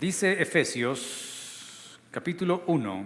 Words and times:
Dice 0.00 0.40
Efesios 0.40 1.98
capítulo 2.12 2.62
1, 2.68 3.04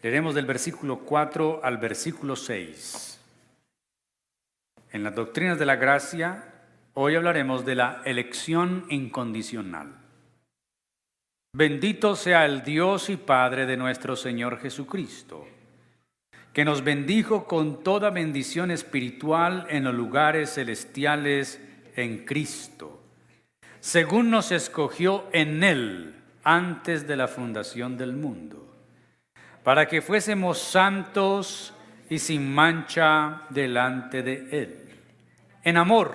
leeremos 0.00 0.32
del 0.32 0.46
versículo 0.46 1.00
4 1.00 1.58
al 1.64 1.78
versículo 1.78 2.36
6. 2.36 3.20
En 4.92 5.02
las 5.02 5.16
doctrinas 5.16 5.58
de 5.58 5.66
la 5.66 5.74
gracia, 5.74 6.44
hoy 6.94 7.16
hablaremos 7.16 7.66
de 7.66 7.74
la 7.74 8.00
elección 8.04 8.86
incondicional. 8.90 9.92
Bendito 11.52 12.14
sea 12.14 12.44
el 12.46 12.62
Dios 12.62 13.10
y 13.10 13.16
Padre 13.16 13.66
de 13.66 13.76
nuestro 13.76 14.14
Señor 14.14 14.60
Jesucristo, 14.60 15.48
que 16.52 16.64
nos 16.64 16.84
bendijo 16.84 17.44
con 17.44 17.82
toda 17.82 18.10
bendición 18.10 18.70
espiritual 18.70 19.66
en 19.68 19.82
los 19.82 19.94
lugares 19.94 20.54
celestiales 20.54 21.60
en 21.96 22.24
Cristo, 22.24 22.97
según 23.88 24.28
nos 24.28 24.52
escogió 24.52 25.24
en 25.32 25.64
Él 25.64 26.14
antes 26.44 27.06
de 27.08 27.16
la 27.16 27.26
fundación 27.26 27.96
del 27.96 28.12
mundo, 28.12 28.68
para 29.64 29.88
que 29.88 30.02
fuésemos 30.02 30.58
santos 30.58 31.72
y 32.10 32.18
sin 32.18 32.54
mancha 32.54 33.44
delante 33.48 34.22
de 34.22 34.46
Él, 34.50 34.90
en 35.64 35.78
amor 35.78 36.12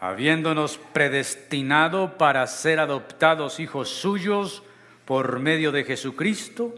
habiéndonos 0.00 0.80
predestinado 0.92 2.18
para 2.18 2.44
ser 2.48 2.80
adoptados 2.80 3.60
hijos 3.60 3.88
suyos 3.90 4.64
por 5.04 5.38
medio 5.38 5.70
de 5.70 5.84
Jesucristo, 5.84 6.74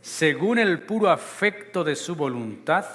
según 0.00 0.58
el 0.58 0.80
puro 0.80 1.10
afecto 1.10 1.84
de 1.84 1.96
su 1.96 2.16
voluntad, 2.16 2.86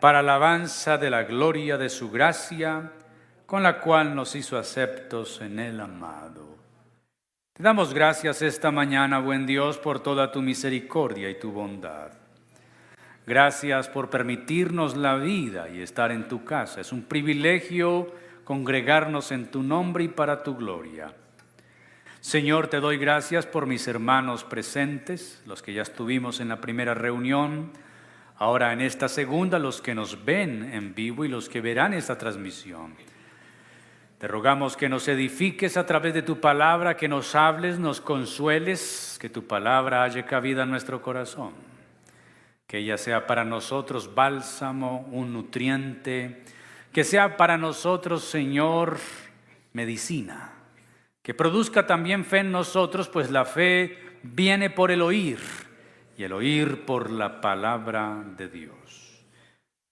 para 0.00 0.18
alabanza 0.18 0.98
de 0.98 1.08
la 1.08 1.22
gloria 1.22 1.78
de 1.78 1.88
su 1.88 2.10
gracia, 2.10 2.90
con 3.46 3.62
la 3.62 3.80
cual 3.80 4.14
nos 4.14 4.34
hizo 4.34 4.58
aceptos 4.58 5.40
en 5.40 5.60
el 5.60 5.80
amado. 5.80 6.56
Te 7.52 7.62
damos 7.62 7.94
gracias 7.94 8.42
esta 8.42 8.72
mañana, 8.72 9.20
buen 9.20 9.46
Dios, 9.46 9.78
por 9.78 10.00
toda 10.00 10.32
tu 10.32 10.42
misericordia 10.42 11.30
y 11.30 11.38
tu 11.38 11.52
bondad. 11.52 12.10
Gracias 13.24 13.88
por 13.88 14.10
permitirnos 14.10 14.96
la 14.96 15.14
vida 15.16 15.68
y 15.68 15.80
estar 15.80 16.12
en 16.12 16.28
tu 16.28 16.44
casa. 16.44 16.80
Es 16.80 16.92
un 16.92 17.02
privilegio 17.02 18.12
congregarnos 18.44 19.32
en 19.32 19.50
tu 19.50 19.62
nombre 19.62 20.04
y 20.04 20.08
para 20.08 20.42
tu 20.42 20.56
gloria. 20.56 21.14
Señor, 22.20 22.66
te 22.66 22.80
doy 22.80 22.98
gracias 22.98 23.46
por 23.46 23.66
mis 23.66 23.86
hermanos 23.86 24.42
presentes, 24.44 25.42
los 25.46 25.62
que 25.62 25.72
ya 25.72 25.82
estuvimos 25.82 26.40
en 26.40 26.48
la 26.48 26.60
primera 26.60 26.94
reunión, 26.94 27.70
ahora 28.36 28.72
en 28.72 28.80
esta 28.80 29.08
segunda, 29.08 29.58
los 29.60 29.80
que 29.80 29.94
nos 29.94 30.24
ven 30.24 30.72
en 30.72 30.94
vivo 30.94 31.24
y 31.24 31.28
los 31.28 31.48
que 31.48 31.60
verán 31.60 31.94
esta 31.94 32.18
transmisión. 32.18 32.94
Te 34.18 34.28
rogamos 34.28 34.78
que 34.78 34.88
nos 34.88 35.08
edifiques 35.08 35.76
a 35.76 35.84
través 35.84 36.14
de 36.14 36.22
tu 36.22 36.40
palabra, 36.40 36.96
que 36.96 37.06
nos 37.06 37.34
hables, 37.34 37.78
nos 37.78 38.00
consueles, 38.00 39.18
que 39.20 39.28
tu 39.28 39.46
palabra 39.46 40.04
haya 40.04 40.24
cabida 40.24 40.62
en 40.62 40.70
nuestro 40.70 41.02
corazón, 41.02 41.52
que 42.66 42.78
ella 42.78 42.96
sea 42.96 43.26
para 43.26 43.44
nosotros 43.44 44.14
bálsamo, 44.14 45.06
un 45.12 45.34
nutriente, 45.34 46.42
que 46.92 47.04
sea 47.04 47.36
para 47.36 47.58
nosotros, 47.58 48.24
Señor, 48.24 48.96
medicina, 49.74 50.52
que 51.22 51.34
produzca 51.34 51.86
también 51.86 52.24
fe 52.24 52.38
en 52.38 52.52
nosotros, 52.52 53.10
pues 53.10 53.30
la 53.30 53.44
fe 53.44 53.98
viene 54.22 54.70
por 54.70 54.90
el 54.90 55.02
oír 55.02 55.40
y 56.16 56.22
el 56.22 56.32
oír 56.32 56.86
por 56.86 57.10
la 57.10 57.42
palabra 57.42 58.24
de 58.34 58.48
Dios. 58.48 59.26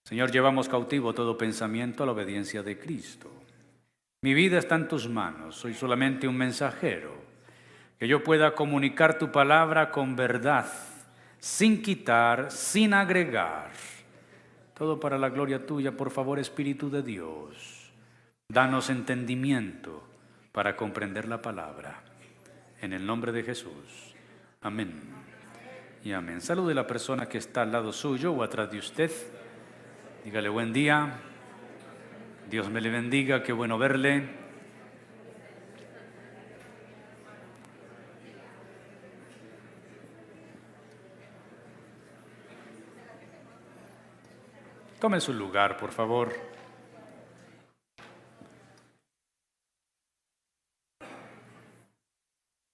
Señor, 0.03 0.31
llevamos 0.31 0.66
cautivo 0.66 1.12
todo 1.12 1.36
pensamiento 1.36 2.03
a 2.03 2.06
la 2.06 2.12
obediencia 2.12 2.62
de 2.62 2.78
Cristo. 2.78 3.44
Mi 4.25 4.33
vida 4.33 4.56
está 4.56 4.77
en 4.77 4.89
tus 4.89 5.06
manos, 5.06 5.55
soy 5.55 5.75
solamente 5.75 6.27
un 6.27 6.39
mensajero, 6.39 7.12
que 7.98 8.08
yo 8.08 8.25
pueda 8.25 8.55
comunicar 8.55 9.19
tu 9.19 9.31
palabra 9.31 9.91
con 9.91 10.16
verdad, 10.16 10.64
sin 11.39 11.83
quitar, 11.83 12.50
sin 12.50 12.94
agregar 12.94 13.70
todo 14.72 14.99
para 14.99 15.19
la 15.19 15.28
gloria 15.28 15.66
tuya, 15.66 15.93
por 15.93 16.10
favor, 16.10 16.38
Espíritu 16.38 16.88
de 16.88 17.03
Dios. 17.03 17.93
Danos 18.49 18.88
entendimiento 18.88 20.03
para 20.53 20.75
comprender 20.75 21.28
la 21.28 21.43
palabra. 21.43 22.00
En 22.81 22.94
el 22.94 23.04
nombre 23.04 23.31
de 23.31 23.43
Jesús. 23.43 24.15
Amén. 24.62 25.03
Y 26.03 26.12
amén. 26.12 26.41
Salude 26.41 26.72
a 26.72 26.76
la 26.76 26.87
persona 26.87 27.26
que 27.26 27.37
está 27.37 27.60
al 27.60 27.72
lado 27.72 27.93
suyo 27.93 28.32
o 28.32 28.43
atrás 28.43 28.70
de 28.70 28.78
usted. 28.78 29.10
Dígale 30.25 30.49
buen 30.49 30.72
día. 30.72 31.12
Dios 32.54 32.70
me 32.70 32.81
le 32.81 32.88
bendiga. 32.88 33.42
Qué 33.42 33.53
bueno 33.53 33.78
verle. 33.78 34.28
Tome 45.00 45.20
su 45.20 45.32
lugar, 45.32 45.78
por 45.78 45.91
favor. 45.91 46.32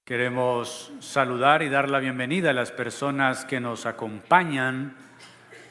Queremos 0.05 0.93
saludar 1.01 1.63
y 1.63 1.71
dar 1.71 1.89
la 1.89 2.01
bienvenida 2.01 2.51
a 2.51 2.53
las 2.53 2.71
personas 2.71 3.47
que 3.47 3.61
nos 3.61 3.87
acompañan 3.87 4.95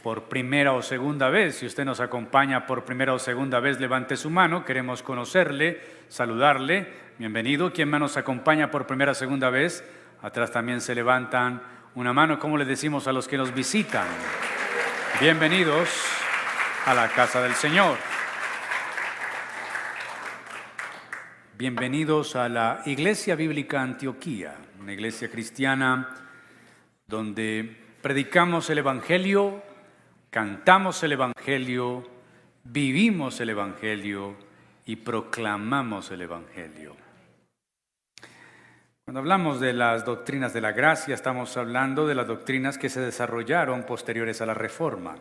por 0.04 0.24
primera 0.24 0.74
o 0.74 0.82
segunda 0.82 1.30
vez. 1.30 1.58
Si 1.58 1.66
usted 1.66 1.86
nos 1.86 2.00
acompaña 2.00 2.66
por 2.66 2.86
primera 2.86 3.14
o 3.14 3.20
segunda 3.20 3.60
vez, 3.60 3.80
levante 3.80 4.16
su 4.16 4.30
mano. 4.30 4.64
Queremos 4.64 5.04
conocerle, 5.04 5.82
saludarle. 6.08 6.88
Bienvenido. 7.18 7.74
¿Quién 7.74 7.90
más 7.90 8.00
nos 8.00 8.18
acompaña 8.18 8.72
por 8.72 8.88
primera 8.88 9.12
o 9.12 9.16
segunda 9.16 9.50
vez? 9.50 9.84
Atrás 10.22 10.52
también 10.52 10.82
se 10.82 10.96
levantan 10.96 11.62
una 11.96 12.14
mano. 12.14 12.40
¿Cómo 12.40 12.58
le 12.58 12.66
decimos 12.66 13.08
a 13.08 13.14
los 13.14 13.28
que 13.28 13.38
nos 13.38 13.54
visitan? 13.54 14.08
Bienvenidos 15.20 15.90
a 16.86 16.94
la 16.94 17.10
casa 17.10 17.42
del 17.42 17.54
Señor. 17.54 17.98
Bienvenidos 21.58 22.38
a 22.38 22.48
la 22.48 22.82
Iglesia 22.86 23.36
Bíblica 23.36 23.82
Antioquía, 23.82 24.56
una 24.80 24.94
iglesia 24.94 25.30
cristiana 25.30 26.16
donde 27.06 27.76
predicamos 28.02 28.70
el 28.70 28.78
Evangelio, 28.78 29.62
cantamos 30.30 31.02
el 31.04 31.14
Evangelio, 31.14 32.08
vivimos 32.64 33.40
el 33.40 33.50
Evangelio 33.50 34.36
y 34.86 34.96
proclamamos 34.98 36.12
el 36.12 36.22
Evangelio. 36.22 36.96
Cuando 39.04 39.22
hablamos 39.22 39.60
de 39.60 39.74
las 39.74 40.06
doctrinas 40.06 40.54
de 40.54 40.62
la 40.62 40.72
gracia, 40.72 41.16
estamos 41.16 41.58
hablando 41.58 42.06
de 42.06 42.14
las 42.14 42.28
doctrinas 42.28 42.78
que 42.78 42.90
se 42.90 43.02
desarrollaron 43.02 43.84
posteriores 43.84 44.40
a 44.42 44.46
la 44.46 44.54
Reforma. 44.54 45.16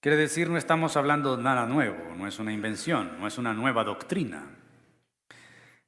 Quiere 0.00 0.16
decir, 0.16 0.48
no 0.48 0.56
estamos 0.56 0.96
hablando 0.96 1.36
de 1.36 1.42
nada 1.42 1.66
nuevo, 1.66 2.14
no 2.16 2.28
es 2.28 2.38
una 2.38 2.52
invención, 2.52 3.18
no 3.18 3.26
es 3.26 3.36
una 3.36 3.52
nueva 3.52 3.82
doctrina. 3.82 4.44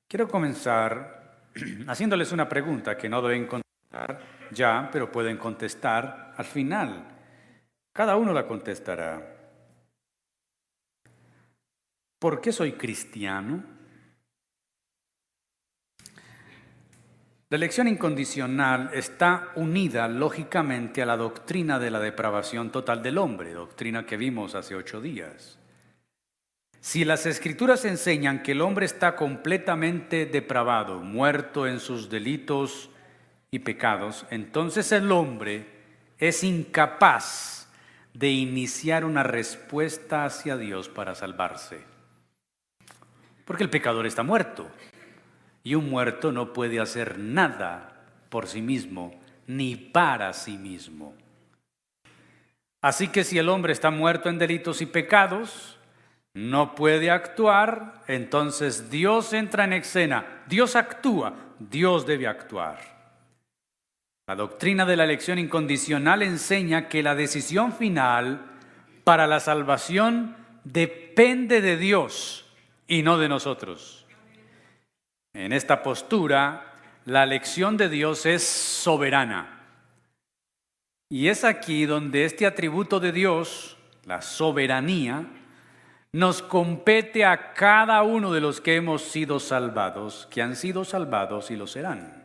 Quiero 0.09 0.27
comenzar 0.27 1.47
haciéndoles 1.87 2.33
una 2.33 2.49
pregunta 2.49 2.97
que 2.97 3.09
no 3.09 3.23
deben 3.23 3.47
contestar 3.47 4.21
ya, 4.51 4.89
pero 4.91 5.13
pueden 5.13 5.37
contestar 5.37 6.35
al 6.37 6.45
final. 6.45 7.20
Cada 7.93 8.17
uno 8.17 8.33
la 8.33 8.47
contestará. 8.47 9.37
¿Por 12.19 12.41
qué 12.41 12.53
soy 12.53 12.73
cristiano? 12.73 13.65
La 17.49 17.57
elección 17.57 17.89
incondicional 17.89 18.91
está 18.93 19.49
unida 19.57 20.07
lógicamente 20.07 21.03
a 21.03 21.07
la 21.07 21.17
doctrina 21.17 21.81
de 21.81 21.91
la 21.91 21.99
depravación 21.99 22.71
total 22.71 23.03
del 23.03 23.19
hombre, 23.19 23.53
doctrina 23.53 24.07
que 24.07 24.17
vimos 24.17 24.55
hace 24.55 24.77
ocho 24.77 25.01
días. 25.01 25.59
Si 26.81 27.05
las 27.05 27.27
escrituras 27.27 27.85
enseñan 27.85 28.43
que 28.43 28.53
el 28.53 28.61
hombre 28.61 28.87
está 28.87 29.17
completamente 29.17 30.27
depravado, 30.27 31.01
muerto 31.01 31.67
en 31.67 31.81
sus 31.81 32.09
delitos 32.09 32.89
y 33.51 33.59
pecados, 33.59 34.27
entonces 34.31 34.93
el 34.93 35.11
hombre 35.11 35.67
es 36.19 36.45
incapaz 36.45 37.60
de 38.15 38.31
iniciar 38.31 39.05
una 39.05 39.23
respuesta 39.23 40.25
hacia 40.25 40.57
Dios 40.57 40.89
para 40.89 41.15
salvarse. 41.15 41.85
Porque 43.45 43.65
el 43.65 43.71
pecador 43.71 44.07
está 44.07 44.23
muerto. 44.23 44.69
Y 45.63 45.75
un 45.75 45.91
muerto 45.91 46.33
no 46.33 46.53
puede 46.53 46.81
hacer 46.81 47.19
nada 47.19 48.05
por 48.29 48.47
sí 48.47 48.63
mismo, 48.63 49.21
ni 49.47 49.77
para 49.77 50.33
sí 50.33 50.57
mismo. 50.57 51.15
Así 52.81 53.09
que 53.09 53.25
si 53.25 53.39
el 53.39 53.49
hombre 53.49 53.73
está 53.73 53.91
muerto 53.91 54.29
en 54.29 54.39
delitos 54.39 54.81
y 54.81 54.87
pecados, 54.87 55.79
no 56.33 56.75
puede 56.75 57.11
actuar, 57.11 58.03
entonces 58.07 58.91
Dios 58.91 59.33
entra 59.33 59.65
en 59.65 59.75
escena, 59.75 60.45
Dios 60.47 60.77
actúa, 60.77 61.35
Dios 61.59 62.07
debe 62.07 62.27
actuar. 62.27 63.00
La 64.31 64.37
doctrina 64.37 64.87
de 64.87 64.97
la 64.97 65.03
elección 65.03 65.41
incondicional 65.41 66.23
enseña 66.23 66.89
que 66.89 67.03
la 67.03 67.17
decisión 67.17 67.73
final 67.73 68.47
para 69.03 69.27
la 69.27 69.41
salvación 69.41 70.37
depende 70.63 71.61
de 71.61 71.77
Dios 71.77 72.47
y 72.87 73.03
no 73.03 73.19
de 73.19 73.29
nosotros. 73.29 74.07
En 75.35 75.53
esta 75.53 75.83
postura, 75.83 76.77
la 77.07 77.25
elección 77.25 77.77
de 77.77 77.89
Dios 77.89 78.25
es 78.25 78.45
soberana. 78.45 79.65
Y 81.09 81.27
es 81.27 81.43
aquí 81.43 81.85
donde 81.85 82.25
este 82.25 82.47
atributo 82.47 83.01
de 83.01 83.11
Dios, 83.11 83.79
la 84.05 84.23
soberanía, 84.23 85.27
nos 86.13 86.41
compete 86.41 87.25
a 87.25 87.53
cada 87.53 88.05
uno 88.05 88.33
de 88.33 88.41
los 88.41 88.61
que 88.61 88.77
hemos 88.77 89.03
sido 89.03 89.41
salvados, 89.41 90.29
que 90.31 90.41
han 90.41 90.55
sido 90.55 90.85
salvados 90.85 91.51
y 91.51 91.57
lo 91.57 91.67
serán. 91.67 92.20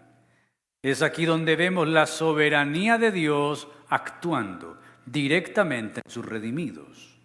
Es 0.85 1.01
aquí 1.01 1.25
donde 1.25 1.55
vemos 1.55 1.87
la 1.87 2.05
soberanía 2.05 2.99
de 2.99 3.11
Dios 3.11 3.67
actuando 3.89 4.77
directamente 5.03 6.01
en 6.05 6.11
sus 6.11 6.23
redimidos. 6.23 7.17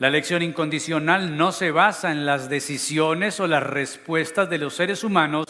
La 0.00 0.08
elección 0.08 0.42
incondicional 0.42 1.36
no 1.36 1.52
se 1.52 1.70
basa 1.70 2.10
en 2.10 2.26
las 2.26 2.48
decisiones 2.48 3.38
o 3.38 3.46
las 3.46 3.62
respuestas 3.62 4.50
de 4.50 4.58
los 4.58 4.74
seres 4.74 5.04
humanos 5.04 5.46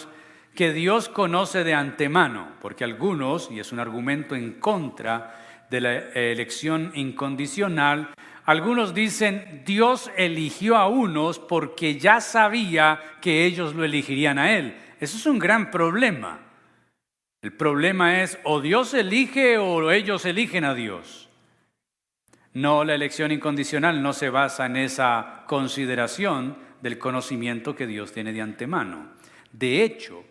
que 0.55 0.75
Dios 0.75 1.09
conoce 1.09 1.65
de 1.65 1.73
antemano, 1.73 2.49
porque 2.61 2.85
algunos, 2.85 3.51
y 3.51 3.61
es 3.61 3.73
un 3.73 3.81
argumento 3.81 4.35
en 4.35 4.61
contra 4.61 5.67
de 5.71 5.81
la 5.81 5.95
elección 6.13 6.93
incondicional, 6.95 8.11
algunos 8.45 8.93
dicen, 8.93 9.63
Dios 9.65 10.11
eligió 10.19 10.77
a 10.77 10.89
unos 10.89 11.39
porque 11.39 11.99
ya 11.99 12.21
sabía 12.21 13.01
que 13.23 13.47
ellos 13.47 13.75
lo 13.75 13.85
elegirían 13.85 14.39
a 14.39 14.55
Él. 14.55 14.77
Eso 15.01 15.17
es 15.17 15.25
un 15.25 15.39
gran 15.39 15.71
problema. 15.71 16.44
El 17.45 17.53
problema 17.53 18.23
es 18.23 18.39
o 18.45 18.63
Dios 18.63 18.95
elige 18.95 19.59
o 19.59 19.91
ellos 19.91 20.25
eligen 20.25 20.65
a 20.65 20.73
Dios. 20.73 21.29
No, 22.55 22.85
la 22.85 22.95
elección 22.95 23.33
incondicional 23.33 24.03
no 24.03 24.15
se 24.15 24.31
basa 24.31 24.65
en 24.65 24.79
esa 24.79 25.45
consideración 25.47 26.57
del 26.81 26.99
conocimiento 26.99 27.77
que 27.77 27.87
Dios 27.87 28.13
tiene 28.13 28.33
de 28.33 28.41
antemano. 28.41 29.11
De 29.53 29.85
hecho, 29.85 30.25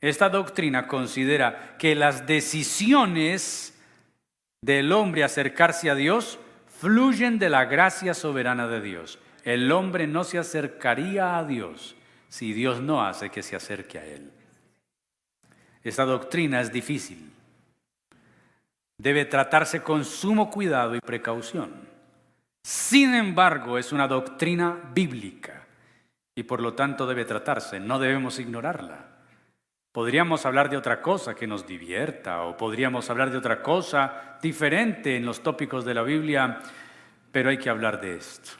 esta 0.00 0.28
doctrina 0.28 0.86
considera 0.86 1.74
que 1.76 1.96
las 1.96 2.28
decisiones 2.28 3.76
del 4.62 4.92
hombre 4.92 5.24
acercarse 5.24 5.90
a 5.90 5.96
Dios 5.96 6.38
fluyen 6.68 7.40
de 7.40 7.50
la 7.50 7.64
gracia 7.64 8.14
soberana 8.14 8.68
de 8.68 8.80
Dios. 8.80 9.18
El 9.42 9.72
hombre 9.72 10.06
no 10.06 10.22
se 10.22 10.38
acercaría 10.38 11.36
a 11.36 11.44
Dios 11.44 11.96
si 12.28 12.52
Dios 12.52 12.80
no 12.80 13.04
hace 13.04 13.28
que 13.28 13.42
se 13.42 13.56
acerque 13.56 13.98
a 13.98 14.06
Él. 14.06 14.30
Esta 15.82 16.04
doctrina 16.04 16.60
es 16.60 16.72
difícil. 16.72 17.30
Debe 18.98 19.24
tratarse 19.24 19.82
con 19.82 20.04
sumo 20.04 20.50
cuidado 20.50 20.94
y 20.94 21.00
precaución. 21.00 21.88
Sin 22.62 23.14
embargo, 23.14 23.78
es 23.78 23.92
una 23.92 24.06
doctrina 24.06 24.78
bíblica 24.92 25.66
y 26.34 26.42
por 26.42 26.60
lo 26.60 26.74
tanto 26.74 27.06
debe 27.06 27.24
tratarse. 27.24 27.80
No 27.80 27.98
debemos 27.98 28.38
ignorarla. 28.38 29.06
Podríamos 29.92 30.46
hablar 30.46 30.68
de 30.68 30.76
otra 30.76 31.00
cosa 31.00 31.34
que 31.34 31.46
nos 31.46 31.66
divierta 31.66 32.42
o 32.42 32.56
podríamos 32.56 33.08
hablar 33.10 33.30
de 33.30 33.38
otra 33.38 33.62
cosa 33.62 34.38
diferente 34.40 35.16
en 35.16 35.24
los 35.24 35.42
tópicos 35.42 35.84
de 35.84 35.94
la 35.94 36.02
Biblia, 36.02 36.60
pero 37.32 37.50
hay 37.50 37.58
que 37.58 37.70
hablar 37.70 38.00
de 38.00 38.16
esto. 38.16 38.50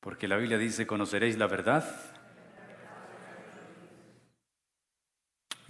Porque 0.00 0.28
la 0.28 0.36
Biblia 0.36 0.58
dice, 0.58 0.86
conoceréis 0.86 1.36
la 1.36 1.46
verdad 1.46 1.84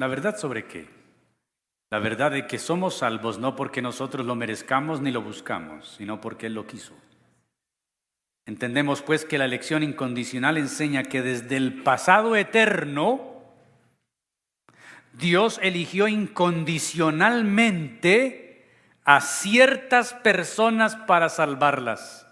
¿La 0.03 0.09
verdad 0.09 0.37
sobre 0.37 0.65
qué? 0.65 0.89
La 1.89 2.01
verdad 2.01 2.33
de 2.33 2.49
que 2.49 2.59
somos 2.59 2.99
salvos 2.99 3.39
no 3.39 3.55
porque 3.55 3.81
nosotros 3.81 4.27
lo 4.27 4.35
merezcamos 4.35 5.01
ni 5.01 5.13
lo 5.13 5.23
buscamos, 5.23 5.95
sino 5.97 6.21
porque 6.21 6.47
Él 6.47 6.55
lo 6.55 6.67
quiso. 6.67 6.93
Entendemos 8.45 9.01
pues 9.01 9.25
que 9.25 9.39
la 9.39 9.45
elección 9.45 9.85
incondicional 9.85 10.59
enseña 10.59 11.05
que 11.05 11.23
desde 11.23 11.57
el 11.57 11.85
pasado 11.85 12.35
eterno, 12.35 13.45
Dios 15.13 15.61
eligió 15.63 16.09
incondicionalmente 16.09 18.67
a 19.05 19.21
ciertas 19.21 20.15
personas 20.15 20.97
para 20.97 21.29
salvarlas, 21.29 22.27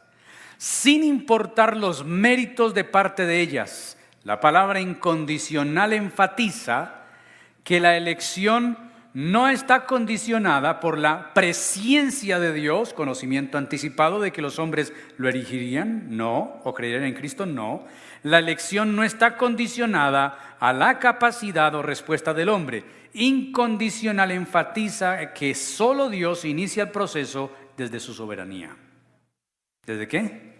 sin 0.58 1.04
importar 1.04 1.76
los 1.76 2.04
méritos 2.04 2.74
de 2.74 2.82
parte 2.82 3.26
de 3.26 3.40
ellas. 3.40 3.96
La 4.24 4.40
palabra 4.40 4.80
incondicional 4.80 5.92
enfatiza 5.92 6.96
que 7.64 7.80
la 7.80 7.96
elección 7.96 8.90
no 9.12 9.48
está 9.48 9.86
condicionada 9.86 10.78
por 10.78 10.96
la 10.96 11.34
presciencia 11.34 12.38
de 12.38 12.52
Dios, 12.52 12.94
conocimiento 12.94 13.58
anticipado 13.58 14.20
de 14.20 14.32
que 14.32 14.42
los 14.42 14.58
hombres 14.58 14.92
lo 15.16 15.28
elegirían, 15.28 16.16
no, 16.16 16.60
o 16.64 16.74
creerían 16.74 17.04
en 17.04 17.14
Cristo, 17.14 17.44
no. 17.44 17.84
La 18.22 18.38
elección 18.38 18.94
no 18.94 19.02
está 19.02 19.36
condicionada 19.36 20.56
a 20.60 20.72
la 20.72 20.98
capacidad 20.98 21.74
o 21.74 21.82
respuesta 21.82 22.34
del 22.34 22.50
hombre. 22.50 22.84
Incondicional 23.12 24.30
enfatiza 24.30 25.32
que 25.32 25.54
solo 25.54 26.08
Dios 26.08 26.44
inicia 26.44 26.84
el 26.84 26.90
proceso 26.90 27.52
desde 27.76 27.98
su 27.98 28.14
soberanía. 28.14 28.76
¿Desde 29.84 30.06
qué? 30.06 30.50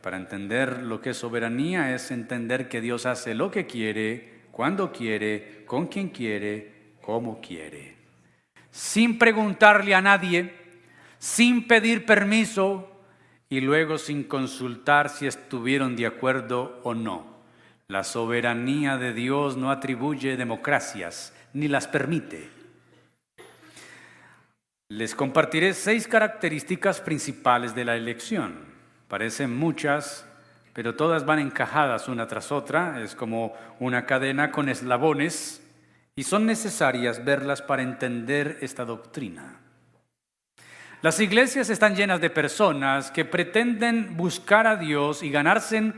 Para 0.00 0.16
entender 0.16 0.82
lo 0.82 1.02
que 1.02 1.10
es 1.10 1.16
soberanía 1.18 1.94
es 1.94 2.10
entender 2.10 2.68
que 2.68 2.80
Dios 2.80 3.04
hace 3.04 3.34
lo 3.34 3.50
que 3.50 3.66
quiere 3.66 4.35
cuando 4.56 4.90
quiere, 4.90 5.64
con 5.66 5.86
quien 5.86 6.08
quiere, 6.08 6.94
como 7.02 7.42
quiere. 7.42 7.94
Sin 8.70 9.18
preguntarle 9.18 9.94
a 9.94 10.00
nadie, 10.00 10.50
sin 11.18 11.68
pedir 11.68 12.06
permiso 12.06 12.90
y 13.50 13.60
luego 13.60 13.98
sin 13.98 14.24
consultar 14.24 15.10
si 15.10 15.26
estuvieron 15.26 15.94
de 15.94 16.06
acuerdo 16.06 16.80
o 16.84 16.94
no. 16.94 17.36
La 17.88 18.02
soberanía 18.02 18.96
de 18.96 19.12
Dios 19.12 19.58
no 19.58 19.70
atribuye 19.70 20.38
democracias 20.38 21.34
ni 21.52 21.68
las 21.68 21.86
permite. 21.86 22.48
Les 24.88 25.14
compartiré 25.14 25.74
seis 25.74 26.08
características 26.08 27.02
principales 27.02 27.74
de 27.74 27.84
la 27.84 27.94
elección. 27.94 28.54
Parecen 29.06 29.54
muchas, 29.54 30.25
pero 30.76 30.94
todas 30.94 31.24
van 31.24 31.38
encajadas 31.38 32.06
una 32.06 32.26
tras 32.26 32.52
otra, 32.52 33.00
es 33.00 33.14
como 33.14 33.54
una 33.80 34.04
cadena 34.04 34.52
con 34.52 34.68
eslabones, 34.68 35.62
y 36.14 36.22
son 36.22 36.44
necesarias 36.44 37.24
verlas 37.24 37.62
para 37.62 37.80
entender 37.80 38.58
esta 38.60 38.84
doctrina. 38.84 39.58
Las 41.00 41.18
iglesias 41.18 41.70
están 41.70 41.96
llenas 41.96 42.20
de 42.20 42.28
personas 42.28 43.10
que 43.10 43.24
pretenden 43.24 44.18
buscar 44.18 44.66
a 44.66 44.76
Dios 44.76 45.22
y 45.22 45.30
ganarse 45.30 45.94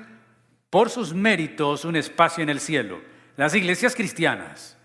por 0.70 0.90
sus 0.90 1.12
méritos 1.12 1.84
un 1.84 1.96
espacio 1.96 2.44
en 2.44 2.48
el 2.48 2.60
cielo. 2.60 3.00
Las 3.36 3.56
iglesias 3.56 3.96
cristianas 3.96 4.78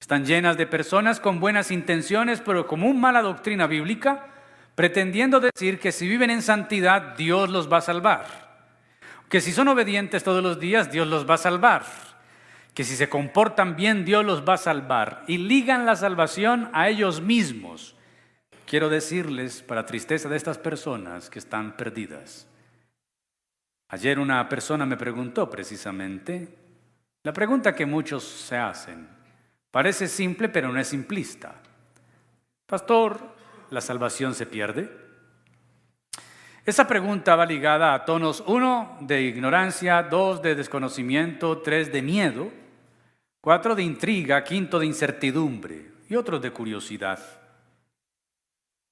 están 0.00 0.26
llenas 0.26 0.56
de 0.56 0.66
personas 0.66 1.20
con 1.20 1.38
buenas 1.38 1.70
intenciones, 1.70 2.40
pero 2.40 2.66
como 2.66 2.88
una 2.88 2.98
mala 2.98 3.22
doctrina 3.22 3.68
bíblica, 3.68 4.26
pretendiendo 4.74 5.38
decir 5.38 5.78
que 5.78 5.92
si 5.92 6.08
viven 6.08 6.30
en 6.30 6.42
santidad, 6.42 7.14
Dios 7.16 7.50
los 7.50 7.72
va 7.72 7.76
a 7.76 7.82
salvar 7.82 8.41
que 9.32 9.40
si 9.40 9.50
son 9.50 9.68
obedientes 9.68 10.22
todos 10.22 10.42
los 10.42 10.60
días, 10.60 10.92
Dios 10.92 11.08
los 11.08 11.26
va 11.28 11.36
a 11.36 11.38
salvar. 11.38 11.86
Que 12.74 12.84
si 12.84 12.96
se 12.96 13.08
comportan 13.08 13.76
bien, 13.76 14.04
Dios 14.04 14.26
los 14.26 14.46
va 14.46 14.54
a 14.54 14.58
salvar. 14.58 15.24
Y 15.26 15.38
ligan 15.38 15.86
la 15.86 15.96
salvación 15.96 16.68
a 16.74 16.90
ellos 16.90 17.22
mismos. 17.22 17.96
Quiero 18.66 18.90
decirles, 18.90 19.62
para 19.62 19.86
tristeza 19.86 20.28
de 20.28 20.36
estas 20.36 20.58
personas 20.58 21.30
que 21.30 21.38
están 21.38 21.78
perdidas. 21.78 22.46
Ayer 23.88 24.18
una 24.18 24.46
persona 24.50 24.84
me 24.84 24.98
preguntó 24.98 25.48
precisamente 25.48 26.54
la 27.22 27.32
pregunta 27.32 27.74
que 27.74 27.86
muchos 27.86 28.24
se 28.24 28.58
hacen. 28.58 29.08
Parece 29.70 30.08
simple, 30.08 30.50
pero 30.50 30.70
no 30.70 30.78
es 30.78 30.88
simplista. 30.88 31.54
Pastor, 32.66 33.34
¿la 33.70 33.80
salvación 33.80 34.34
se 34.34 34.44
pierde? 34.44 35.01
Esa 36.64 36.86
pregunta 36.86 37.34
va 37.34 37.44
ligada 37.44 37.92
a 37.92 38.04
tonos 38.04 38.44
1 38.46 38.98
de 39.00 39.22
ignorancia, 39.22 40.04
2 40.04 40.42
de 40.42 40.54
desconocimiento, 40.54 41.58
3 41.60 41.92
de 41.92 42.02
miedo, 42.02 42.52
4 43.40 43.74
de 43.74 43.82
intriga, 43.82 44.44
5 44.46 44.78
de 44.78 44.86
incertidumbre 44.86 45.90
y 46.08 46.14
otros 46.14 46.40
de 46.40 46.52
curiosidad. 46.52 47.18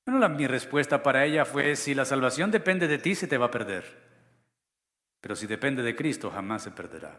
Bueno, 0.04 0.28
mi 0.30 0.48
respuesta 0.48 1.00
para 1.00 1.24
ella 1.24 1.44
fue, 1.44 1.76
si 1.76 1.94
la 1.94 2.04
salvación 2.04 2.50
depende 2.50 2.88
de 2.88 2.98
ti, 2.98 3.14
se 3.14 3.28
te 3.28 3.38
va 3.38 3.46
a 3.46 3.50
perder. 3.52 3.84
Pero 5.20 5.36
si 5.36 5.46
depende 5.46 5.84
de 5.84 5.94
Cristo, 5.94 6.28
jamás 6.28 6.64
se 6.64 6.72
perderá. 6.72 7.16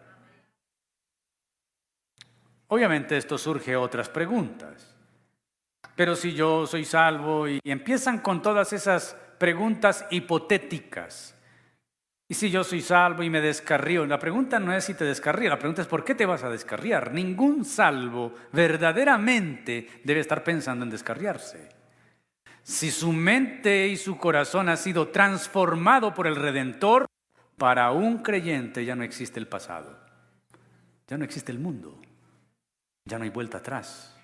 Obviamente 2.68 3.16
esto 3.16 3.38
surge 3.38 3.78
otras 3.78 4.10
preguntas. 4.10 4.94
Pero 5.96 6.18
si 6.18 6.34
yo 6.34 6.68
soy 6.68 6.84
salvo 6.84 7.48
y 7.48 7.62
empiezan 7.64 8.20
con 8.20 8.42
todas 8.42 8.74
esas 8.74 9.16
preguntas 9.42 10.06
hipotéticas. 10.12 11.36
Y 12.30 12.36
si 12.36 12.52
yo 12.52 12.64
soy 12.64 12.80
salvo 12.80 13.24
y 13.24 13.30
me 13.32 13.42
descarrío, 13.42 14.06
la 14.06 14.20
pregunta 14.20 14.60
no 14.60 14.72
es 14.72 14.84
si 14.84 14.94
te 14.94 15.04
descarrío, 15.04 15.50
la 15.50 15.58
pregunta 15.58 15.82
es 15.82 15.88
¿por 15.88 16.04
qué 16.04 16.14
te 16.14 16.28
vas 16.28 16.44
a 16.44 16.50
descarriar? 16.52 17.12
Ningún 17.12 17.66
salvo 17.66 18.36
verdaderamente 18.52 20.02
debe 20.04 20.20
estar 20.20 20.44
pensando 20.44 20.86
en 20.86 20.92
descarriarse. 20.92 21.70
Si 22.62 22.92
su 22.92 23.12
mente 23.12 23.88
y 23.88 23.98
su 23.98 24.20
corazón 24.20 24.70
ha 24.70 24.78
sido 24.78 25.08
transformado 25.08 26.14
por 26.14 26.28
el 26.28 26.36
Redentor, 26.36 27.08
para 27.58 27.90
un 27.90 28.20
creyente 28.20 28.86
ya 28.86 28.96
no 28.96 29.04
existe 29.04 29.40
el 29.40 29.48
pasado. 29.48 29.98
ya 31.08 31.18
no 31.18 31.26
existe 31.26 31.52
el 31.52 31.58
mundo, 31.58 32.00
ya 33.06 33.18
no 33.18 33.24
hay 33.24 33.32
vuelta 33.32 33.58
atrás. 33.58 34.21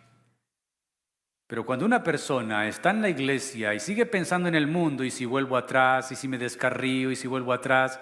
Pero 1.47 1.65
cuando 1.65 1.85
una 1.85 2.03
persona 2.03 2.67
está 2.67 2.89
en 2.89 3.01
la 3.01 3.09
iglesia 3.09 3.73
y 3.73 3.79
sigue 3.79 4.05
pensando 4.05 4.49
en 4.49 4.55
el 4.55 4.67
mundo 4.67 5.05
y 5.05 5.09
si 5.09 5.23
vuelvo 5.23 5.55
atrás 5.55 6.11
y 6.11 6.15
si 6.15 6.27
me 6.27 6.37
descarrío 6.37 7.09
y 7.09 7.15
si 7.15 7.27
vuelvo 7.27 7.53
atrás, 7.53 8.01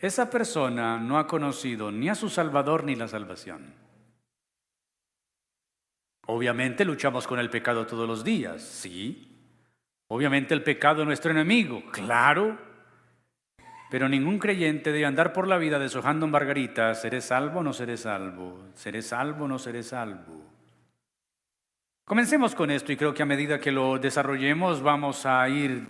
esa 0.00 0.30
persona 0.30 0.98
no 0.98 1.18
ha 1.18 1.26
conocido 1.26 1.92
ni 1.92 2.08
a 2.08 2.14
su 2.14 2.30
Salvador 2.30 2.84
ni 2.84 2.96
la 2.96 3.06
salvación. 3.06 3.74
Obviamente 6.26 6.86
luchamos 6.86 7.26
con 7.26 7.38
el 7.38 7.50
pecado 7.50 7.86
todos 7.86 8.08
los 8.08 8.24
días, 8.24 8.62
sí. 8.62 9.30
Obviamente 10.08 10.54
el 10.54 10.62
pecado 10.62 11.02
es 11.02 11.06
nuestro 11.06 11.30
enemigo, 11.30 11.82
claro. 11.92 12.58
Pero 13.90 14.08
ningún 14.08 14.38
creyente 14.38 14.90
debe 14.90 15.04
andar 15.04 15.32
por 15.34 15.46
la 15.46 15.58
vida 15.58 15.78
deshojando 15.78 16.26
margaritas, 16.26 17.02
¿seré 17.02 17.20
salvo 17.20 17.60
o 17.60 17.62
no 17.62 17.74
seré 17.74 17.96
salvo? 17.96 18.70
¿Seré 18.74 19.02
salvo 19.02 19.44
o 19.44 19.48
no 19.48 19.58
seré 19.58 19.82
salvo? 19.82 20.55
Comencemos 22.08 22.54
con 22.54 22.70
esto 22.70 22.92
y 22.92 22.96
creo 22.96 23.12
que 23.12 23.24
a 23.24 23.26
medida 23.26 23.58
que 23.58 23.72
lo 23.72 23.98
desarrollemos 23.98 24.80
vamos 24.80 25.26
a 25.26 25.48
ir 25.48 25.88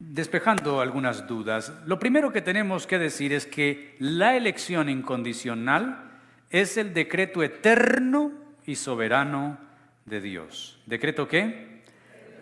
despejando 0.00 0.80
algunas 0.80 1.28
dudas. 1.28 1.72
Lo 1.86 2.00
primero 2.00 2.32
que 2.32 2.42
tenemos 2.42 2.88
que 2.88 2.98
decir 2.98 3.32
es 3.32 3.46
que 3.46 3.94
la 4.00 4.36
elección 4.36 4.88
incondicional 4.88 6.18
es 6.50 6.76
el 6.76 6.92
decreto 6.92 7.44
eterno 7.44 8.32
y 8.66 8.74
soberano 8.74 9.58
de 10.06 10.20
Dios. 10.20 10.82
¿Decreto 10.86 11.28
qué? 11.28 11.84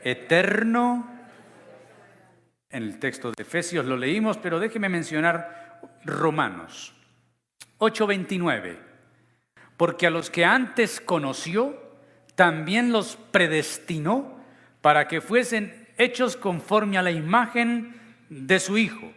Eterno. 0.02 1.06
En 2.70 2.82
el 2.82 2.98
texto 2.98 3.30
de 3.30 3.42
Efesios 3.42 3.84
lo 3.84 3.98
leímos, 3.98 4.38
pero 4.38 4.58
déjeme 4.58 4.88
mencionar 4.88 5.82
Romanos 6.06 6.94
8:29. 7.76 8.78
Porque 9.76 10.06
a 10.06 10.10
los 10.10 10.30
que 10.30 10.46
antes 10.46 10.98
conoció, 10.98 11.83
también 12.34 12.92
los 12.92 13.16
predestinó 13.30 14.40
para 14.80 15.08
que 15.08 15.20
fuesen 15.20 15.88
hechos 15.96 16.36
conforme 16.36 16.98
a 16.98 17.02
la 17.02 17.10
imagen 17.10 17.94
de 18.28 18.58
su 18.58 18.76
Hijo, 18.76 19.12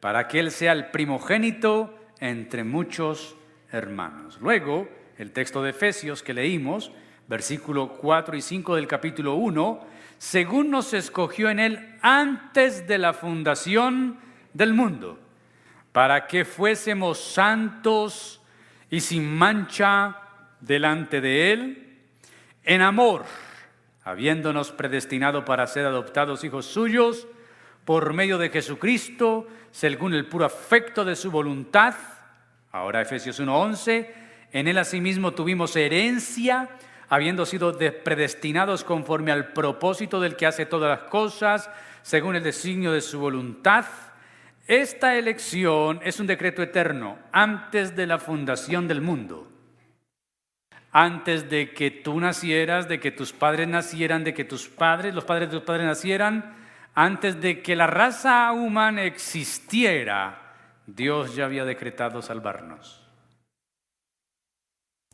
para 0.00 0.28
que 0.28 0.40
Él 0.40 0.50
sea 0.50 0.72
el 0.72 0.86
primogénito 0.86 1.98
entre 2.20 2.64
muchos 2.64 3.36
hermanos. 3.72 4.38
Luego, 4.40 4.88
el 5.16 5.32
texto 5.32 5.62
de 5.62 5.70
Efesios 5.70 6.22
que 6.22 6.34
leímos, 6.34 6.92
versículo 7.26 7.96
4 7.98 8.36
y 8.36 8.42
5 8.42 8.76
del 8.76 8.86
capítulo 8.86 9.34
1, 9.34 9.86
según 10.18 10.70
nos 10.70 10.94
escogió 10.94 11.50
en 11.50 11.60
Él 11.60 11.96
antes 12.02 12.86
de 12.86 12.98
la 12.98 13.12
fundación 13.12 14.18
del 14.52 14.74
mundo, 14.74 15.18
para 15.92 16.26
que 16.26 16.44
fuésemos 16.44 17.18
santos 17.18 18.40
y 18.90 19.00
sin 19.00 19.36
mancha 19.36 20.16
delante 20.60 21.20
de 21.20 21.52
Él, 21.52 21.87
en 22.68 22.82
amor 22.82 23.24
habiéndonos 24.04 24.72
predestinado 24.72 25.44
para 25.46 25.66
ser 25.66 25.86
adoptados 25.86 26.44
hijos 26.44 26.66
suyos 26.66 27.26
por 27.86 28.12
medio 28.12 28.36
de 28.36 28.50
Jesucristo, 28.50 29.46
según 29.70 30.12
el 30.12 30.26
puro 30.26 30.44
afecto 30.44 31.02
de 31.02 31.16
su 31.16 31.30
voluntad. 31.30 31.94
Ahora 32.70 33.00
Efesios 33.00 33.40
1:11, 33.40 34.12
en 34.52 34.68
él 34.68 34.76
asimismo 34.76 35.32
tuvimos 35.32 35.74
herencia, 35.76 36.68
habiendo 37.08 37.46
sido 37.46 37.74
predestinados 38.04 38.84
conforme 38.84 39.32
al 39.32 39.54
propósito 39.54 40.20
del 40.20 40.36
que 40.36 40.46
hace 40.46 40.66
todas 40.66 40.90
las 40.90 41.08
cosas, 41.08 41.70
según 42.02 42.36
el 42.36 42.42
designio 42.42 42.92
de 42.92 43.00
su 43.00 43.18
voluntad. 43.18 43.86
Esta 44.66 45.16
elección 45.16 46.00
es 46.04 46.20
un 46.20 46.26
decreto 46.26 46.62
eterno 46.62 47.18
antes 47.32 47.96
de 47.96 48.06
la 48.06 48.18
fundación 48.18 48.86
del 48.86 49.00
mundo 49.00 49.57
antes 50.92 51.50
de 51.50 51.72
que 51.72 51.90
tú 51.90 52.18
nacieras, 52.20 52.88
de 52.88 53.00
que 53.00 53.10
tus 53.10 53.32
padres 53.32 53.68
nacieran, 53.68 54.24
de 54.24 54.34
que 54.34 54.44
tus 54.44 54.68
padres, 54.68 55.14
los 55.14 55.24
padres 55.24 55.50
de 55.50 55.58
tus 55.58 55.66
padres 55.66 55.86
nacieran, 55.86 56.56
antes 56.94 57.40
de 57.40 57.62
que 57.62 57.76
la 57.76 57.86
raza 57.86 58.50
humana 58.52 59.04
existiera, 59.04 60.54
Dios 60.86 61.36
ya 61.36 61.44
había 61.44 61.64
decretado 61.64 62.22
salvarnos. 62.22 63.04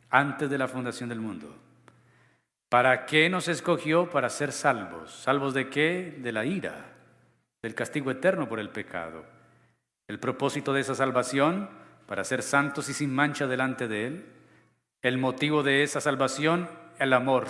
Antes 0.09 0.49
de 0.49 0.57
la 0.57 0.67
fundación 0.67 1.09
del 1.09 1.19
mundo. 1.19 1.53
¿Para 2.69 3.05
qué 3.05 3.29
nos 3.29 3.47
escogió? 3.47 4.09
Para 4.09 4.29
ser 4.29 4.51
salvos. 4.51 5.11
¿Salvos 5.11 5.53
de 5.53 5.69
qué? 5.69 6.17
De 6.19 6.31
la 6.31 6.45
ira, 6.45 6.93
del 7.61 7.75
castigo 7.75 8.09
eterno 8.11 8.47
por 8.47 8.59
el 8.59 8.69
pecado. 8.69 9.25
El 10.07 10.19
propósito 10.19 10.73
de 10.73 10.81
esa 10.81 10.95
salvación, 10.95 11.69
para 12.07 12.23
ser 12.23 12.41
santos 12.41 12.89
y 12.89 12.93
sin 12.93 13.13
mancha 13.13 13.47
delante 13.47 13.87
de 13.87 14.07
Él, 14.07 14.25
el 15.07 15.19
motivo 15.19 15.61
de 15.61 15.83
esa 15.83 16.01
salvación, 16.01 16.67
el 16.97 17.13
amor. 17.13 17.45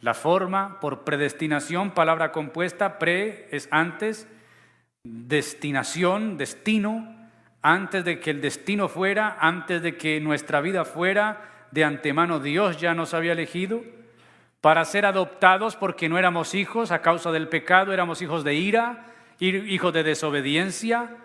La 0.00 0.14
forma 0.14 0.78
por 0.78 1.02
predestinación, 1.02 1.90
palabra 1.90 2.30
compuesta, 2.30 3.00
pre 3.00 3.48
es 3.50 3.66
antes, 3.72 4.28
destinación, 5.02 6.38
destino, 6.38 7.12
antes 7.60 8.04
de 8.04 8.20
que 8.20 8.30
el 8.30 8.40
destino 8.40 8.88
fuera, 8.88 9.36
antes 9.40 9.82
de 9.82 9.96
que 9.96 10.20
nuestra 10.20 10.60
vida 10.60 10.84
fuera, 10.84 11.66
de 11.72 11.82
antemano 11.82 12.38
Dios 12.38 12.80
ya 12.80 12.94
nos 12.94 13.14
había 13.14 13.32
elegido 13.32 13.82
para 14.60 14.84
ser 14.84 15.06
adoptados 15.06 15.74
porque 15.74 16.08
no 16.08 16.18
éramos 16.18 16.54
hijos 16.54 16.92
a 16.92 17.02
causa 17.02 17.32
del 17.32 17.48
pecado, 17.48 17.92
éramos 17.92 18.22
hijos 18.22 18.44
de 18.44 18.54
ira, 18.54 19.06
hijos 19.40 19.92
de 19.92 20.04
desobediencia, 20.04 21.16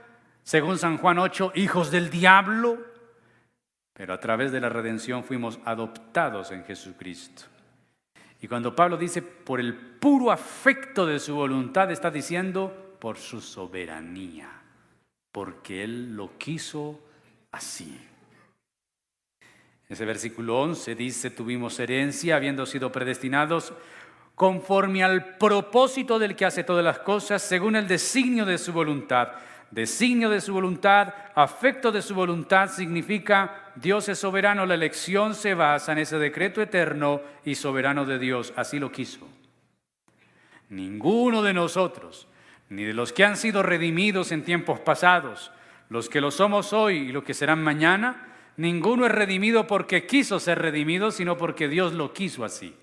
según 0.41 0.79
San 0.79 0.97
Juan 0.97 1.19
8, 1.19 1.51
hijos 1.53 1.91
del 1.91 2.09
diablo. 2.09 2.92
Pero 3.93 4.13
a 4.13 4.19
través 4.19 4.51
de 4.51 4.59
la 4.59 4.69
redención 4.69 5.23
fuimos 5.23 5.59
adoptados 5.65 6.51
en 6.51 6.63
Jesucristo. 6.63 7.43
Y 8.41 8.47
cuando 8.47 8.75
Pablo 8.75 8.97
dice 8.97 9.21
por 9.21 9.59
el 9.59 9.75
puro 9.75 10.31
afecto 10.31 11.05
de 11.05 11.19
su 11.19 11.35
voluntad, 11.35 11.91
está 11.91 12.11
diciendo 12.11 12.95
por 12.99 13.17
su 13.17 13.39
soberanía, 13.39 14.49
porque 15.31 15.83
Él 15.83 16.15
lo 16.15 16.37
quiso 16.37 16.99
así. 17.51 17.99
Ese 19.87 20.05
versículo 20.05 20.59
11 20.61 20.95
dice, 20.95 21.29
tuvimos 21.29 21.79
herencia 21.79 22.35
habiendo 22.35 22.65
sido 22.65 22.91
predestinados 22.91 23.73
conforme 24.35 25.03
al 25.03 25.37
propósito 25.37 26.17
del 26.17 26.35
que 26.35 26.45
hace 26.45 26.63
todas 26.63 26.83
las 26.83 26.99
cosas, 26.99 27.41
según 27.43 27.75
el 27.75 27.87
designio 27.87 28.45
de 28.45 28.57
su 28.57 28.73
voluntad 28.73 29.33
Designio 29.73 30.29
de 30.29 30.39
su 30.39 30.53
voluntad, 30.53 31.15
afecto 31.33 31.91
de 31.91 32.03
su 32.03 32.13
voluntad 32.13 32.69
significa 32.69 33.71
Dios 33.75 34.07
es 34.07 34.19
soberano, 34.19 34.67
la 34.67 34.75
elección 34.75 35.33
se 35.33 35.55
basa 35.55 35.93
en 35.93 35.97
ese 35.97 36.19
decreto 36.19 36.61
eterno 36.61 37.21
y 37.43 37.55
soberano 37.55 38.05
de 38.05 38.19
Dios, 38.19 38.53
así 38.55 38.77
lo 38.77 38.91
quiso. 38.91 39.27
Ninguno 40.69 41.41
de 41.41 41.55
nosotros, 41.55 42.27
ni 42.69 42.83
de 42.83 42.93
los 42.93 43.13
que 43.13 43.25
han 43.25 43.35
sido 43.35 43.63
redimidos 43.63 44.31
en 44.31 44.43
tiempos 44.43 44.79
pasados, 44.79 45.51
los 45.89 46.07
que 46.07 46.21
lo 46.21 46.29
somos 46.29 46.71
hoy 46.71 46.97
y 46.97 47.11
los 47.11 47.23
que 47.23 47.33
serán 47.33 47.63
mañana, 47.63 48.27
ninguno 48.57 49.07
es 49.07 49.11
redimido 49.11 49.65
porque 49.65 50.05
quiso 50.05 50.39
ser 50.39 50.59
redimido, 50.59 51.09
sino 51.09 51.35
porque 51.35 51.67
Dios 51.67 51.93
lo 51.93 52.13
quiso 52.13 52.45
así. 52.45 52.75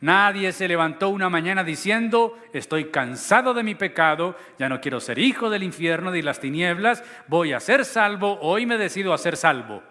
Nadie 0.00 0.52
se 0.52 0.66
levantó 0.66 1.10
una 1.10 1.28
mañana 1.28 1.62
diciendo, 1.62 2.38
estoy 2.54 2.86
cansado 2.86 3.52
de 3.52 3.62
mi 3.62 3.74
pecado, 3.74 4.34
ya 4.58 4.68
no 4.68 4.80
quiero 4.80 4.98
ser 4.98 5.18
hijo 5.18 5.50
del 5.50 5.62
infierno 5.62 6.10
ni 6.10 6.22
las 6.22 6.40
tinieblas, 6.40 7.04
voy 7.28 7.52
a 7.52 7.60
ser 7.60 7.84
salvo, 7.84 8.38
hoy 8.40 8.64
me 8.64 8.78
decido 8.78 9.12
a 9.12 9.18
ser 9.18 9.36
salvo. 9.36 9.82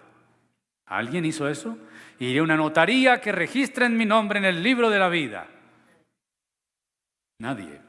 ¿Alguien 0.88 1.26
hizo 1.26 1.48
eso? 1.48 1.78
Iré 2.18 2.40
a 2.40 2.44
una 2.44 2.58
notaría 2.58 3.22
que 3.22 3.32
registren 3.32 3.96
mi 3.96 4.06
nombre 4.06 4.40
en 4.40 4.46
el 4.46 4.64
libro 4.64 4.90
de 4.90 5.00
la 5.00 5.10
vida. 5.10 5.48
Nadie. 7.38 7.80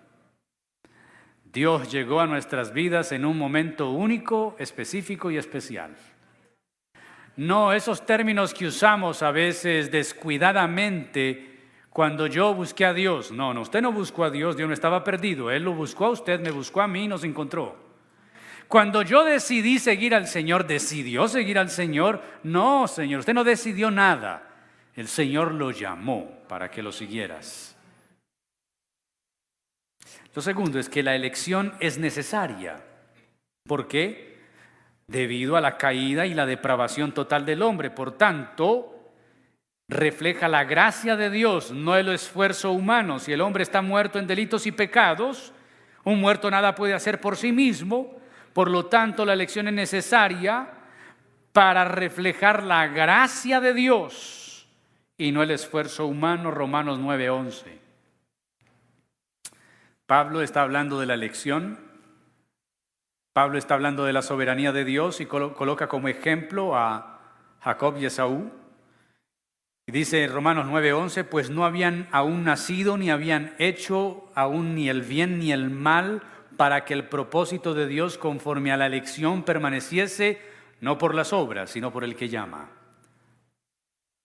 Dios 1.51 1.91
llegó 1.91 2.21
a 2.21 2.27
nuestras 2.27 2.73
vidas 2.73 3.13
en 3.13 3.25
un 3.25 3.39
momento 3.39 3.91
único, 3.91 4.55
específico 4.59 5.31
y 5.31 5.39
especial. 5.39 5.97
No 7.37 7.73
esos 7.73 8.05
términos 8.05 8.53
que 8.53 8.67
usamos 8.67 9.23
a 9.23 9.31
veces 9.31 9.91
descuidadamente 9.91 11.50
cuando 11.91 12.29
yo 12.29 12.55
busqué 12.55 12.85
a 12.85 12.95
Dios, 12.95 13.33
no, 13.33 13.53
no, 13.53 13.63
usted 13.63 13.83
no 13.83 13.93
buscó 13.93 14.25
a 14.25 14.31
Dios, 14.31 14.57
Dios 14.57 14.69
no 14.69 14.75
estaba 14.75 15.03
perdido, 15.03 15.51
Él 15.51 15.65
lo 15.65 15.75
buscó 15.75 16.07
a 16.07 16.11
usted, 16.11 16.41
me 16.41 16.53
buscó 16.53 16.81
a 16.81 16.89
mí, 16.89 17.09
nos 17.09 17.25
encontró. 17.25 17.77
Cuando 18.69 19.03
yo 19.03 19.25
decidí 19.25 19.81
seguir 19.81 20.15
al 20.15 20.29
Señor, 20.29 20.65
¿decidió 20.65 21.27
seguir 21.27 21.59
al 21.59 21.71
Señor? 21.71 22.23
No, 22.45 22.87
Señor, 22.87 23.19
usted 23.21 23.35
no 23.35 23.43
decidió 23.43 23.91
nada. 23.91 24.47
El 24.95 25.09
Señor 25.09 25.53
lo 25.53 25.73
llamó 25.73 26.45
para 26.47 26.71
que 26.71 26.81
lo 26.81 26.93
siguieras. 26.93 27.77
Lo 30.33 30.43
segundo 30.43 30.79
es 30.79 30.89
que 30.89 31.03
la 31.03 31.17
elección 31.17 31.75
es 31.81 31.99
necesaria. 31.99 32.85
¿Por 33.67 33.89
qué? 33.89 34.39
Debido 35.09 35.57
a 35.57 35.61
la 35.61 35.77
caída 35.77 36.25
y 36.27 36.35
la 36.35 36.47
depravación 36.47 37.13
total 37.13 37.45
del 37.45 37.63
hombre. 37.63 37.91
Por 37.91 38.17
tanto, 38.17 39.00
refleja 39.91 40.47
la 40.49 40.65
gracia 40.65 41.17
de 41.17 41.31
Dios, 41.31 41.73
no 41.73 41.97
el 41.97 42.09
esfuerzo 42.11 42.71
humano. 42.71 43.19
Si 43.19 43.33
el 43.33 43.41
hombre 43.41 43.65
está 43.65 43.83
muerto 43.83 44.21
en 44.21 44.27
delitos 44.29 44.67
y 44.67 44.73
pecados, 44.73 45.53
un 46.05 46.21
muerto 46.21 46.49
nada 46.49 46.77
puede 46.77 46.95
hacer 46.95 47.21
por 47.21 47.37
sí 47.37 47.51
mismo, 47.51 48.17
por 48.53 48.71
lo 48.71 48.87
tanto 48.87 49.25
la 49.25 49.33
elección 49.33 49.67
es 49.67 49.75
necesaria 49.75 50.71
para 51.53 51.85
reflejar 51.85 52.63
la 52.63 52.87
gracia 52.87 53.61
de 53.61 53.75
Dios 53.75 54.69
y 55.19 55.33
no 55.33 55.43
el 55.43 55.51
esfuerzo 55.51 56.07
humano, 56.07 56.53
Romanos 56.53 57.01
9:11. 57.01 57.81
Pablo 60.07 60.41
está 60.41 60.63
hablando 60.63 61.01
de 61.01 61.07
la 61.07 61.15
elección, 61.15 61.81
Pablo 63.33 63.59
está 63.59 63.75
hablando 63.75 64.05
de 64.05 64.13
la 64.13 64.23
soberanía 64.23 64.71
de 64.71 64.85
Dios 64.85 65.21
y 65.21 65.27
coloca 65.27 65.89
como 65.89 66.09
ejemplo 66.09 66.77
a 66.77 67.21
Jacob 67.61 67.97
y 67.99 68.07
Esaú. 68.07 68.60
Y 69.91 69.93
dice 69.93 70.29
Romanos 70.29 70.69
9:11, 70.69 71.25
pues 71.25 71.51
no 71.51 71.65
habían 71.65 72.07
aún 72.13 72.45
nacido 72.45 72.97
ni 72.97 73.11
habían 73.11 73.57
hecho 73.59 74.31
aún 74.37 74.77
ni 74.77 74.89
el 74.89 75.03
bien 75.03 75.41
ni 75.41 75.51
el 75.51 75.69
mal 75.69 76.23
para 76.57 76.85
que 76.85 76.95
el 76.95 77.09
propósito 77.09 77.75
de 77.75 77.89
Dios 77.89 78.17
conforme 78.17 78.71
a 78.71 78.77
la 78.77 78.87
elección 78.87 79.43
permaneciese 79.43 80.41
no 80.81 80.97
por 80.97 81.17
las 81.17 81.33
obras, 81.33 81.71
sino 81.71 81.91
por 81.93 82.05
el 82.05 82.15
que 82.15 82.29
llama. 82.29 82.69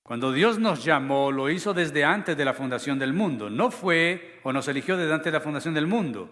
Cuando 0.03 0.31
Dios 0.31 0.59
nos 0.59 0.85
llamó, 0.85 1.31
lo 1.31 1.49
hizo 1.49 1.73
desde 1.73 2.05
antes 2.05 2.37
de 2.37 2.45
la 2.45 2.53
fundación 2.53 2.99
del 2.99 3.13
mundo. 3.13 3.49
No 3.49 3.71
fue 3.71 4.39
o 4.43 4.53
nos 4.53 4.67
eligió 4.67 4.97
desde 4.97 5.13
antes 5.13 5.33
de 5.33 5.39
la 5.39 5.43
fundación 5.43 5.73
del 5.73 5.87
mundo. 5.87 6.29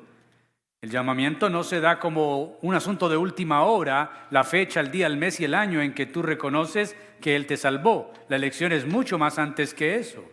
El 0.84 0.90
llamamiento 0.90 1.50
no 1.50 1.64
se 1.64 1.80
da 1.80 1.98
como 1.98 2.58
un 2.62 2.76
asunto 2.76 3.08
de 3.08 3.16
última 3.16 3.64
hora, 3.64 4.28
la 4.32 4.44
fecha, 4.44 4.82
el 4.82 4.92
día, 4.92 5.08
el 5.08 5.16
mes 5.16 5.40
y 5.40 5.46
el 5.46 5.54
año 5.54 5.82
en 5.82 5.94
que 5.94 6.08
tú 6.08 6.22
reconoces 6.22 6.98
que 7.22 7.38
Él 7.38 7.48
te 7.48 7.56
salvó. 7.56 8.12
La 8.28 8.36
elección 8.36 8.74
es 8.74 8.86
mucho 8.86 9.18
más 9.18 9.40
antes 9.40 9.74
que 9.74 9.96
eso. 9.96 10.26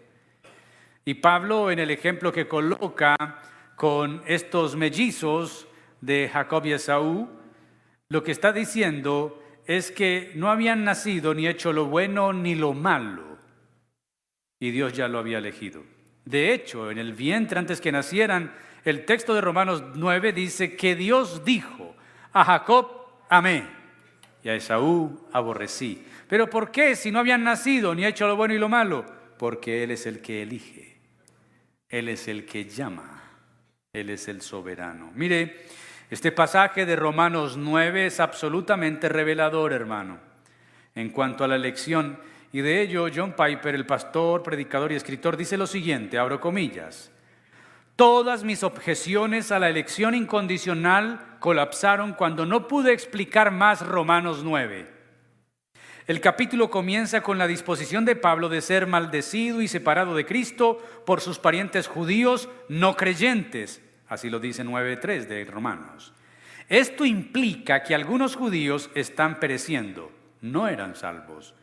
Y 1.04 1.14
Pablo 1.14 1.70
en 1.70 1.78
el 1.78 1.92
ejemplo 1.92 2.32
que 2.32 2.48
coloca 2.48 3.38
con 3.76 4.24
estos 4.26 4.74
mellizos 4.74 5.68
de 6.00 6.28
Jacob 6.28 6.66
y 6.66 6.72
Esaú, 6.72 7.28
lo 8.08 8.24
que 8.24 8.32
está 8.32 8.52
diciendo 8.52 9.40
es 9.66 9.92
que 9.92 10.32
no 10.34 10.50
habían 10.50 10.82
nacido 10.82 11.32
ni 11.32 11.46
hecho 11.46 11.72
lo 11.72 11.86
bueno 11.86 12.32
ni 12.32 12.56
lo 12.56 12.72
malo, 12.72 13.38
y 14.58 14.72
Dios 14.72 14.94
ya 14.94 15.06
lo 15.06 15.20
había 15.20 15.38
elegido. 15.38 15.84
De 16.24 16.52
hecho, 16.52 16.90
en 16.90 16.98
el 16.98 17.12
vientre 17.12 17.60
antes 17.60 17.80
que 17.80 17.92
nacieran, 17.92 18.52
el 18.84 19.04
texto 19.04 19.34
de 19.34 19.40
Romanos 19.40 19.82
9 19.94 20.32
dice 20.32 20.76
que 20.76 20.94
Dios 20.96 21.44
dijo, 21.44 21.94
a 22.32 22.44
Jacob 22.44 22.90
amé 23.28 23.64
y 24.42 24.48
a 24.48 24.54
Esaú 24.54 25.28
aborrecí. 25.32 26.04
Pero 26.28 26.48
¿por 26.48 26.70
qué 26.70 26.96
si 26.96 27.10
no 27.10 27.18
habían 27.18 27.44
nacido 27.44 27.94
ni 27.94 28.04
hecho 28.04 28.26
lo 28.26 28.36
bueno 28.36 28.54
y 28.54 28.58
lo 28.58 28.68
malo? 28.68 29.04
Porque 29.38 29.82
Él 29.82 29.90
es 29.90 30.06
el 30.06 30.20
que 30.22 30.42
elige, 30.42 30.98
Él 31.88 32.08
es 32.08 32.28
el 32.28 32.44
que 32.46 32.64
llama. 32.64 33.20
Él 33.92 34.10
es 34.10 34.28
el 34.28 34.40
soberano. 34.40 35.10
Mire, 35.16 35.64
este 36.10 36.30
pasaje 36.30 36.86
de 36.86 36.94
Romanos 36.94 37.56
9 37.56 38.06
es 38.06 38.20
absolutamente 38.20 39.08
revelador, 39.08 39.72
hermano, 39.72 40.18
en 40.94 41.10
cuanto 41.10 41.42
a 41.42 41.48
la 41.48 41.56
elección. 41.56 42.16
Y 42.52 42.60
de 42.60 42.82
ello, 42.82 43.08
John 43.12 43.34
Piper, 43.36 43.74
el 43.74 43.86
pastor, 43.86 44.44
predicador 44.44 44.92
y 44.92 44.94
escritor, 44.94 45.36
dice 45.36 45.56
lo 45.56 45.66
siguiente, 45.66 46.18
abro 46.18 46.40
comillas. 46.40 47.10
Todas 48.00 48.44
mis 48.44 48.62
objeciones 48.62 49.52
a 49.52 49.58
la 49.58 49.68
elección 49.68 50.14
incondicional 50.14 51.36
colapsaron 51.38 52.14
cuando 52.14 52.46
no 52.46 52.66
pude 52.66 52.94
explicar 52.94 53.50
más 53.50 53.86
Romanos 53.86 54.40
9. 54.42 54.90
El 56.06 56.22
capítulo 56.22 56.70
comienza 56.70 57.20
con 57.20 57.36
la 57.36 57.46
disposición 57.46 58.06
de 58.06 58.16
Pablo 58.16 58.48
de 58.48 58.62
ser 58.62 58.86
maldecido 58.86 59.60
y 59.60 59.68
separado 59.68 60.14
de 60.14 60.24
Cristo 60.24 60.78
por 61.04 61.20
sus 61.20 61.38
parientes 61.38 61.88
judíos 61.88 62.48
no 62.70 62.96
creyentes. 62.96 63.82
Así 64.08 64.30
lo 64.30 64.40
dice 64.40 64.64
9.3 64.64 65.26
de 65.26 65.44
Romanos. 65.44 66.14
Esto 66.70 67.04
implica 67.04 67.82
que 67.82 67.94
algunos 67.94 68.34
judíos 68.34 68.88
están 68.94 69.38
pereciendo, 69.38 70.10
no 70.40 70.68
eran 70.68 70.96
salvos. 70.96 71.54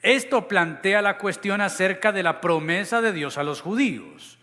Esto 0.00 0.46
plantea 0.46 1.02
la 1.02 1.18
cuestión 1.18 1.60
acerca 1.60 2.12
de 2.12 2.22
la 2.22 2.40
promesa 2.40 3.00
de 3.00 3.12
Dios 3.12 3.36
a 3.36 3.42
los 3.42 3.60
judíos. 3.60 4.38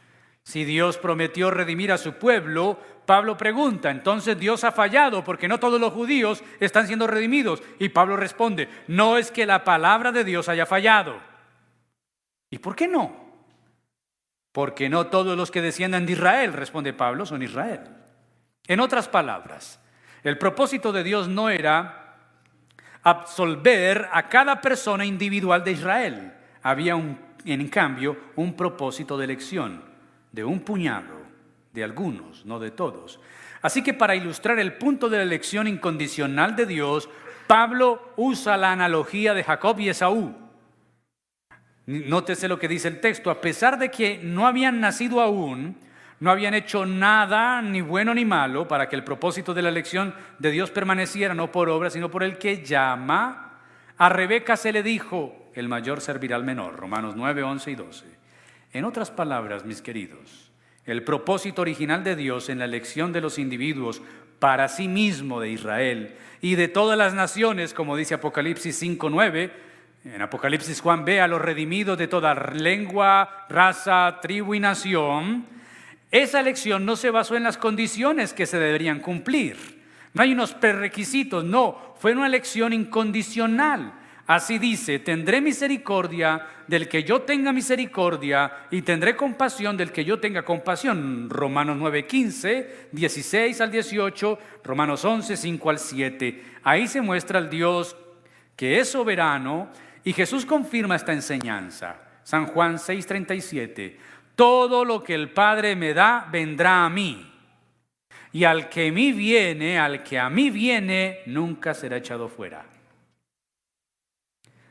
Si 0.49 0.65
Dios 0.65 0.97
prometió 0.97 1.51
redimir 1.51 1.91
a 1.91 1.99
su 1.99 2.13
pueblo, 2.13 2.79
Pablo 3.05 3.37
pregunta, 3.37 3.91
entonces 3.91 4.39
Dios 4.39 4.63
ha 4.63 4.71
fallado 4.71 5.23
porque 5.23 5.47
no 5.47 5.59
todos 5.59 5.79
los 5.79 5.93
judíos 5.93 6.43
están 6.59 6.87
siendo 6.87 7.05
redimidos. 7.05 7.61
Y 7.77 7.89
Pablo 7.89 8.17
responde, 8.17 8.67
no 8.87 9.19
es 9.19 9.29
que 9.29 9.45
la 9.45 9.63
palabra 9.63 10.11
de 10.11 10.23
Dios 10.23 10.49
haya 10.49 10.65
fallado. 10.65 11.19
¿Y 12.49 12.57
por 12.57 12.75
qué 12.75 12.87
no? 12.87 13.15
Porque 14.51 14.89
no 14.89 15.05
todos 15.05 15.37
los 15.37 15.51
que 15.51 15.61
desciendan 15.61 16.07
de 16.07 16.13
Israel, 16.13 16.53
responde 16.53 16.93
Pablo, 16.93 17.27
son 17.27 17.43
Israel. 17.43 17.81
En 18.65 18.79
otras 18.79 19.07
palabras, 19.07 19.79
el 20.23 20.39
propósito 20.39 20.91
de 20.91 21.03
Dios 21.03 21.27
no 21.27 21.51
era 21.51 22.15
absolver 23.03 24.09
a 24.11 24.27
cada 24.29 24.61
persona 24.61 25.05
individual 25.05 25.63
de 25.63 25.73
Israel. 25.73 26.33
Había 26.63 26.95
un, 26.95 27.19
en 27.45 27.67
cambio 27.67 28.17
un 28.35 28.55
propósito 28.55 29.15
de 29.15 29.25
elección 29.25 29.88
de 30.31 30.43
un 30.43 30.59
puñado 30.61 31.19
de 31.73 31.83
algunos, 31.83 32.45
no 32.45 32.59
de 32.59 32.71
todos. 32.71 33.19
Así 33.61 33.83
que 33.83 33.93
para 33.93 34.15
ilustrar 34.15 34.59
el 34.59 34.73
punto 34.73 35.09
de 35.09 35.17
la 35.17 35.23
elección 35.23 35.67
incondicional 35.67 36.55
de 36.55 36.65
Dios, 36.65 37.09
Pablo 37.47 38.13
usa 38.15 38.57
la 38.57 38.71
analogía 38.71 39.33
de 39.33 39.43
Jacob 39.43 39.79
y 39.79 39.89
Esaú. 39.89 40.35
Nótese 41.85 42.47
lo 42.47 42.59
que 42.59 42.67
dice 42.67 42.87
el 42.87 42.99
texto, 42.99 43.31
a 43.31 43.41
pesar 43.41 43.79
de 43.79 43.89
que 43.89 44.19
no 44.21 44.45
habían 44.45 44.79
nacido 44.79 45.21
aún, 45.21 45.75
no 46.19 46.29
habían 46.29 46.53
hecho 46.53 46.85
nada, 46.85 47.61
ni 47.61 47.81
bueno 47.81 48.13
ni 48.13 48.25
malo, 48.25 48.67
para 48.67 48.87
que 48.87 48.95
el 48.95 49.03
propósito 49.03 49.53
de 49.53 49.63
la 49.63 49.69
elección 49.69 50.13
de 50.37 50.51
Dios 50.51 50.69
permaneciera 50.69 51.33
no 51.33 51.51
por 51.51 51.69
obra, 51.69 51.89
sino 51.89 52.11
por 52.11 52.23
el 52.23 52.37
que 52.37 52.63
llama. 52.63 53.61
A 53.97 54.09
Rebeca 54.09 54.55
se 54.55 54.71
le 54.71 54.83
dijo, 54.83 55.49
el 55.55 55.67
mayor 55.67 56.01
servirá 56.01 56.35
al 56.35 56.43
menor, 56.43 56.75
Romanos 56.75 57.15
9, 57.15 57.41
11 57.41 57.71
y 57.71 57.75
12. 57.75 58.18
En 58.71 58.85
otras 58.85 59.09
palabras, 59.09 59.65
mis 59.65 59.81
queridos, 59.81 60.51
el 60.85 61.03
propósito 61.03 61.61
original 61.61 62.03
de 62.03 62.15
Dios 62.15 62.49
en 62.49 62.59
la 62.59 62.65
elección 62.65 63.11
de 63.11 63.21
los 63.21 63.39
individuos 63.39 64.01
para 64.39 64.67
sí 64.67 64.87
mismo 64.87 65.41
de 65.41 65.49
Israel 65.49 66.15
y 66.41 66.55
de 66.55 66.67
todas 66.67 66.97
las 66.97 67.13
naciones, 67.13 67.73
como 67.73 67.97
dice 67.97 68.13
Apocalipsis 68.13 68.81
5.9, 68.81 69.51
en 70.05 70.21
Apocalipsis 70.21 70.79
Juan 70.81 71.03
ve 71.03 71.19
a 71.19 71.27
los 71.27 71.41
redimidos 71.41 71.97
de 71.97 72.07
toda 72.07 72.33
lengua, 72.33 73.45
raza, 73.49 74.19
tribu 74.21 74.53
y 74.53 74.59
nación. 74.59 75.45
Esa 76.09 76.39
elección 76.39 76.85
no 76.85 76.95
se 76.95 77.09
basó 77.09 77.35
en 77.35 77.43
las 77.43 77.57
condiciones 77.57 78.33
que 78.33 78.45
se 78.45 78.59
deberían 78.59 78.99
cumplir. 78.99 79.57
No 80.13 80.21
hay 80.21 80.31
unos 80.31 80.53
prerequisitos, 80.53 81.43
no, 81.43 81.95
fue 81.99 82.13
una 82.13 82.27
elección 82.27 82.71
incondicional. 82.71 83.93
Así 84.29 84.59
dice, 84.59 84.99
tendré 84.99 85.41
misericordia 85.41 86.45
del 86.67 86.87
que 86.87 87.03
yo 87.03 87.23
tenga 87.23 87.51
misericordia 87.51 88.67
y 88.69 88.83
tendré 88.83 89.15
compasión 89.15 89.75
del 89.75 89.91
que 89.91 90.05
yo 90.05 90.19
tenga 90.19 90.45
compasión. 90.45 91.27
Romanos 91.31 91.77
9, 91.79 92.05
15, 92.05 92.89
16 92.91 93.59
al 93.59 93.71
18, 93.71 94.39
Romanos 94.63 95.03
11, 95.03 95.35
5 95.35 95.69
al 95.71 95.79
7. 95.79 96.43
Ahí 96.61 96.87
se 96.87 97.01
muestra 97.01 97.39
el 97.39 97.49
Dios 97.49 97.97
que 98.55 98.79
es 98.79 98.89
soberano 98.89 99.71
y 100.03 100.13
Jesús 100.13 100.45
confirma 100.45 100.95
esta 100.95 101.11
enseñanza. 101.11 101.95
San 102.21 102.45
Juan 102.45 102.77
6, 102.77 103.07
37. 103.07 103.97
Todo 104.35 104.85
lo 104.85 105.03
que 105.03 105.15
el 105.15 105.31
Padre 105.31 105.75
me 105.75 105.95
da 105.95 106.27
vendrá 106.31 106.85
a 106.85 106.89
mí. 106.91 107.33
Y 108.31 108.43
al 108.43 108.69
que 108.69 108.89
a 108.89 108.91
mí 108.91 109.11
viene, 109.11 109.79
al 109.79 110.03
que 110.03 110.19
a 110.19 110.29
mí 110.29 110.51
viene, 110.51 111.21
nunca 111.25 111.73
será 111.73 111.97
echado 111.97 112.29
fuera. 112.29 112.68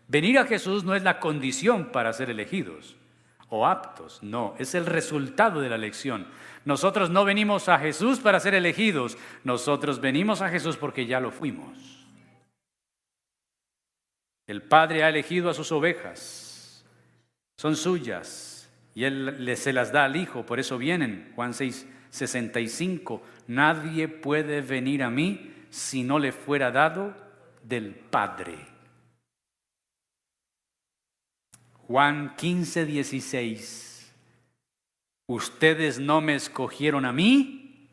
Venir 0.09 0.39
a 0.39 0.47
Jesús 0.47 0.85
no 0.85 0.95
es 0.95 1.03
la 1.03 1.21
condición 1.21 1.93
para 1.93 2.13
ser 2.13 2.31
elegidos 2.31 2.97
o 3.51 3.67
aptos, 3.67 4.23
no, 4.23 4.55
es 4.59 4.75
el 4.75 4.87
resultado 4.87 5.61
de 5.61 5.69
la 5.69 5.77
elección. 5.77 6.27
Nosotros 6.65 7.11
no 7.11 7.25
venimos 7.25 7.69
a 7.69 7.79
Jesús 7.79 8.19
para 8.21 8.41
ser 8.41 8.55
elegidos, 8.55 9.17
nosotros 9.45 10.01
venimos 10.01 10.43
a 10.43 10.49
Jesús 10.49 10.77
porque 10.77 11.07
ya 11.07 11.21
lo 11.21 11.31
fuimos. 11.31 12.07
El 14.47 14.63
Padre 14.63 15.05
ha 15.05 15.11
elegido 15.11 15.51
a 15.51 15.55
sus 15.55 15.73
ovejas, 15.73 16.85
son 17.57 17.77
suyas, 17.77 18.71
y 18.95 19.05
Él 19.05 19.55
se 19.57 19.73
las 19.73 19.93
da 19.93 20.05
al 20.05 20.17
Hijo, 20.17 20.45
por 20.45 20.59
eso 20.59 20.79
vienen. 20.79 21.33
Juan 21.37 21.55
6, 21.55 21.87
65, 22.11 23.23
nadie 23.47 24.09
puede 24.09 24.63
venir 24.63 25.03
a 25.03 25.11
mí 25.11 25.55
si 25.71 26.03
no 26.03 26.19
le 26.19 26.33
fuera 26.33 26.71
dado 26.71 27.15
del 27.63 27.95
Padre. 27.95 28.78
Juan 31.89 32.35
15, 32.37 32.85
16. 32.85 34.13
Ustedes 35.27 35.99
no 35.99 36.21
me 36.21 36.35
escogieron 36.35 37.07
a 37.07 37.15
mí, 37.15 37.89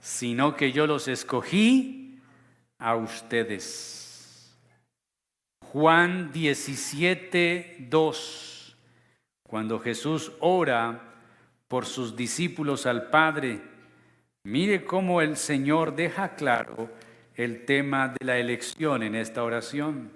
sino 0.00 0.56
que 0.56 0.72
yo 0.72 0.86
los 0.86 1.06
escogí 1.06 2.18
a 2.78 2.96
ustedes. 2.96 4.56
Juan 5.60 6.32
17, 6.32 7.88
2. 7.90 8.76
Cuando 9.42 9.80
Jesús 9.80 10.32
ora 10.40 11.02
por 11.68 11.84
sus 11.84 12.16
discípulos 12.16 12.86
al 12.86 13.10
Padre, 13.10 13.60
mire 14.44 14.86
cómo 14.86 15.20
el 15.20 15.36
Señor 15.36 15.94
deja 15.94 16.36
claro 16.36 16.90
el 17.34 17.66
tema 17.66 18.08
de 18.08 18.24
la 18.24 18.38
elección 18.38 19.02
en 19.02 19.14
esta 19.14 19.44
oración. 19.44 20.15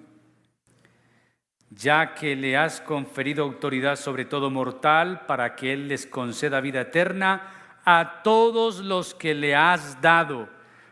Ya 1.71 2.13
que 2.13 2.35
le 2.35 2.57
has 2.57 2.81
conferido 2.81 3.43
autoridad 3.43 3.95
sobre 3.95 4.25
todo 4.25 4.49
mortal 4.49 5.25
para 5.25 5.55
que 5.55 5.73
Él 5.73 5.87
les 5.87 6.05
conceda 6.05 6.59
vida 6.59 6.81
eterna 6.81 7.79
a 7.85 8.21
todos 8.23 8.79
los 8.79 9.15
que 9.15 9.33
le 9.33 9.55
has 9.55 10.01
dado. 10.01 10.49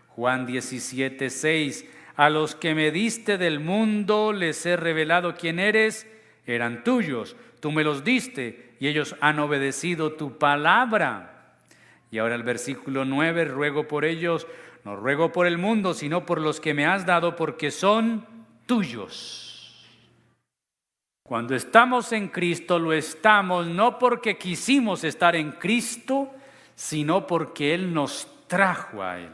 Juan 0.08 0.46
17, 0.46 1.30
6. 1.30 1.86
A 2.16 2.30
los 2.30 2.56
que 2.56 2.74
me 2.76 2.92
diste 2.92 3.38
del 3.38 3.60
mundo 3.60 4.34
les 4.34 4.66
he 4.66 4.76
revelado 4.76 5.36
quién 5.36 5.60
eres, 5.60 6.08
eran 6.46 6.84
tuyos, 6.84 7.36
tú 7.60 7.72
me 7.72 7.84
los 7.84 8.04
diste 8.04 8.76
y 8.80 8.88
ellos 8.88 9.16
han 9.22 9.40
obedecido 9.40 10.14
tu 10.14 10.38
palabra. 10.38 11.56
Y 12.12 12.18
ahora 12.18 12.36
el 12.36 12.44
versículo 12.44 13.06
9, 13.06 13.46
ruego 13.46 13.88
por 13.88 14.04
ellos, 14.04 14.48
no 14.84 14.96
ruego 14.96 15.32
por 15.32 15.46
el 15.46 15.58
mundo, 15.58 15.94
sino 15.94 16.26
por 16.26 16.42
los 16.42 16.60
que 16.60 16.74
me 16.74 16.86
has 16.86 17.06
dado, 17.06 17.36
porque 17.36 17.70
son 17.70 18.26
tuyos. 18.66 19.49
Cuando 21.30 21.54
estamos 21.54 22.12
en 22.12 22.30
Cristo, 22.30 22.80
lo 22.80 22.92
estamos 22.92 23.68
no 23.68 24.00
porque 24.00 24.36
quisimos 24.36 25.04
estar 25.04 25.36
en 25.36 25.52
Cristo, 25.52 26.32
sino 26.74 27.28
porque 27.28 27.76
Él 27.76 27.94
nos 27.94 28.28
trajo 28.48 29.04
a 29.04 29.20
Él. 29.20 29.30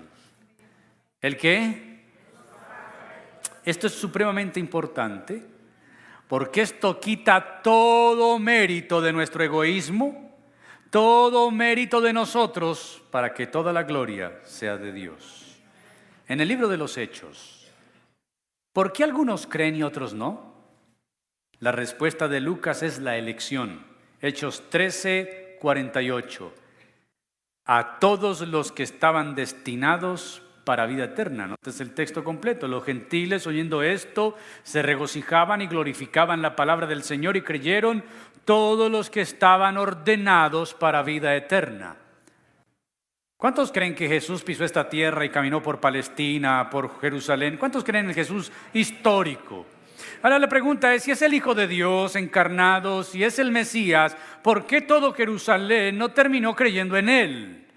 ¿El 1.21 1.37
qué? 1.37 2.03
Esto 3.63 3.87
es 3.87 3.93
supremamente 3.93 4.59
importante 4.59 5.41
porque 6.27 6.63
esto 6.63 6.99
quita 6.99 7.61
todo 7.61 8.39
mérito 8.39 8.99
de 8.99 9.13
nuestro 9.13 9.45
egoísmo, 9.45 10.37
todo 10.89 11.49
mérito 11.49 12.01
de 12.01 12.11
nosotros 12.11 13.01
para 13.09 13.33
que 13.33 13.47
toda 13.47 13.71
la 13.71 13.83
gloria 13.83 14.41
sea 14.43 14.75
de 14.75 14.91
Dios. 14.91 15.61
En 16.27 16.41
el 16.41 16.49
libro 16.49 16.67
de 16.67 16.75
los 16.75 16.97
Hechos, 16.97 17.71
¿por 18.73 18.91
qué 18.91 19.05
algunos 19.05 19.47
creen 19.47 19.77
y 19.77 19.83
otros 19.83 20.13
no? 20.13 20.54
La 21.59 21.71
respuesta 21.71 22.27
de 22.27 22.41
Lucas 22.41 22.83
es 22.83 22.99
la 22.99 23.17
elección. 23.17 23.85
Hechos 24.21 24.69
13, 24.69 25.57
48. 25.61 26.53
A 27.65 27.99
todos 27.99 28.41
los 28.41 28.71
que 28.71 28.83
estaban 28.83 29.35
destinados 29.35 30.41
para 30.65 30.85
vida 30.85 31.05
eterna. 31.05 31.47
¿no? 31.47 31.55
Este 31.55 31.69
es 31.69 31.79
el 31.79 31.93
texto 31.93 32.23
completo. 32.23 32.67
Los 32.67 32.83
gentiles, 32.83 33.47
oyendo 33.47 33.83
esto, 33.83 34.35
se 34.63 34.81
regocijaban 34.81 35.61
y 35.61 35.67
glorificaban 35.67 36.41
la 36.41 36.55
palabra 36.55 36.87
del 36.87 37.03
Señor 37.03 37.37
y 37.37 37.41
creyeron 37.41 38.03
todos 38.43 38.91
los 38.91 39.09
que 39.09 39.21
estaban 39.21 39.77
ordenados 39.77 40.73
para 40.73 41.03
vida 41.03 41.35
eterna. 41.35 41.95
¿Cuántos 43.37 43.71
creen 43.71 43.95
que 43.95 44.07
Jesús 44.07 44.43
pisó 44.43 44.65
esta 44.65 44.89
tierra 44.89 45.23
y 45.23 45.29
caminó 45.29 45.61
por 45.61 45.79
Palestina, 45.79 46.69
por 46.69 46.99
Jerusalén? 46.99 47.57
¿Cuántos 47.57 47.83
creen 47.83 48.09
en 48.09 48.15
Jesús 48.15 48.51
histórico? 48.73 49.65
Ahora 50.21 50.39
la 50.39 50.49
pregunta 50.49 50.93
es, 50.93 51.03
si 51.03 51.11
es 51.11 51.21
el 51.21 51.33
Hijo 51.33 51.53
de 51.53 51.67
Dios 51.67 52.15
encarnado, 52.15 53.03
si 53.03 53.23
es 53.23 53.39
el 53.39 53.51
Mesías, 53.51 54.15
¿por 54.41 54.65
qué 54.65 54.81
todo 54.81 55.13
Jerusalén 55.13 55.97
no 55.97 56.11
terminó 56.11 56.55
creyendo 56.55 56.97
en 56.97 57.09
Él? 57.09 57.67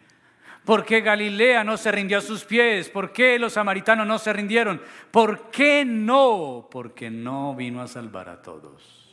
¿Por 0.65 0.85
qué 0.85 1.01
Galilea 1.01 1.65
no 1.65 1.77
se 1.77 1.91
rindió 1.91 2.19
a 2.19 2.21
sus 2.21 2.45
pies? 2.45 2.91
¿Por 2.91 3.13
qué 3.13 3.39
los 3.39 3.55
samaritanos 3.55 4.07
no 4.07 4.19
se 4.19 4.33
rindieron? 4.33 4.83
¿Por 5.11 5.51
qué 5.51 5.85
no? 5.87 6.69
Porque 6.71 7.11
no 7.11 7.55
vino 7.55 7.81
a 7.81 7.89
salvar 7.89 8.29
a 8.29 8.43
todos. 8.43 9.09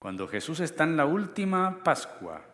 Cuando 0.00 0.26
Jesús 0.26 0.60
está 0.60 0.84
en 0.84 0.96
la 0.96 1.06
última 1.06 1.82
Pascua, 1.84 2.44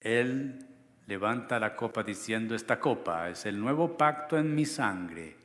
Él 0.00 0.58
levanta 1.06 1.58
la 1.58 1.74
copa 1.74 2.02
diciendo, 2.02 2.54
esta 2.54 2.78
copa 2.78 3.30
es 3.30 3.46
el 3.46 3.58
nuevo 3.58 3.96
pacto 3.96 4.36
en 4.36 4.54
mi 4.54 4.64
sangre 4.64 5.37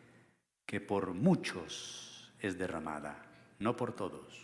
que 0.66 0.82
por 0.82 1.14
muchos 1.14 2.34
es 2.40 2.58
derramada, 2.58 3.24
no 3.60 3.76
por 3.76 3.94
todos. 3.94 4.44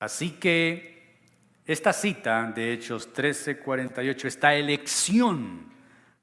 Así 0.00 0.32
que 0.32 0.98
esta 1.66 1.92
cita 1.92 2.50
de 2.54 2.72
Hechos 2.72 3.12
13:48, 3.12 4.28
esta 4.28 4.54
elección 4.54 5.68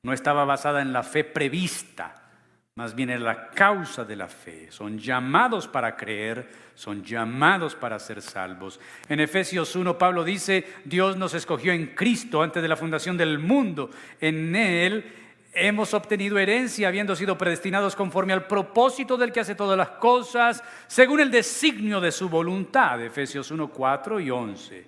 no 0.01 0.13
estaba 0.13 0.45
basada 0.45 0.81
en 0.81 0.93
la 0.93 1.03
fe 1.03 1.23
prevista, 1.23 2.29
más 2.75 2.95
bien 2.95 3.09
en 3.09 3.23
la 3.23 3.49
causa 3.49 4.05
de 4.05 4.15
la 4.15 4.27
fe. 4.27 4.71
Son 4.71 4.97
llamados 4.97 5.67
para 5.67 5.95
creer, 5.95 6.49
son 6.73 7.03
llamados 7.03 7.75
para 7.75 7.99
ser 7.99 8.21
salvos. 8.21 8.79
En 9.09 9.19
Efesios 9.19 9.75
1, 9.75 9.97
Pablo 9.97 10.23
dice, 10.23 10.65
Dios 10.85 11.17
nos 11.17 11.33
escogió 11.33 11.73
en 11.73 11.87
Cristo 11.95 12.41
antes 12.41 12.61
de 12.61 12.67
la 12.69 12.75
fundación 12.75 13.17
del 13.17 13.39
mundo. 13.39 13.89
En 14.19 14.55
Él 14.55 15.24
hemos 15.55 15.93
obtenido 15.93 16.37
herencia 16.37 16.87
habiendo 16.87 17.15
sido 17.15 17.37
predestinados 17.37 17.95
conforme 17.95 18.33
al 18.33 18.45
propósito 18.45 19.17
del 19.17 19.31
que 19.31 19.39
hace 19.39 19.55
todas 19.55 19.77
las 19.77 19.89
cosas, 19.89 20.63
según 20.87 21.21
el 21.21 21.31
designio 21.31 22.01
de 22.01 22.11
su 22.11 22.29
voluntad, 22.29 23.01
Efesios 23.01 23.49
1, 23.49 23.71
4 23.71 24.19
y 24.19 24.29
11. 24.29 24.85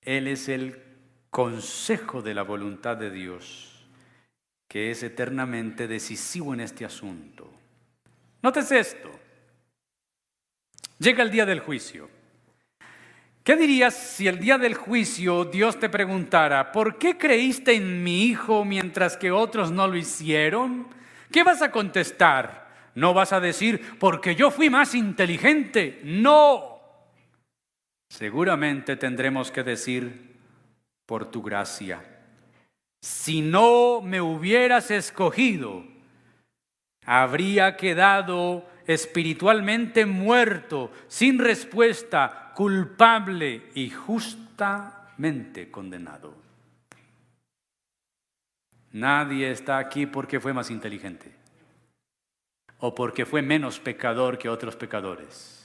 Él 0.00 0.26
es 0.26 0.48
el 0.48 0.82
consejo 1.30 2.22
de 2.22 2.34
la 2.34 2.42
voluntad 2.42 2.96
de 2.96 3.10
Dios, 3.10 3.86
que 4.68 4.90
es 4.90 5.02
eternamente 5.02 5.86
decisivo 5.86 6.54
en 6.54 6.60
este 6.60 6.84
asunto. 6.84 7.50
Nótese 8.40 8.80
esto. 8.80 9.10
Llega 10.98 11.22
el 11.22 11.30
día 11.30 11.46
del 11.46 11.60
juicio. 11.60 12.21
¿Qué 13.44 13.56
dirías 13.56 13.94
si 13.94 14.28
el 14.28 14.38
día 14.38 14.56
del 14.56 14.74
juicio 14.74 15.44
Dios 15.44 15.80
te 15.80 15.88
preguntara, 15.88 16.70
¿por 16.70 16.96
qué 16.96 17.18
creíste 17.18 17.74
en 17.74 18.04
mi 18.04 18.24
hijo 18.24 18.64
mientras 18.64 19.16
que 19.16 19.32
otros 19.32 19.72
no 19.72 19.88
lo 19.88 19.96
hicieron? 19.96 20.86
¿Qué 21.30 21.42
vas 21.42 21.60
a 21.60 21.72
contestar? 21.72 22.68
No 22.94 23.14
vas 23.14 23.32
a 23.32 23.40
decir, 23.40 23.98
porque 23.98 24.36
yo 24.36 24.52
fui 24.52 24.70
más 24.70 24.94
inteligente. 24.94 26.00
No. 26.04 26.80
Seguramente 28.08 28.96
tendremos 28.96 29.50
que 29.50 29.64
decir, 29.64 30.36
por 31.06 31.28
tu 31.28 31.42
gracia. 31.42 32.00
Si 33.00 33.40
no 33.40 34.02
me 34.02 34.20
hubieras 34.20 34.92
escogido, 34.92 35.82
habría 37.04 37.76
quedado 37.76 38.68
espiritualmente 38.86 40.06
muerto, 40.06 40.92
sin 41.08 41.40
respuesta, 41.40 42.41
culpable 42.54 43.70
y 43.74 43.90
justamente 43.90 45.70
condenado. 45.70 46.34
Nadie 48.92 49.50
está 49.50 49.78
aquí 49.78 50.06
porque 50.06 50.40
fue 50.40 50.52
más 50.52 50.70
inteligente 50.70 51.34
o 52.78 52.94
porque 52.94 53.24
fue 53.24 53.40
menos 53.40 53.80
pecador 53.80 54.38
que 54.38 54.48
otros 54.48 54.76
pecadores. 54.76 55.58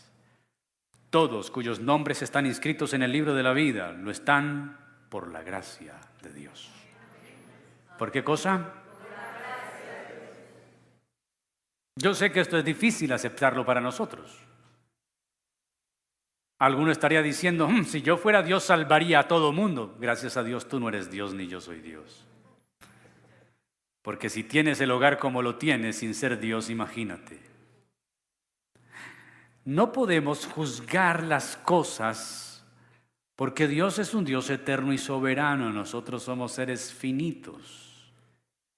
Todos 1.10 1.52
cuyos 1.52 1.80
nombres 1.80 2.21
están 2.21 2.45
inscritos 2.45 2.93
en 2.93 3.02
el 3.04 3.12
libro 3.12 3.34
de 3.34 3.43
la 3.43 3.54
vida 3.54 3.91
lo 3.91 4.12
están 4.12 4.78
por 5.10 5.32
la 5.32 5.41
gracia 5.41 5.95
de 6.21 6.32
Dios. 6.32 6.69
¿Por 7.97 8.12
qué 8.12 8.23
cosa? 8.23 8.73
Yo 11.95 12.13
sé 12.13 12.32
que 12.32 12.41
esto 12.41 12.58
es 12.58 12.63
difícil 12.63 13.12
aceptarlo 13.12 13.65
para 13.65 13.82
nosotros. 13.82 14.46
Alguno 16.60 16.91
estaría 16.91 17.22
diciendo, 17.22 17.67
hmm, 17.67 17.84
si 17.86 18.02
yo 18.02 18.17
fuera 18.17 18.41
Dios 18.41 18.63
salvaría 18.63 19.20
a 19.20 19.28
todo 19.28 19.52
mundo. 19.52 19.96
Gracias 20.00 20.38
a 20.38 20.43
Dios 20.43 20.67
tú 20.67 20.80
no 20.80 20.89
eres 20.89 21.12
Dios 21.12 21.34
ni 21.34 21.48
yo 21.48 21.62
soy 21.62 21.82
Dios. 21.82 22.26
Porque 24.02 24.30
si 24.30 24.43
tienes 24.43 24.82
el 24.82 24.91
hogar 24.91 25.20
como 25.20 25.41
lo 25.41 25.58
tienes 25.58 25.98
sin 25.98 26.15
ser 26.15 26.39
Dios, 26.39 26.70
imagínate. 26.70 27.39
No 29.65 29.91
podemos 29.91 30.46
juzgar 30.46 31.24
las 31.24 31.58
cosas 31.58 32.65
porque 33.36 33.67
Dios 33.67 34.00
es 34.00 34.15
un 34.15 34.26
Dios 34.26 34.50
eterno 34.50 34.93
y 34.93 34.98
soberano. 34.98 35.72
Nosotros 35.72 36.24
somos 36.24 36.54
seres 36.54 36.91
finitos 36.91 38.12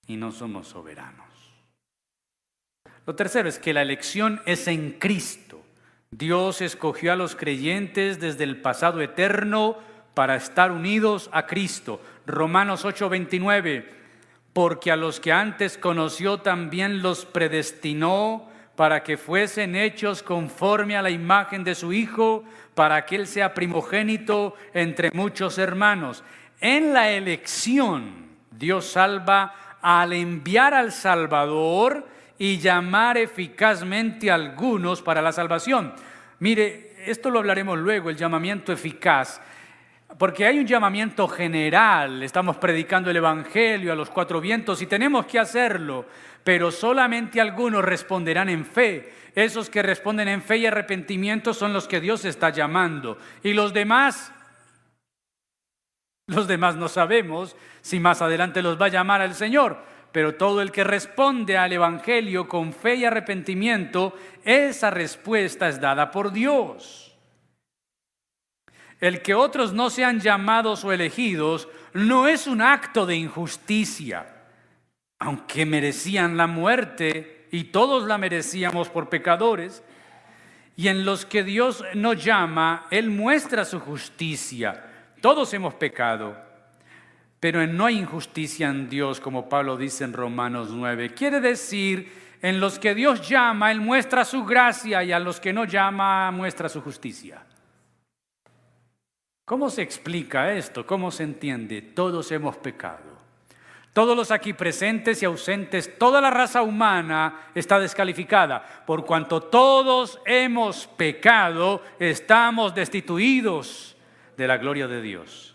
y 0.06 0.18
no 0.18 0.32
somos 0.32 0.68
soberanos. 0.68 1.28
Lo 3.06 3.16
tercero 3.16 3.48
es 3.48 3.58
que 3.58 3.74
la 3.74 3.84
elección 3.84 4.42
es 4.46 4.68
en 4.68 5.00
Cristo. 5.00 5.49
Dios 6.12 6.62
escogió 6.62 7.14
a 7.14 7.16
los 7.16 7.36
creyentes 7.36 8.20
desde 8.20 8.44
el 8.44 8.60
pasado 8.60 9.00
eterno 9.00 9.78
para 10.16 10.36
estar 10.36 10.72
unidos 10.72 11.30
a 11.32 11.46
Cristo. 11.46 12.02
Romanos 12.26 12.84
8:29, 12.84 13.86
porque 14.52 14.92
a 14.92 14.96
los 14.96 15.20
que 15.20 15.32
antes 15.32 15.78
conoció 15.78 16.40
también 16.40 17.04
los 17.04 17.26
predestinó 17.26 18.50
para 18.76 19.04
que 19.04 19.18
fuesen 19.18 19.76
hechos 19.76 20.24
conforme 20.24 20.98
a 20.98 21.02
la 21.02 21.10
imagen 21.10 21.64
de 21.64 21.76
su 21.76 21.94
Hijo, 21.94 22.44
para 22.74 23.06
que 23.06 23.16
Él 23.16 23.28
sea 23.28 23.54
primogénito 23.54 24.56
entre 24.74 25.12
muchos 25.12 25.58
hermanos. 25.58 26.24
En 26.60 26.92
la 26.92 27.12
elección, 27.12 28.30
Dios 28.52 28.86
salva 28.88 29.78
al 29.82 30.14
enviar 30.14 30.74
al 30.74 30.92
Salvador, 30.92 32.08
y 32.40 32.58
llamar 32.58 33.18
eficazmente 33.18 34.32
a 34.32 34.36
algunos 34.36 35.02
para 35.02 35.22
la 35.22 35.34
salvación. 35.34 35.94
Mire, 36.40 36.94
esto 37.06 37.30
lo 37.30 37.40
hablaremos 37.40 37.78
luego, 37.78 38.10
el 38.10 38.16
llamamiento 38.16 38.72
eficaz, 38.72 39.42
porque 40.18 40.46
hay 40.46 40.58
un 40.58 40.66
llamamiento 40.66 41.28
general, 41.28 42.24
estamos 42.24 42.58
predicando 42.58 43.12
el 43.12 43.18
Evangelio 43.18 43.92
a 43.92 43.96
los 43.96 44.10
cuatro 44.10 44.42
vientos 44.42 44.82
y 44.82 44.88
tenemos 44.88 45.26
que 45.26 45.38
hacerlo, 45.38 46.06
pero 46.44 46.72
solamente 46.72 47.40
algunos 47.40 47.84
responderán 47.84 48.50
en 48.50 48.66
fe. 48.66 49.14
Esos 49.36 49.70
que 49.70 49.84
responden 49.84 50.28
en 50.30 50.42
fe 50.42 50.58
y 50.58 50.66
arrepentimiento 50.66 51.54
son 51.54 51.74
los 51.74 51.88
que 51.88 52.02
Dios 52.02 52.26
está 52.26 52.50
llamando. 52.50 53.18
Y 53.44 53.54
los 53.54 53.74
demás, 53.74 54.34
los 56.26 56.48
demás 56.48 56.76
no 56.76 56.88
sabemos 56.88 57.56
si 57.82 58.00
más 58.00 58.22
adelante 58.22 58.62
los 58.62 58.82
va 58.82 58.88
a 58.88 58.90
llamar 58.90 59.22
al 59.22 59.36
Señor. 59.36 59.89
Pero 60.12 60.36
todo 60.36 60.62
el 60.62 60.72
que 60.72 60.84
responde 60.84 61.58
al 61.58 61.74
Evangelio 61.74 62.48
con 62.48 62.74
fe 62.74 62.96
y 62.96 63.06
arrepentimiento, 63.06 64.16
esa 64.44 64.90
respuesta 64.90 65.70
es 65.70 65.80
dada 65.80 66.10
por 66.10 66.32
Dios. 66.32 67.16
El 69.00 69.22
que 69.22 69.34
otros 69.34 69.74
no 69.74 69.90
sean 69.90 70.20
llamados 70.20 70.84
o 70.84 70.92
elegidos 70.92 71.70
no 71.94 72.28
es 72.28 72.48
un 72.48 72.62
acto 72.62 73.06
de 73.06 73.16
injusticia, 73.16 74.26
aunque 75.20 75.66
merecían 75.66 76.38
la 76.38 76.48
muerte 76.48 77.48
y 77.52 77.66
todos 77.66 78.06
la 78.06 78.18
merecíamos 78.18 78.90
por 78.90 79.10
pecadores, 79.10 79.84
y 80.76 80.88
en 80.88 81.06
los 81.06 81.26
que 81.26 81.44
Dios 81.44 81.84
no 81.94 82.14
llama, 82.14 82.88
Él 82.90 83.10
muestra 83.10 83.66
su 83.66 83.80
justicia. 83.80 84.86
Todos 85.22 85.54
hemos 85.54 85.74
pecado, 85.74 86.38
pero 87.40 87.66
no 87.68 87.86
hay 87.86 87.98
injusticia 87.98 88.70
en 88.70 88.90
Dios, 88.90 89.20
como 89.20 89.48
Pablo 89.48 89.78
dice 89.78 90.04
en 90.04 90.14
Romanos 90.14 90.70
9. 90.72 91.14
Quiere 91.14 91.40
decir, 91.40 92.12
en 92.42 92.60
los 92.60 92.80
que 92.80 92.94
Dios 92.96 93.28
llama, 93.28 93.72
Él 93.72 93.82
muestra 93.82 94.26
su 94.26 94.44
gracia 94.46 95.04
y 95.04 95.12
a 95.12 95.20
los 95.20 95.40
que 95.40 95.54
no 95.54 95.66
llama, 95.66 96.32
muestra 96.32 96.68
su 96.70 96.82
justicia. 96.82 97.44
¿Cómo 99.46 99.70
se 99.70 99.82
explica 99.82 100.54
esto? 100.54 100.86
¿Cómo 100.86 101.12
se 101.12 101.24
entiende? 101.24 101.82
Todos 101.82 102.32
hemos 102.32 102.58
pecado. 102.58 103.18
Todos 103.94 104.16
los 104.16 104.30
aquí 104.32 104.54
presentes 104.54 105.22
y 105.24 105.26
ausentes, 105.26 105.98
toda 105.98 106.22
la 106.22 106.30
raza 106.30 106.62
humana 106.62 107.50
está 107.56 107.80
descalificada. 107.80 108.84
Por 108.86 109.04
cuanto 109.04 109.42
todos 109.42 110.22
hemos 110.26 110.86
pecado, 110.88 111.82
estamos 112.00 112.76
destituidos 112.76 113.98
de 114.38 114.48
la 114.48 114.58
gloria 114.58 114.88
de 114.88 115.02
Dios. 115.02 115.49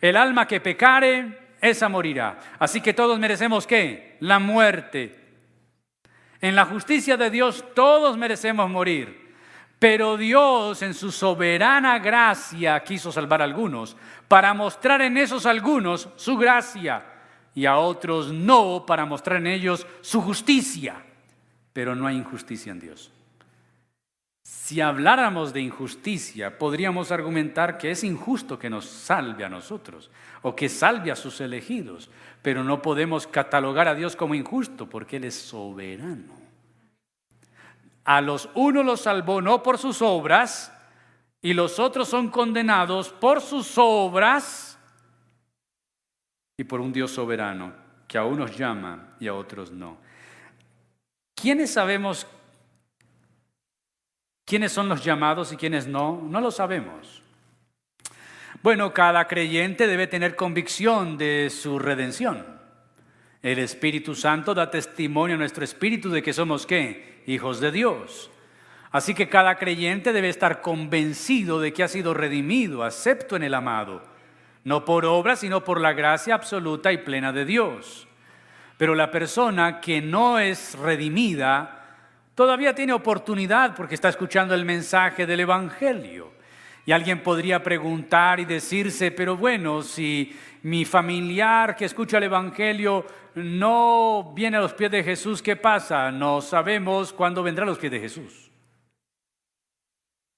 El 0.00 0.16
alma 0.16 0.46
que 0.46 0.60
pecare, 0.60 1.56
esa 1.60 1.88
morirá. 1.88 2.38
Así 2.58 2.80
que 2.80 2.92
todos 2.92 3.18
merecemos 3.18 3.66
qué? 3.66 4.16
La 4.20 4.38
muerte. 4.38 5.18
En 6.40 6.54
la 6.54 6.66
justicia 6.66 7.16
de 7.16 7.30
Dios 7.30 7.64
todos 7.74 8.18
merecemos 8.18 8.68
morir. 8.68 9.24
Pero 9.78 10.16
Dios 10.16 10.82
en 10.82 10.92
su 10.92 11.10
soberana 11.10 11.98
gracia 11.98 12.82
quiso 12.84 13.10
salvar 13.10 13.40
a 13.40 13.44
algunos 13.44 13.96
para 14.28 14.52
mostrar 14.52 15.00
en 15.00 15.16
esos 15.16 15.46
algunos 15.46 16.08
su 16.16 16.36
gracia 16.36 17.02
y 17.54 17.66
a 17.66 17.76
otros 17.78 18.32
no 18.32 18.84
para 18.86 19.06
mostrar 19.06 19.38
en 19.38 19.46
ellos 19.46 19.86
su 20.02 20.20
justicia. 20.20 20.96
Pero 21.72 21.94
no 21.94 22.06
hay 22.06 22.16
injusticia 22.16 22.72
en 22.72 22.80
Dios. 22.80 23.13
Si 24.54 24.80
habláramos 24.80 25.52
de 25.52 25.60
injusticia, 25.60 26.58
podríamos 26.58 27.10
argumentar 27.10 27.76
que 27.76 27.90
es 27.90 28.02
injusto 28.02 28.58
que 28.58 28.70
nos 28.70 28.86
salve 28.86 29.44
a 29.44 29.50
nosotros 29.50 30.10
o 30.40 30.56
que 30.56 30.70
salve 30.70 31.10
a 31.10 31.16
sus 31.16 31.40
elegidos, 31.42 32.08
pero 32.40 32.64
no 32.64 32.80
podemos 32.80 33.26
catalogar 33.26 33.88
a 33.88 33.94
Dios 33.94 34.16
como 34.16 34.34
injusto 34.34 34.88
porque 34.88 35.16
Él 35.16 35.24
es 35.24 35.34
soberano. 35.34 36.32
A 38.04 38.22
los 38.22 38.48
unos 38.54 38.86
los 38.86 39.00
salvó 39.02 39.42
no 39.42 39.62
por 39.62 39.76
sus 39.76 40.00
obras, 40.00 40.72
y 41.42 41.52
los 41.52 41.78
otros 41.78 42.08
son 42.08 42.30
condenados 42.30 43.10
por 43.10 43.42
sus 43.42 43.74
obras 43.76 44.78
y 46.56 46.64
por 46.64 46.80
un 46.80 46.90
Dios 46.90 47.10
soberano 47.10 47.74
que 48.08 48.16
a 48.16 48.24
unos 48.24 48.56
llama 48.56 49.10
y 49.20 49.26
a 49.26 49.34
otros 49.34 49.70
no. 49.70 49.98
¿Quiénes 51.34 51.70
sabemos 51.70 52.26
quiénes 54.44 54.72
son 54.72 54.88
los 54.88 55.04
llamados 55.04 55.52
y 55.52 55.56
quiénes 55.56 55.86
no? 55.86 56.20
No 56.22 56.40
lo 56.40 56.50
sabemos. 56.50 57.22
Bueno, 58.62 58.94
cada 58.94 59.28
creyente 59.28 59.86
debe 59.86 60.06
tener 60.06 60.36
convicción 60.36 61.18
de 61.18 61.50
su 61.50 61.78
redención. 61.78 62.46
El 63.42 63.58
Espíritu 63.58 64.14
Santo 64.14 64.54
da 64.54 64.70
testimonio 64.70 65.36
a 65.36 65.38
nuestro 65.38 65.64
espíritu 65.64 66.08
de 66.08 66.22
que 66.22 66.32
somos 66.32 66.64
qué? 66.64 67.22
Hijos 67.26 67.60
de 67.60 67.70
Dios. 67.70 68.30
Así 68.90 69.12
que 69.12 69.28
cada 69.28 69.56
creyente 69.56 70.14
debe 70.14 70.30
estar 70.30 70.62
convencido 70.62 71.60
de 71.60 71.74
que 71.74 71.82
ha 71.82 71.88
sido 71.88 72.14
redimido, 72.14 72.84
acepto 72.84 73.36
en 73.36 73.42
el 73.42 73.52
amado, 73.52 74.02
no 74.62 74.86
por 74.86 75.04
obra, 75.04 75.36
sino 75.36 75.62
por 75.62 75.80
la 75.80 75.92
gracia 75.92 76.34
absoluta 76.34 76.90
y 76.90 76.98
plena 76.98 77.32
de 77.32 77.44
Dios. 77.44 78.08
Pero 78.78 78.94
la 78.94 79.10
persona 79.10 79.80
que 79.80 80.00
no 80.00 80.38
es 80.38 80.78
redimida 80.78 81.83
todavía 82.34 82.74
tiene 82.74 82.92
oportunidad 82.92 83.74
porque 83.74 83.94
está 83.94 84.08
escuchando 84.08 84.54
el 84.54 84.64
mensaje 84.64 85.26
del 85.26 85.40
Evangelio. 85.40 86.32
Y 86.86 86.92
alguien 86.92 87.22
podría 87.22 87.62
preguntar 87.62 88.40
y 88.40 88.44
decirse, 88.44 89.10
pero 89.10 89.36
bueno, 89.36 89.82
si 89.82 90.36
mi 90.62 90.84
familiar 90.84 91.76
que 91.76 91.86
escucha 91.86 92.18
el 92.18 92.24
Evangelio 92.24 93.06
no 93.34 94.32
viene 94.34 94.58
a 94.58 94.60
los 94.60 94.74
pies 94.74 94.90
de 94.90 95.02
Jesús, 95.02 95.40
¿qué 95.40 95.56
pasa? 95.56 96.10
No 96.12 96.42
sabemos 96.42 97.12
cuándo 97.12 97.42
vendrá 97.42 97.64
a 97.64 97.68
los 97.68 97.78
pies 97.78 97.92
de 97.92 98.00
Jesús. 98.00 98.50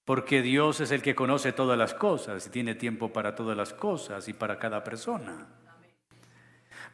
Porque 0.05 0.41
Dios 0.41 0.81
es 0.81 0.93
el 0.93 1.03
que 1.03 1.17
conoce 1.17 1.53
todas 1.53 1.77
las 1.77 1.93
cosas 1.93 2.47
y 2.47 2.51
tiene 2.51 2.77
tiempo 2.77 3.13
para 3.13 3.35
todas 3.35 3.57
las 3.57 3.75
cosas 3.75 4.29
y 4.29 4.33
para 4.33 4.57
cada 4.57 4.85
persona. 4.85 5.49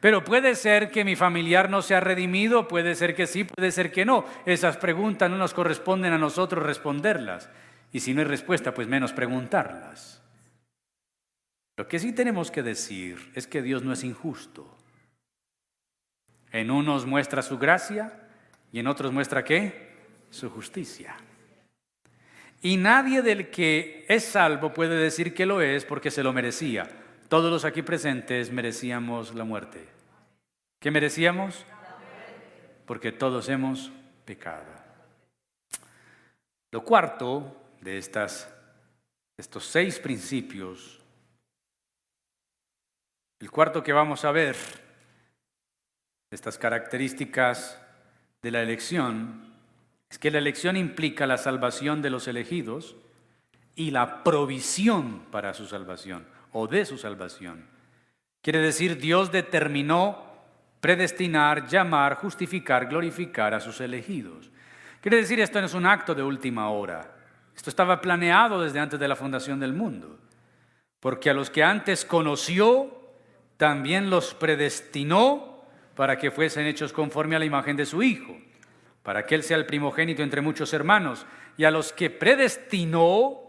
Pero 0.03 0.21
puede 0.21 0.55
ser 0.55 0.91
que 0.91 1.05
mi 1.05 1.15
familiar 1.15 1.69
no 1.69 1.81
sea 1.81 2.01
redimido, 2.01 2.67
puede 2.67 2.93
ser 2.93 3.15
que 3.15 3.25
sí, 3.25 3.45
puede 3.45 3.71
ser 3.71 3.89
que 3.89 4.03
no. 4.03 4.25
Esas 4.45 4.75
preguntas 4.75 5.31
no 5.31 5.37
nos 5.37 5.53
corresponden 5.53 6.11
a 6.11 6.17
nosotros 6.17 6.61
responderlas. 6.61 7.49
Y 7.93 8.01
si 8.01 8.13
no 8.13 8.19
hay 8.19 8.27
respuesta, 8.27 8.73
pues 8.73 8.89
menos 8.89 9.13
preguntarlas. 9.13 10.21
Lo 11.77 11.87
que 11.87 11.99
sí 11.99 12.11
tenemos 12.11 12.51
que 12.51 12.63
decir 12.63 13.31
es 13.33 13.47
que 13.47 13.61
Dios 13.61 13.83
no 13.83 13.93
es 13.93 14.03
injusto. 14.03 14.77
En 16.51 16.69
unos 16.69 17.05
muestra 17.05 17.41
su 17.41 17.57
gracia 17.57 18.27
y 18.73 18.79
en 18.79 18.87
otros 18.87 19.13
muestra 19.13 19.45
qué? 19.45 19.93
Su 20.31 20.49
justicia. 20.49 21.15
Y 22.61 22.75
nadie 22.75 23.21
del 23.21 23.49
que 23.49 24.05
es 24.09 24.25
salvo 24.25 24.73
puede 24.73 24.97
decir 24.97 25.33
que 25.33 25.45
lo 25.45 25.61
es 25.61 25.85
porque 25.85 26.11
se 26.11 26.23
lo 26.23 26.33
merecía. 26.33 27.02
Todos 27.33 27.49
los 27.49 27.65
aquí 27.65 27.81
presentes 27.81 28.51
merecíamos 28.51 29.33
la 29.33 29.43
muerte. 29.43 29.89
¿Qué 30.79 30.91
merecíamos? 30.91 31.65
Porque 32.85 33.11
todos 33.11 33.49
hemos 33.49 33.91
pecado. 34.23 34.71
Lo 36.69 36.83
cuarto 36.83 37.59
de 37.81 37.97
estas, 37.97 38.53
estos 39.35 39.65
seis 39.65 39.97
principios. 39.97 41.01
El 43.39 43.49
cuarto 43.49 43.81
que 43.81 43.93
vamos 43.93 44.25
a 44.25 44.31
ver, 44.31 44.55
estas 46.29 46.59
características 46.59 47.81
de 48.43 48.51
la 48.51 48.61
elección, 48.61 49.55
es 50.07 50.19
que 50.19 50.29
la 50.29 50.37
elección 50.37 50.77
implica 50.77 51.25
la 51.25 51.39
salvación 51.39 52.03
de 52.03 52.11
los 52.11 52.27
elegidos 52.27 52.95
y 53.73 53.89
la 53.89 54.23
provisión 54.23 55.25
para 55.31 55.55
su 55.55 55.65
salvación 55.65 56.31
o 56.53 56.67
de 56.67 56.85
su 56.85 56.97
salvación. 56.97 57.65
Quiere 58.41 58.59
decir, 58.59 58.97
Dios 58.97 59.31
determinó 59.31 60.33
predestinar, 60.79 61.67
llamar, 61.67 62.15
justificar, 62.15 62.87
glorificar 62.87 63.53
a 63.53 63.59
sus 63.59 63.79
elegidos. 63.81 64.51
Quiere 65.01 65.17
decir, 65.17 65.39
esto 65.39 65.59
no 65.59 65.65
es 65.65 65.73
un 65.73 65.85
acto 65.85 66.15
de 66.15 66.23
última 66.23 66.69
hora. 66.69 67.15
Esto 67.55 67.69
estaba 67.69 68.01
planeado 68.01 68.61
desde 68.61 68.79
antes 68.79 68.99
de 68.99 69.07
la 69.07 69.15
fundación 69.15 69.59
del 69.59 69.73
mundo. 69.73 70.19
Porque 70.99 71.29
a 71.29 71.33
los 71.33 71.49
que 71.49 71.63
antes 71.63 72.05
conoció, 72.05 73.01
también 73.57 74.09
los 74.09 74.33
predestinó 74.33 75.63
para 75.95 76.17
que 76.17 76.31
fuesen 76.31 76.65
hechos 76.65 76.91
conforme 76.91 77.35
a 77.35 77.39
la 77.39 77.45
imagen 77.45 77.77
de 77.77 77.85
su 77.85 78.01
Hijo, 78.01 78.35
para 79.03 79.25
que 79.25 79.35
Él 79.35 79.43
sea 79.43 79.57
el 79.57 79.65
primogénito 79.65 80.23
entre 80.23 80.41
muchos 80.41 80.73
hermanos. 80.73 81.25
Y 81.57 81.65
a 81.65 81.71
los 81.71 81.93
que 81.93 82.09
predestinó, 82.09 83.39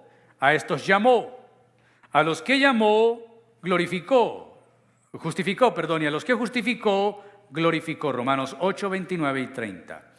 a 0.40 0.54
estos 0.54 0.86
llamó. 0.86 1.43
A 2.14 2.22
los 2.22 2.42
que 2.42 2.60
llamó, 2.60 3.42
glorificó. 3.60 4.56
Justificó, 5.14 5.74
perdón, 5.74 6.02
y 6.02 6.06
a 6.06 6.12
los 6.12 6.24
que 6.24 6.34
justificó, 6.34 7.24
glorificó. 7.50 8.12
Romanos 8.12 8.56
8, 8.60 8.88
29 8.88 9.40
y 9.40 9.46
30. 9.48 10.12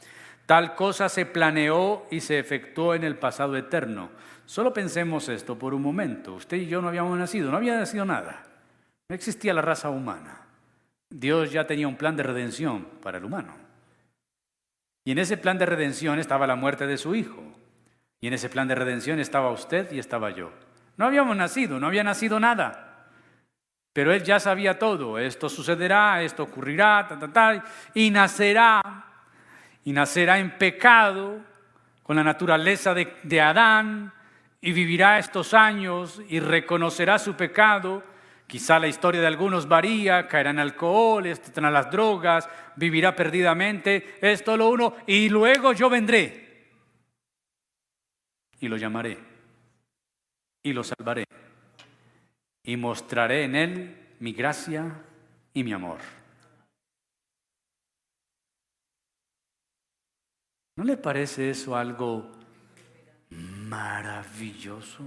Tal 0.46 0.76
cosa 0.76 1.08
se 1.08 1.26
planeó 1.26 2.06
y 2.12 2.20
se 2.20 2.38
efectuó 2.38 2.96
en 2.96 3.06
el 3.06 3.18
pasado 3.18 3.56
eterno. 3.56 4.10
Solo 4.46 4.74
pensemos 4.74 5.30
esto 5.30 5.58
por 5.58 5.74
un 5.74 5.82
momento. 5.82 6.34
Usted 6.34 6.58
y 6.58 6.68
yo 6.68 6.82
no 6.82 6.90
habíamos 6.90 7.18
nacido, 7.18 7.50
no 7.50 7.56
había 7.56 7.78
nacido 7.78 8.04
nada. 8.04 8.44
No 9.08 9.16
existía 9.16 9.54
la 9.54 9.62
raza 9.62 9.90
humana. 9.90 10.48
Dios 11.10 11.54
ya 11.54 11.66
tenía 11.66 11.88
un 11.88 11.96
plan 11.96 12.18
de 12.18 12.24
redención 12.24 12.88
para 13.02 13.20
el 13.20 13.24
humano. 13.24 13.56
Y 15.06 15.12
en 15.12 15.20
ese 15.20 15.38
plan 15.38 15.58
de 15.58 15.66
redención 15.66 16.20
estaba 16.20 16.46
la 16.46 16.58
muerte 16.58 16.88
de 16.88 16.98
su 16.98 17.16
hijo. 17.16 17.42
Y 18.20 18.28
en 18.28 18.34
ese 18.34 18.50
plan 18.50 18.68
de 18.68 18.76
redención 18.76 19.20
estaba 19.22 19.50
usted 19.50 19.94
y 19.94 20.00
estaba 20.00 20.32
yo. 20.32 20.52
No 20.98 21.06
habíamos 21.06 21.36
nacido, 21.36 21.80
no 21.80 21.88
había 21.88 22.04
nacido 22.04 22.40
nada. 22.40 23.08
Pero 23.94 24.14
él 24.14 24.24
ya 24.24 24.40
sabía 24.40 24.78
todo. 24.78 25.18
Esto 25.18 25.50
sucederá, 25.50 26.22
esto 26.22 26.44
ocurrirá, 26.44 27.08
ta, 27.08 27.18
ta, 27.18 27.32
ta, 27.32 27.64
y 27.94 28.12
nacerá 28.12 28.82
y 29.86 29.94
nacerá 29.94 30.40
en 30.40 30.58
pecado 30.58 31.40
con 32.04 32.16
la 32.16 32.24
naturaleza 32.24 32.94
de, 32.94 33.42
Adán 33.42 34.12
y 34.60 34.74
vivirá 34.74 35.20
estos 35.20 35.54
años 35.54 36.22
y 36.28 36.40
reconocerá 36.40 37.18
su 37.20 37.36
pecado. 37.36 38.04
Quizá 38.48 38.80
la 38.80 38.88
historia 38.88 39.22
de 39.22 39.28
algunos 39.28 39.68
varía, 39.68 40.28
caerá 40.28 40.50
en 40.52 40.60
alcohol, 40.60 41.26
estará 41.26 41.72
las 41.72 41.90
drogas, 41.90 42.50
vivirá 42.76 43.16
perdidamente, 43.16 44.18
esto 44.22 44.56
lo 44.56 44.70
uno, 44.70 44.96
y 45.08 45.30
luego 45.30 45.74
yo 45.74 45.90
vendré 45.90 46.46
y 48.60 48.68
lo 48.68 48.78
llamaré 48.78 49.35
y 50.66 50.74
lo 50.74 50.84
salvaré 50.84 51.26
y 52.64 52.76
mostraré 52.76 53.44
en 53.44 53.56
él 53.56 54.16
mi 54.20 54.34
gracia 54.34 55.00
y 55.54 55.64
mi 55.64 55.72
amor. 55.72 56.00
¿No 60.76 60.84
le 60.84 60.98
parece 60.98 61.52
eso 61.52 61.76
algo 61.76 62.32
maravilloso? 63.30 65.04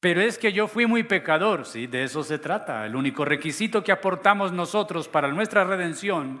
Pero 0.00 0.20
es 0.20 0.36
que 0.36 0.52
yo 0.52 0.66
fui 0.66 0.86
muy 0.86 1.04
pecador, 1.04 1.64
sí, 1.64 1.86
de 1.86 2.02
eso 2.02 2.24
se 2.24 2.40
trata. 2.40 2.84
El 2.84 2.96
único 2.96 3.24
requisito 3.24 3.84
que 3.84 3.92
aportamos 3.92 4.50
nosotros 4.50 5.06
para 5.06 5.28
nuestra 5.28 5.62
redención 5.62 6.40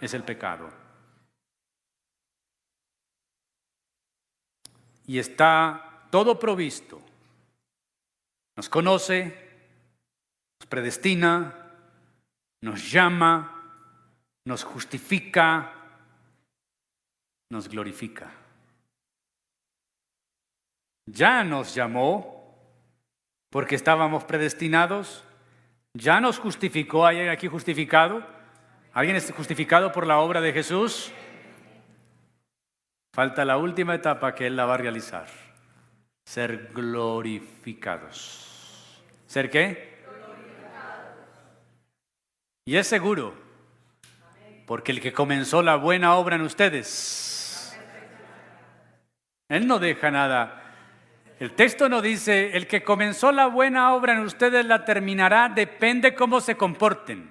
es 0.00 0.12
el 0.14 0.24
pecado. 0.24 0.79
Y 5.10 5.18
está 5.18 6.06
todo 6.12 6.38
provisto. 6.38 7.02
Nos 8.56 8.68
conoce, 8.68 9.34
nos 10.60 10.68
predestina, 10.68 11.72
nos 12.62 12.92
llama, 12.92 13.90
nos 14.44 14.62
justifica, 14.62 15.72
nos 17.50 17.68
glorifica. 17.68 18.30
Ya 21.06 21.42
nos 21.42 21.74
llamó 21.74 22.56
porque 23.50 23.74
estábamos 23.74 24.22
predestinados, 24.22 25.24
ya 25.92 26.20
nos 26.20 26.38
justificó, 26.38 27.04
¿hay 27.04 27.26
aquí 27.26 27.48
justificado? 27.48 28.24
¿Alguien 28.92 29.16
es 29.16 29.32
justificado 29.32 29.90
por 29.90 30.06
la 30.06 30.20
obra 30.20 30.40
de 30.40 30.52
Jesús? 30.52 31.10
Falta 33.12 33.44
la 33.44 33.58
última 33.58 33.96
etapa 33.96 34.34
que 34.34 34.46
Él 34.46 34.56
la 34.56 34.66
va 34.66 34.74
a 34.74 34.78
realizar, 34.78 35.26
ser 36.24 36.70
glorificados. 36.72 39.02
¿Ser 39.26 39.50
qué? 39.50 39.90
Y 42.64 42.76
es 42.76 42.86
seguro, 42.86 43.34
porque 44.66 44.92
el 44.92 45.00
que 45.00 45.12
comenzó 45.12 45.60
la 45.60 45.74
buena 45.74 46.14
obra 46.14 46.36
en 46.36 46.42
ustedes, 46.42 47.76
Él 49.48 49.66
no 49.66 49.80
deja 49.80 50.12
nada. 50.12 50.60
El 51.40 51.54
texto 51.54 51.88
no 51.88 52.02
dice, 52.02 52.56
el 52.56 52.68
que 52.68 52.84
comenzó 52.84 53.32
la 53.32 53.48
buena 53.48 53.92
obra 53.94 54.12
en 54.12 54.20
ustedes 54.20 54.64
la 54.66 54.84
terminará, 54.84 55.48
depende 55.48 56.14
cómo 56.14 56.40
se 56.40 56.56
comporten. 56.56 57.28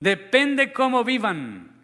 Depende 0.00 0.72
cómo 0.72 1.04
vivan. 1.04 1.75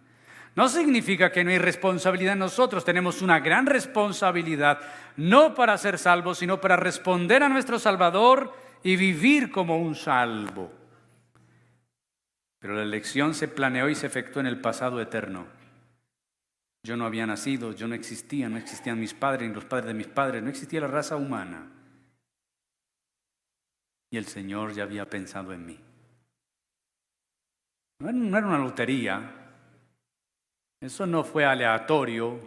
No 0.54 0.68
significa 0.68 1.32
que 1.32 1.44
no 1.44 1.50
hay 1.50 1.58
responsabilidad 1.58 2.34
en 2.34 2.40
nosotros, 2.40 2.84
tenemos 2.84 3.22
una 3.22 3.40
gran 3.40 3.64
responsabilidad, 3.64 4.80
no 5.16 5.54
para 5.54 5.78
ser 5.78 5.98
salvos, 5.98 6.38
sino 6.38 6.60
para 6.60 6.76
responder 6.76 7.42
a 7.42 7.48
nuestro 7.48 7.78
Salvador 7.78 8.52
y 8.82 8.96
vivir 8.96 9.50
como 9.50 9.78
un 9.78 9.94
salvo. 9.94 10.70
Pero 12.58 12.74
la 12.74 12.82
elección 12.82 13.34
se 13.34 13.48
planeó 13.48 13.88
y 13.88 13.94
se 13.94 14.06
efectuó 14.06 14.40
en 14.40 14.46
el 14.46 14.60
pasado 14.60 15.00
eterno. 15.00 15.46
Yo 16.84 16.96
no 16.96 17.06
había 17.06 17.26
nacido, 17.26 17.72
yo 17.72 17.88
no 17.88 17.94
existía, 17.94 18.48
no 18.48 18.58
existían 18.58 19.00
mis 19.00 19.14
padres 19.14 19.48
ni 19.48 19.54
los 19.54 19.64
padres 19.64 19.86
de 19.86 19.94
mis 19.94 20.08
padres, 20.08 20.42
no 20.42 20.50
existía 20.50 20.80
la 20.80 20.88
raza 20.88 21.16
humana. 21.16 21.70
Y 24.10 24.18
el 24.18 24.26
Señor 24.26 24.74
ya 24.74 24.82
había 24.82 25.08
pensado 25.08 25.52
en 25.54 25.64
mí. 25.64 25.80
No 28.00 28.36
era 28.36 28.46
una 28.46 28.58
lotería, 28.58 29.41
eso 30.82 31.06
no 31.06 31.22
fue 31.22 31.44
aleatorio, 31.44 32.40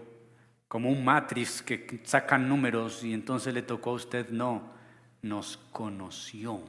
como 0.68 0.90
un 0.90 1.06
matriz 1.06 1.62
que 1.62 2.02
sacan 2.04 2.50
números 2.50 3.04
y 3.04 3.14
entonces 3.14 3.54
le 3.54 3.62
tocó 3.62 3.92
a 3.92 3.94
usted, 3.94 4.30
no, 4.30 4.62
nos 5.22 5.58
conoció. 5.72 6.60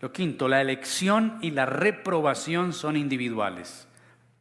Lo 0.00 0.10
quinto, 0.10 0.48
la 0.48 0.62
elección 0.62 1.38
y 1.42 1.50
la 1.50 1.66
reprobación 1.66 2.72
son 2.72 2.96
individuales, 2.96 3.86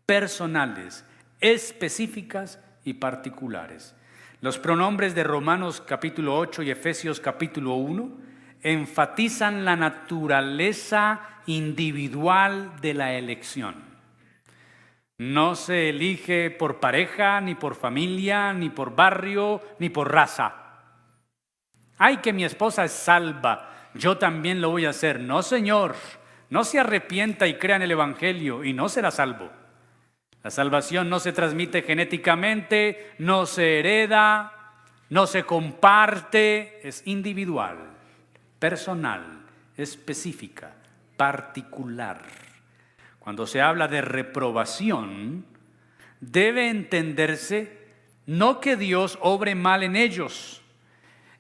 personales, 0.06 1.04
específicas 1.42 2.60
y 2.86 2.94
particulares. 2.94 3.94
Los 4.40 4.58
pronombres 4.58 5.14
de 5.14 5.26
Romanos 5.26 5.84
capítulo 5.86 6.38
8 6.38 6.64
y 6.64 6.72
Efesios 6.72 7.20
capítulo 7.20 7.74
1 7.74 8.18
enfatizan 8.64 9.66
la 9.66 9.76
naturaleza 9.76 11.41
individual 11.46 12.80
de 12.82 12.94
la 12.94 13.14
elección. 13.14 13.76
No 15.18 15.56
se 15.56 15.90
elige 15.90 16.50
por 16.50 16.80
pareja, 16.80 17.42
ni 17.42 17.56
por 17.56 17.76
familia, 17.76 18.54
ni 18.54 18.70
por 18.70 18.96
barrio, 18.96 19.62
ni 19.80 19.90
por 19.90 20.12
raza. 20.12 20.56
Ay, 21.98 22.18
que 22.18 22.34
mi 22.34 22.44
esposa 22.44 22.84
es 22.86 22.92
salva 22.92 23.72
yo 23.94 24.18
también 24.18 24.62
lo 24.62 24.70
voy 24.70 24.86
a 24.86 24.92
hacer. 24.92 25.20
No, 25.20 25.44
Señor, 25.44 25.96
no 26.50 26.64
se 26.64 26.80
arrepienta 26.80 27.48
y 27.48 27.56
crea 27.56 27.76
en 27.76 27.82
el 27.82 27.92
Evangelio 27.92 28.64
y 28.64 28.74
no 28.74 28.90
será 28.90 29.12
salvo. 29.12 29.50
La 30.44 30.50
salvación 30.50 31.10
no 31.10 31.20
se 31.20 31.34
transmite 31.34 31.84
genéticamente, 31.84 33.14
no 33.20 33.46
se 33.46 33.80
hereda, 33.80 34.54
no 35.10 35.28
se 35.28 35.44
comparte, 35.44 36.80
es 36.88 37.04
individual, 37.06 37.78
personal, 38.58 39.24
específica, 39.78 40.74
particular. 41.22 42.24
Cuando 43.20 43.46
se 43.46 43.62
habla 43.62 43.88
de 43.88 44.02
reprobación, 44.02 45.46
debe 46.20 46.68
entenderse 46.68 47.78
no 48.26 48.60
que 48.60 48.76
Dios 48.76 49.20
obre 49.22 49.54
mal 49.54 49.84
en 49.84 49.96
ellos, 49.96 50.64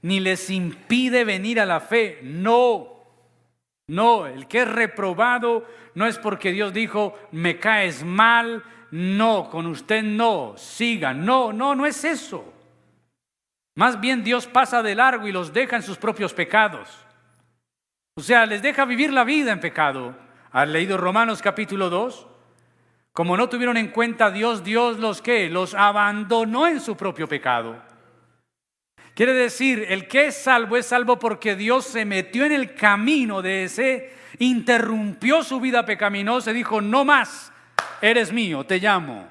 ni 0.03 0.19
les 0.19 0.51
impide 0.51 1.25
venir 1.25 1.59
a 1.59 1.65
la 1.65 1.79
fe. 1.79 2.19
No, 2.21 2.89
no, 3.87 4.27
el 4.27 4.47
que 4.47 4.61
es 4.61 4.67
reprobado 4.67 5.65
no 5.95 6.05
es 6.05 6.19
porque 6.19 6.51
Dios 6.51 6.73
dijo, 6.73 7.17
me 7.31 7.57
caes 7.57 8.03
mal, 8.03 8.63
no, 8.91 9.49
con 9.49 9.65
usted 9.65 10.03
no, 10.03 10.53
siga, 10.57 11.11
no, 11.11 11.51
no, 11.51 11.73
no 11.73 11.87
es 11.87 12.03
eso. 12.03 12.53
Más 13.73 13.99
bien 13.99 14.23
Dios 14.23 14.45
pasa 14.45 14.83
de 14.83 14.93
largo 14.93 15.27
y 15.27 15.31
los 15.31 15.51
deja 15.51 15.75
en 15.75 15.81
sus 15.81 15.97
propios 15.97 16.35
pecados. 16.35 16.87
O 18.15 18.21
sea, 18.21 18.45
les 18.45 18.61
deja 18.61 18.85
vivir 18.85 19.13
la 19.13 19.23
vida 19.23 19.51
en 19.51 19.59
pecado. 19.59 20.15
¿Has 20.51 20.67
leído 20.67 20.97
Romanos 20.97 21.41
capítulo 21.41 21.89
2? 21.89 22.27
Como 23.13 23.37
no 23.37 23.47
tuvieron 23.47 23.77
en 23.77 23.87
cuenta 23.87 24.25
a 24.25 24.31
Dios, 24.31 24.63
Dios 24.63 24.99
los 24.99 25.21
que 25.21 25.49
los 25.49 25.73
abandonó 25.73 26.67
en 26.67 26.81
su 26.81 26.97
propio 26.97 27.27
pecado. 27.27 27.81
Quiere 29.13 29.33
decir, 29.33 29.85
el 29.89 30.07
que 30.07 30.27
es 30.27 30.35
salvo 30.35 30.77
es 30.77 30.87
salvo 30.87 31.19
porque 31.19 31.55
Dios 31.55 31.85
se 31.85 32.05
metió 32.05 32.45
en 32.45 32.53
el 32.53 32.73
camino 32.75 33.41
de 33.41 33.65
ese, 33.65 34.13
interrumpió 34.39 35.43
su 35.43 35.59
vida 35.59 35.85
pecaminosa 35.85 36.51
y 36.51 36.55
dijo, 36.55 36.81
no 36.81 37.05
más, 37.05 37.51
eres 38.01 38.31
mío, 38.31 38.65
te 38.65 38.79
llamo. 38.79 39.27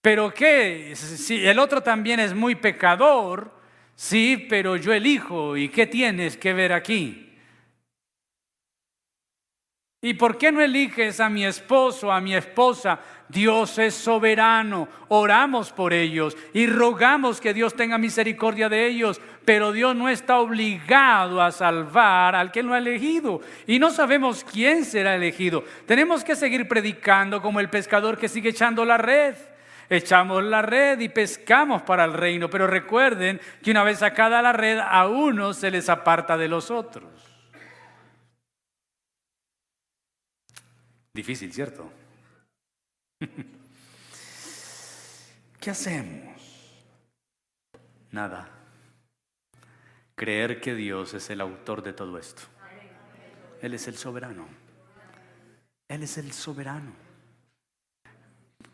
Pero 0.00 0.32
qué, 0.32 0.94
si 0.96 1.46
el 1.46 1.58
otro 1.58 1.82
también 1.82 2.20
es 2.20 2.34
muy 2.34 2.54
pecador, 2.54 3.57
sí, 3.98 4.46
pero 4.48 4.76
yo 4.76 4.92
elijo, 4.92 5.56
¿y 5.56 5.68
qué 5.68 5.86
tienes 5.86 6.36
que 6.36 6.52
ver 6.52 6.72
aquí? 6.72 7.28
¿Y 10.00 10.14
por 10.14 10.38
qué 10.38 10.52
no 10.52 10.60
eliges 10.60 11.18
a 11.18 11.28
mi 11.28 11.44
esposo, 11.44 12.12
a 12.12 12.20
mi 12.20 12.32
esposa? 12.32 13.00
Dios 13.28 13.78
es 13.80 13.94
soberano. 13.94 14.86
Oramos 15.08 15.72
por 15.72 15.92
ellos 15.92 16.36
y 16.54 16.68
rogamos 16.68 17.40
que 17.40 17.52
Dios 17.52 17.74
tenga 17.74 17.98
misericordia 17.98 18.68
de 18.68 18.86
ellos. 18.86 19.20
Pero 19.44 19.72
Dios 19.72 19.96
no 19.96 20.08
está 20.08 20.38
obligado 20.38 21.42
a 21.42 21.50
salvar 21.50 22.36
al 22.36 22.52
que 22.52 22.62
lo 22.62 22.74
ha 22.74 22.78
elegido. 22.78 23.40
Y 23.66 23.80
no 23.80 23.90
sabemos 23.90 24.44
quién 24.44 24.84
será 24.84 25.16
elegido. 25.16 25.64
Tenemos 25.84 26.22
que 26.22 26.36
seguir 26.36 26.68
predicando 26.68 27.42
como 27.42 27.58
el 27.58 27.68
pescador 27.68 28.18
que 28.18 28.28
sigue 28.28 28.50
echando 28.50 28.84
la 28.84 28.98
red. 28.98 29.34
Echamos 29.90 30.44
la 30.44 30.62
red 30.62 31.00
y 31.00 31.08
pescamos 31.08 31.82
para 31.82 32.04
el 32.04 32.12
reino. 32.12 32.50
Pero 32.50 32.66
recuerden 32.66 33.40
que 33.62 33.70
una 33.70 33.82
vez 33.82 34.00
sacada 34.00 34.42
la 34.42 34.52
red, 34.52 34.78
a 34.78 35.08
uno 35.08 35.54
se 35.54 35.70
les 35.70 35.88
aparta 35.88 36.36
de 36.36 36.48
los 36.48 36.70
otros. 36.70 37.10
Difícil, 41.12 41.52
¿cierto? 41.52 41.90
¿Qué 45.60 45.70
hacemos? 45.70 46.38
Nada. 48.10 48.48
creer 50.14 50.60
que 50.60 50.74
Dios 50.74 51.14
es 51.14 51.30
el 51.30 51.40
autor 51.40 51.82
de 51.82 51.92
todo 51.92 52.18
esto. 52.18 52.42
Él 53.62 53.74
es 53.74 53.86
el 53.88 53.96
soberano. 53.96 54.48
Él 55.88 56.02
es 56.02 56.18
el 56.18 56.32
soberano. 56.32 57.07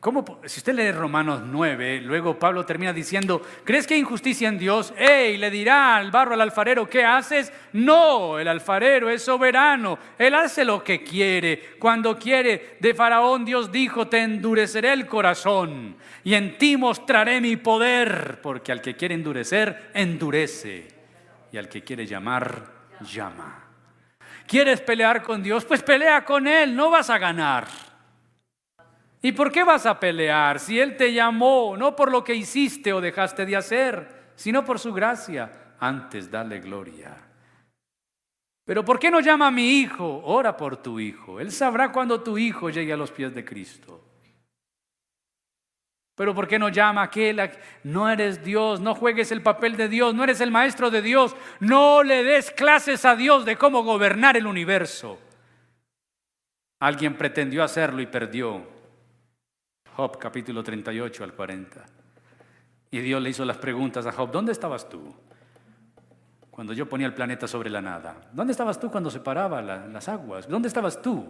¿Cómo, 0.04 0.22
si 0.44 0.60
usted 0.60 0.74
lee 0.74 0.92
Romanos 0.92 1.40
9, 1.46 2.02
luego 2.02 2.38
Pablo 2.38 2.66
termina 2.66 2.92
diciendo, 2.92 3.40
¿crees 3.64 3.86
que 3.86 3.94
hay 3.94 4.00
injusticia 4.00 4.48
en 4.48 4.58
Dios? 4.58 4.92
¡Ey! 4.98 5.38
Le 5.38 5.50
dirá 5.50 5.96
al 5.96 6.10
barro 6.10 6.34
al 6.34 6.42
alfarero, 6.42 6.86
¿qué 6.86 7.06
haces? 7.06 7.50
No, 7.72 8.38
el 8.38 8.46
alfarero 8.48 9.08
es 9.08 9.22
soberano, 9.22 9.98
él 10.18 10.34
hace 10.34 10.62
lo 10.62 10.84
que 10.84 11.02
quiere. 11.02 11.76
Cuando 11.78 12.18
quiere, 12.18 12.76
de 12.80 12.92
Faraón 12.92 13.46
Dios 13.46 13.72
dijo, 13.72 14.06
te 14.06 14.18
endureceré 14.18 14.92
el 14.92 15.06
corazón 15.06 15.96
y 16.22 16.34
en 16.34 16.58
ti 16.58 16.76
mostraré 16.76 17.40
mi 17.40 17.56
poder, 17.56 18.40
porque 18.42 18.72
al 18.72 18.82
que 18.82 18.96
quiere 18.96 19.14
endurecer, 19.14 19.90
endurece, 19.94 20.86
y 21.50 21.56
al 21.56 21.66
que 21.66 21.82
quiere 21.82 22.04
llamar, 22.04 22.62
llama. 23.10 23.64
¿Quieres 24.46 24.82
pelear 24.82 25.22
con 25.22 25.42
Dios? 25.42 25.64
Pues 25.64 25.82
pelea 25.82 26.26
con 26.26 26.46
Él, 26.46 26.76
no 26.76 26.90
vas 26.90 27.08
a 27.08 27.16
ganar. 27.16 27.93
¿Y 29.24 29.32
por 29.32 29.50
qué 29.50 29.64
vas 29.64 29.86
a 29.86 29.98
pelear 29.98 30.60
si 30.60 30.78
Él 30.78 30.98
te 30.98 31.10
llamó, 31.10 31.78
no 31.78 31.96
por 31.96 32.12
lo 32.12 32.22
que 32.22 32.34
hiciste 32.34 32.92
o 32.92 33.00
dejaste 33.00 33.46
de 33.46 33.56
hacer, 33.56 34.32
sino 34.34 34.62
por 34.66 34.78
su 34.78 34.92
gracia? 34.92 35.76
Antes 35.80 36.30
dale 36.30 36.60
gloria. 36.60 37.16
Pero 38.66 38.84
¿por 38.84 38.98
qué 38.98 39.10
no 39.10 39.20
llama 39.20 39.46
a 39.46 39.50
mi 39.50 39.80
hijo? 39.80 40.20
Ora 40.24 40.54
por 40.54 40.76
tu 40.76 41.00
hijo. 41.00 41.40
Él 41.40 41.52
sabrá 41.52 41.90
cuando 41.90 42.20
tu 42.20 42.36
hijo 42.36 42.68
llegue 42.68 42.92
a 42.92 42.98
los 42.98 43.10
pies 43.10 43.34
de 43.34 43.46
Cristo. 43.46 44.04
Pero 46.14 46.34
¿por 46.34 46.46
qué 46.46 46.58
no 46.58 46.68
llama 46.68 47.00
a 47.00 47.04
aquel? 47.04 47.50
No 47.82 48.10
eres 48.10 48.44
Dios, 48.44 48.78
no 48.80 48.94
juegues 48.94 49.32
el 49.32 49.40
papel 49.40 49.78
de 49.78 49.88
Dios, 49.88 50.14
no 50.14 50.22
eres 50.22 50.42
el 50.42 50.50
maestro 50.50 50.90
de 50.90 51.00
Dios, 51.00 51.34
no 51.60 52.02
le 52.02 52.24
des 52.24 52.50
clases 52.50 53.06
a 53.06 53.16
Dios 53.16 53.46
de 53.46 53.56
cómo 53.56 53.84
gobernar 53.84 54.36
el 54.36 54.46
universo. 54.46 55.18
Alguien 56.78 57.16
pretendió 57.16 57.64
hacerlo 57.64 58.02
y 58.02 58.06
perdió. 58.06 58.73
Job 59.96 60.18
capítulo 60.18 60.62
38 60.62 61.22
al 61.22 61.32
40. 61.34 61.84
Y 62.90 62.98
Dios 62.98 63.22
le 63.22 63.30
hizo 63.30 63.44
las 63.44 63.58
preguntas 63.58 64.04
a 64.06 64.12
Job, 64.12 64.30
¿dónde 64.30 64.52
estabas 64.52 64.88
tú? 64.88 65.14
Cuando 66.50 66.72
yo 66.72 66.88
ponía 66.88 67.06
el 67.06 67.14
planeta 67.14 67.46
sobre 67.46 67.70
la 67.70 67.80
nada. 67.80 68.16
¿Dónde 68.32 68.52
estabas 68.52 68.78
tú 68.78 68.90
cuando 68.90 69.10
separaba 69.10 69.62
las 69.62 70.08
aguas? 70.08 70.48
¿Dónde 70.48 70.68
estabas 70.68 71.00
tú 71.00 71.26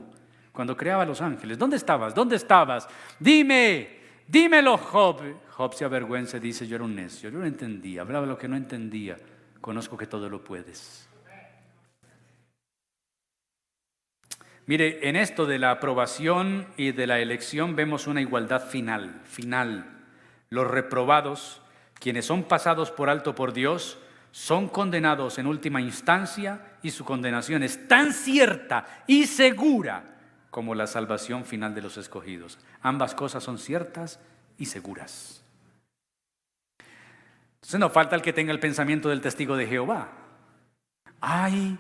cuando 0.52 0.76
creaba 0.76 1.04
los 1.04 1.20
ángeles? 1.20 1.58
¿Dónde 1.58 1.76
estabas? 1.76 2.14
¿Dónde 2.14 2.36
estabas? 2.36 2.88
Dime, 3.18 3.98
dímelo 4.26 4.78
Job. 4.78 5.20
Job 5.50 5.74
se 5.74 5.84
avergüenza 5.84 6.38
y 6.38 6.40
dice, 6.40 6.66
yo 6.66 6.76
era 6.76 6.84
un 6.84 6.94
necio, 6.94 7.30
yo 7.30 7.38
no 7.38 7.46
entendía, 7.46 8.00
hablaba 8.00 8.26
lo 8.26 8.36
que 8.36 8.48
no 8.48 8.56
entendía. 8.56 9.16
Conozco 9.60 9.96
que 9.96 10.06
todo 10.06 10.28
lo 10.28 10.42
puedes. 10.42 11.08
Mire, 14.66 15.08
en 15.08 15.16
esto 15.16 15.44
de 15.44 15.58
la 15.58 15.72
aprobación 15.72 16.66
y 16.76 16.92
de 16.92 17.06
la 17.06 17.18
elección 17.18 17.76
vemos 17.76 18.06
una 18.06 18.22
igualdad 18.22 18.66
final, 18.66 19.20
final. 19.24 19.86
Los 20.48 20.70
reprobados, 20.70 21.60
quienes 21.94 22.24
son 22.24 22.44
pasados 22.44 22.90
por 22.90 23.10
alto 23.10 23.34
por 23.34 23.52
Dios, 23.52 23.98
son 24.30 24.68
condenados 24.68 25.38
en 25.38 25.46
última 25.46 25.80
instancia 25.80 26.78
y 26.82 26.90
su 26.90 27.04
condenación 27.04 27.62
es 27.62 27.86
tan 27.86 28.12
cierta 28.12 29.04
y 29.06 29.26
segura 29.26 30.16
como 30.50 30.74
la 30.74 30.86
salvación 30.86 31.44
final 31.44 31.74
de 31.74 31.82
los 31.82 31.98
escogidos. 31.98 32.58
Ambas 32.80 33.14
cosas 33.14 33.44
son 33.44 33.58
ciertas 33.58 34.18
y 34.56 34.66
seguras. 34.66 35.44
Entonces 37.56 37.80
no 37.80 37.90
falta 37.90 38.16
el 38.16 38.22
que 38.22 38.32
tenga 38.32 38.52
el 38.52 38.60
pensamiento 38.60 39.08
del 39.08 39.20
testigo 39.20 39.56
de 39.56 39.66
Jehová. 39.66 40.10
Ay, 41.20 41.78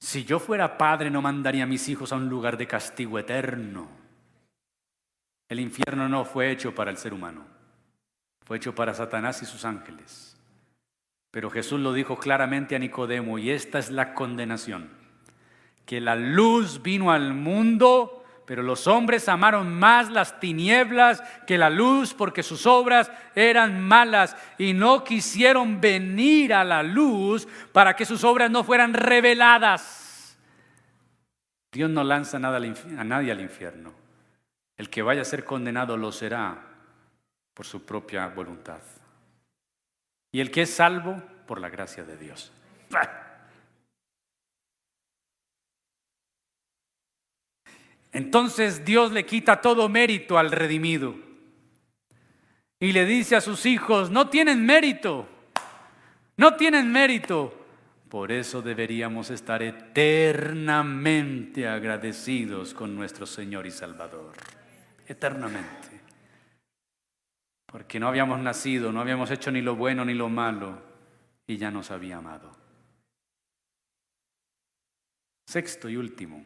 si 0.00 0.24
yo 0.24 0.38
fuera 0.38 0.78
padre 0.78 1.10
no 1.10 1.20
mandaría 1.20 1.64
a 1.64 1.66
mis 1.66 1.88
hijos 1.88 2.12
a 2.12 2.16
un 2.16 2.28
lugar 2.28 2.56
de 2.56 2.66
castigo 2.66 3.18
eterno. 3.18 3.88
El 5.48 5.60
infierno 5.60 6.08
no 6.08 6.24
fue 6.24 6.50
hecho 6.50 6.74
para 6.74 6.90
el 6.90 6.96
ser 6.96 7.12
humano, 7.12 7.44
fue 8.46 8.56
hecho 8.56 8.74
para 8.74 8.94
Satanás 8.94 9.42
y 9.42 9.46
sus 9.46 9.64
ángeles. 9.64 10.36
Pero 11.30 11.50
Jesús 11.50 11.78
lo 11.80 11.92
dijo 11.92 12.18
claramente 12.18 12.74
a 12.74 12.78
Nicodemo 12.78 13.38
y 13.38 13.50
esta 13.50 13.78
es 13.78 13.90
la 13.90 14.14
condenación, 14.14 14.90
que 15.86 16.00
la 16.00 16.16
luz 16.16 16.82
vino 16.82 17.12
al 17.12 17.34
mundo 17.34 18.19
pero 18.50 18.64
los 18.64 18.88
hombres 18.88 19.28
amaron 19.28 19.72
más 19.72 20.10
las 20.10 20.40
tinieblas 20.40 21.22
que 21.46 21.56
la 21.56 21.70
luz 21.70 22.14
porque 22.14 22.42
sus 22.42 22.66
obras 22.66 23.08
eran 23.36 23.80
malas 23.80 24.36
y 24.58 24.72
no 24.72 25.04
quisieron 25.04 25.80
venir 25.80 26.52
a 26.52 26.64
la 26.64 26.82
luz 26.82 27.46
para 27.70 27.94
que 27.94 28.04
sus 28.04 28.24
obras 28.24 28.50
no 28.50 28.64
fueran 28.64 28.92
reveladas. 28.92 30.36
Dios 31.70 31.90
no 31.90 32.02
lanza 32.02 32.40
nada 32.40 32.56
a 32.56 33.04
nadie 33.04 33.30
al 33.30 33.40
infierno. 33.40 33.92
El 34.76 34.90
que 34.90 35.02
vaya 35.02 35.22
a 35.22 35.24
ser 35.24 35.44
condenado 35.44 35.96
lo 35.96 36.10
será 36.10 36.58
por 37.54 37.66
su 37.66 37.86
propia 37.86 38.26
voluntad. 38.26 38.80
Y 40.32 40.40
el 40.40 40.50
que 40.50 40.62
es 40.62 40.74
salvo 40.74 41.22
por 41.46 41.60
la 41.60 41.68
gracia 41.68 42.02
de 42.02 42.16
Dios. 42.16 42.50
Entonces 48.12 48.84
Dios 48.84 49.12
le 49.12 49.24
quita 49.24 49.60
todo 49.60 49.88
mérito 49.88 50.38
al 50.38 50.50
redimido 50.50 51.14
y 52.80 52.92
le 52.92 53.04
dice 53.04 53.36
a 53.36 53.40
sus 53.40 53.66
hijos, 53.66 54.10
no 54.10 54.30
tienen 54.30 54.64
mérito, 54.64 55.28
no 56.38 56.56
tienen 56.56 56.90
mérito. 56.90 57.56
Por 58.08 58.32
eso 58.32 58.62
deberíamos 58.62 59.30
estar 59.30 59.62
eternamente 59.62 61.68
agradecidos 61.68 62.74
con 62.74 62.96
nuestro 62.96 63.26
Señor 63.26 63.66
y 63.66 63.70
Salvador. 63.70 64.32
Eternamente. 65.06 66.00
Porque 67.66 68.00
no 68.00 68.08
habíamos 68.08 68.40
nacido, 68.40 68.90
no 68.90 69.00
habíamos 69.00 69.30
hecho 69.30 69.52
ni 69.52 69.60
lo 69.60 69.76
bueno 69.76 70.04
ni 70.04 70.14
lo 70.14 70.28
malo 70.28 70.82
y 71.46 71.56
ya 71.56 71.70
nos 71.70 71.90
había 71.90 72.16
amado. 72.16 72.50
Sexto 75.46 75.88
y 75.88 75.96
último. 75.96 76.44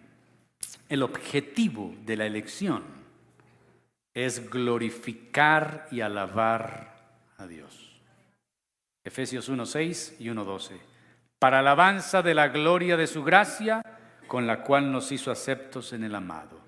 El 0.88 1.02
objetivo 1.02 1.94
de 2.04 2.16
la 2.16 2.26
elección 2.26 2.82
es 4.12 4.48
glorificar 4.48 5.88
y 5.90 6.00
alabar 6.00 6.94
a 7.36 7.46
Dios. 7.46 8.00
Efesios 9.02 9.50
1.6 9.50 10.14
y 10.20 10.28
1.12. 10.28 10.78
Para 11.38 11.58
alabanza 11.58 12.22
de 12.22 12.34
la 12.34 12.48
gloria 12.48 12.96
de 12.96 13.06
su 13.06 13.22
gracia, 13.22 13.82
con 14.26 14.46
la 14.46 14.62
cual 14.62 14.90
nos 14.90 15.12
hizo 15.12 15.30
aceptos 15.30 15.92
en 15.92 16.04
el 16.04 16.14
amado. 16.14 16.60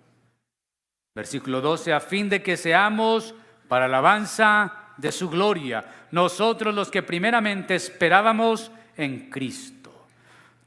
Versículo 1.15 1.63
12, 1.63 1.95
a 1.95 2.01
fin 2.01 2.29
de 2.29 2.43
que 2.43 2.57
seamos 2.57 3.35
para 3.69 3.87
alabanza 3.87 4.93
de 4.99 5.13
su 5.13 5.31
gloria, 5.31 6.09
nosotros 6.11 6.75
los 6.75 6.91
que 6.91 7.03
primeramente 7.03 7.75
esperábamos 7.75 8.71
en 8.97 9.31
Cristo. 9.31 9.76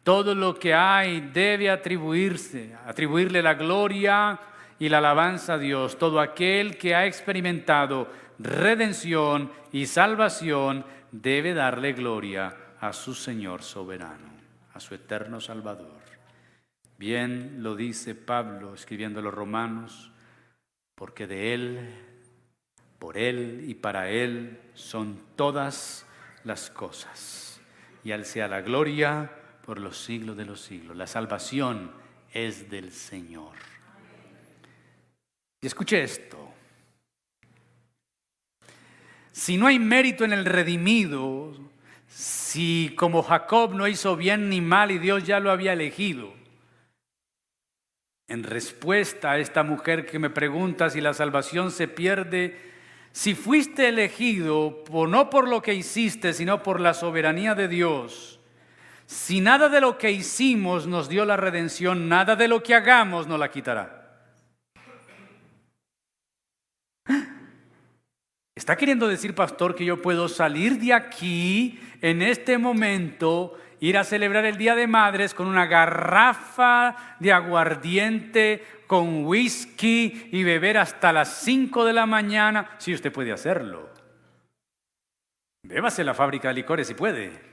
Todo 0.09 0.33
lo 0.33 0.57
que 0.57 0.73
hay 0.73 1.21
debe 1.21 1.69
atribuirse, 1.69 2.75
atribuirle 2.87 3.43
la 3.43 3.53
gloria 3.53 4.39
y 4.79 4.89
la 4.89 4.97
alabanza 4.97 5.53
a 5.53 5.57
Dios. 5.59 5.99
Todo 5.99 6.19
aquel 6.19 6.79
que 6.79 6.95
ha 6.95 7.05
experimentado 7.05 8.07
redención 8.39 9.51
y 9.71 9.85
salvación 9.85 10.83
debe 11.11 11.53
darle 11.53 11.93
gloria 11.93 12.57
a 12.81 12.91
su 12.91 13.13
Señor 13.13 13.61
soberano, 13.61 14.31
a 14.73 14.79
su 14.79 14.95
eterno 14.95 15.39
Salvador. 15.39 16.01
Bien 16.97 17.61
lo 17.61 17.75
dice 17.75 18.15
Pablo 18.15 18.73
escribiendo 18.73 19.19
a 19.19 19.21
los 19.21 19.33
romanos, 19.35 20.11
porque 20.95 21.27
de 21.27 21.53
Él, 21.53 21.95
por 22.97 23.15
Él 23.15 23.65
y 23.67 23.75
para 23.75 24.09
Él 24.09 24.59
son 24.73 25.21
todas 25.35 26.07
las 26.43 26.71
cosas. 26.71 27.61
Y 28.03 28.11
al 28.11 28.25
sea 28.25 28.47
la 28.47 28.61
gloria 28.61 29.35
por 29.69 29.79
los 29.79 29.99
siglos 29.99 30.35
de 30.35 30.45
los 30.45 30.61
siglos. 30.61 30.97
La 30.97 31.05
salvación 31.05 31.91
es 32.33 32.71
del 32.71 32.91
Señor. 32.91 33.53
Y 35.61 35.67
escuche 35.67 36.01
esto. 36.01 36.39
Si 39.31 39.57
no 39.57 39.67
hay 39.67 39.77
mérito 39.77 40.25
en 40.25 40.33
el 40.33 40.45
redimido, 40.45 41.53
si 42.07 42.95
como 42.97 43.21
Jacob 43.21 43.75
no 43.75 43.87
hizo 43.87 44.15
bien 44.15 44.49
ni 44.49 44.59
mal 44.59 44.89
y 44.89 44.97
Dios 44.97 45.23
ya 45.23 45.39
lo 45.39 45.51
había 45.51 45.73
elegido, 45.73 46.33
en 48.27 48.41
respuesta 48.41 49.33
a 49.33 49.37
esta 49.37 49.61
mujer 49.61 50.07
que 50.07 50.17
me 50.17 50.31
pregunta 50.31 50.89
si 50.89 50.99
la 50.99 51.13
salvación 51.13 51.69
se 51.69 51.87
pierde, 51.87 52.57
si 53.11 53.35
fuiste 53.35 53.87
elegido 53.87 54.83
no 55.07 55.29
por 55.29 55.47
lo 55.47 55.61
que 55.61 55.75
hiciste, 55.75 56.33
sino 56.33 56.63
por 56.63 56.79
la 56.79 56.95
soberanía 56.95 57.53
de 57.53 57.67
Dios, 57.67 58.38
si 59.09 59.41
nada 59.41 59.69
de 59.69 59.81
lo 59.81 59.97
que 59.97 60.11
hicimos 60.11 60.85
nos 60.85 61.09
dio 61.09 61.25
la 61.25 61.35
redención, 61.35 62.07
nada 62.07 62.35
de 62.35 62.47
lo 62.47 62.61
que 62.61 62.75
hagamos 62.75 63.25
nos 63.25 63.39
la 63.39 63.49
quitará. 63.49 63.95
está 68.53 68.77
queriendo 68.77 69.07
decir, 69.07 69.33
pastor, 69.33 69.73
que 69.73 69.83
yo 69.83 69.99
puedo 69.99 70.27
salir 70.27 70.77
de 70.77 70.93
aquí 70.93 71.79
en 72.01 72.21
este 72.21 72.59
momento, 72.59 73.57
ir 73.79 73.97
a 73.97 74.03
celebrar 74.03 74.45
el 74.45 74.57
Día 74.57 74.75
de 74.75 74.85
Madres 74.85 75.33
con 75.33 75.47
una 75.47 75.65
garrafa 75.65 77.17
de 77.19 77.33
aguardiente, 77.33 78.63
con 78.85 79.25
whisky 79.25 80.29
y 80.31 80.43
beber 80.43 80.77
hasta 80.77 81.11
las 81.11 81.29
5 81.39 81.83
de 81.83 81.93
la 81.93 82.05
mañana? 82.05 82.69
Sí, 82.77 82.93
usted 82.93 83.11
puede 83.11 83.31
hacerlo. 83.31 83.89
Bébase 85.63 86.03
la 86.03 86.13
fábrica 86.13 86.49
de 86.49 86.53
licores 86.53 86.87
si 86.87 86.93
puede. 86.93 87.48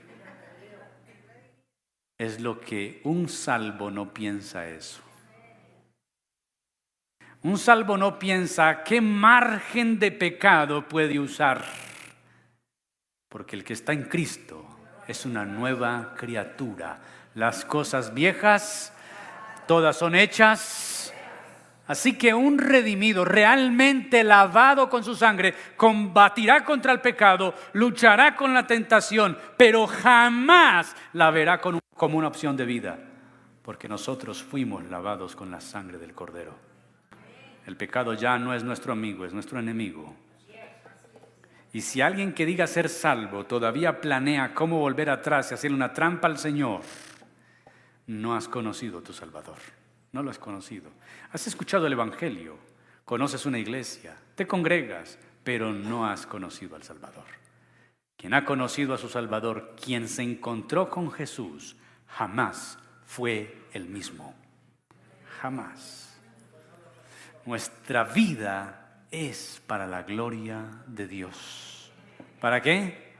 Es 2.17 2.39
lo 2.41 2.59
que 2.59 3.01
un 3.03 3.29
salvo 3.29 3.91
no 3.91 4.13
piensa 4.13 4.67
eso. 4.67 5.01
Un 7.43 7.57
salvo 7.57 7.97
no 7.97 8.17
piensa 8.17 8.83
qué 8.83 8.99
margen 9.01 9.99
de 9.99 10.11
pecado 10.11 10.87
puede 10.87 11.19
usar. 11.19 11.63
Porque 13.29 13.55
el 13.55 13.63
que 13.63 13.73
está 13.73 13.93
en 13.93 14.03
Cristo 14.03 14.65
es 15.07 15.25
una 15.25 15.45
nueva 15.45 16.15
criatura. 16.17 16.99
Las 17.35 17.63
cosas 17.63 18.13
viejas, 18.13 18.91
todas 19.67 19.97
son 19.97 20.15
hechas 20.15 20.96
Así 21.87 22.17
que 22.17 22.33
un 22.33 22.57
redimido, 22.57 23.23
realmente 23.23 24.23
lavado 24.23 24.89
con 24.89 25.03
su 25.03 25.15
sangre, 25.15 25.53
combatirá 25.77 26.65
contra 26.65 26.91
el 26.91 26.99
pecado, 26.99 27.53
luchará 27.73 28.35
con 28.35 28.53
la 28.53 28.67
tentación, 28.67 29.37
pero 29.55 29.87
jamás 29.87 30.95
la 31.13 31.31
verá 31.31 31.61
como 31.61 32.17
una 32.17 32.27
opción 32.27 32.57
de 32.57 32.65
vida, 32.65 32.99
porque 33.63 33.87
nosotros 33.87 34.43
fuimos 34.43 34.83
lavados 34.85 35.35
con 35.35 35.49
la 35.49 35.61
sangre 35.61 35.97
del 35.97 36.13
Cordero. 36.13 36.55
El 37.65 37.77
pecado 37.77 38.13
ya 38.13 38.37
no 38.37 38.53
es 38.53 38.63
nuestro 38.63 38.91
amigo, 38.91 39.25
es 39.25 39.33
nuestro 39.33 39.59
enemigo. 39.59 40.13
Y 41.71 41.81
si 41.81 42.01
alguien 42.01 42.33
que 42.33 42.45
diga 42.45 42.65
ser 42.65 42.89
salvo 42.89 43.45
todavía 43.45 44.01
planea 44.01 44.53
cómo 44.53 44.79
volver 44.79 45.09
atrás 45.09 45.51
y 45.51 45.53
hacer 45.53 45.71
una 45.71 45.93
trampa 45.93 46.27
al 46.27 46.37
Señor, 46.37 46.81
no 48.07 48.35
has 48.35 48.47
conocido 48.47 48.99
a 48.99 49.03
tu 49.03 49.13
Salvador. 49.13 49.76
No 50.17 50.23
lo 50.23 50.31
has 50.31 50.39
conocido. 50.39 50.89
Has 51.31 51.45
escuchado 51.45 51.85
el 51.85 51.93
Evangelio, 51.93 52.57
conoces 53.05 53.45
una 53.45 53.59
iglesia, 53.59 54.17
te 54.33 54.47
congregas, 54.47 55.19
pero 55.43 55.71
no 55.71 56.07
has 56.07 56.25
conocido 56.25 56.75
al 56.75 56.81
Salvador. 56.81 57.25
Quien 58.17 58.33
ha 58.33 58.43
conocido 58.43 58.95
a 58.95 58.97
su 58.97 59.09
Salvador, 59.09 59.75
quien 59.79 60.07
se 60.09 60.23
encontró 60.23 60.89
con 60.89 61.11
Jesús, 61.11 61.75
jamás 62.07 62.79
fue 63.05 63.67
el 63.73 63.85
mismo. 63.89 64.33
Jamás. 65.39 66.17
Nuestra 67.45 68.03
vida 68.03 69.03
es 69.11 69.61
para 69.67 69.85
la 69.85 70.01
gloria 70.01 70.65
de 70.87 71.07
Dios. 71.07 71.91
¿Para 72.41 72.63
qué? 72.63 73.13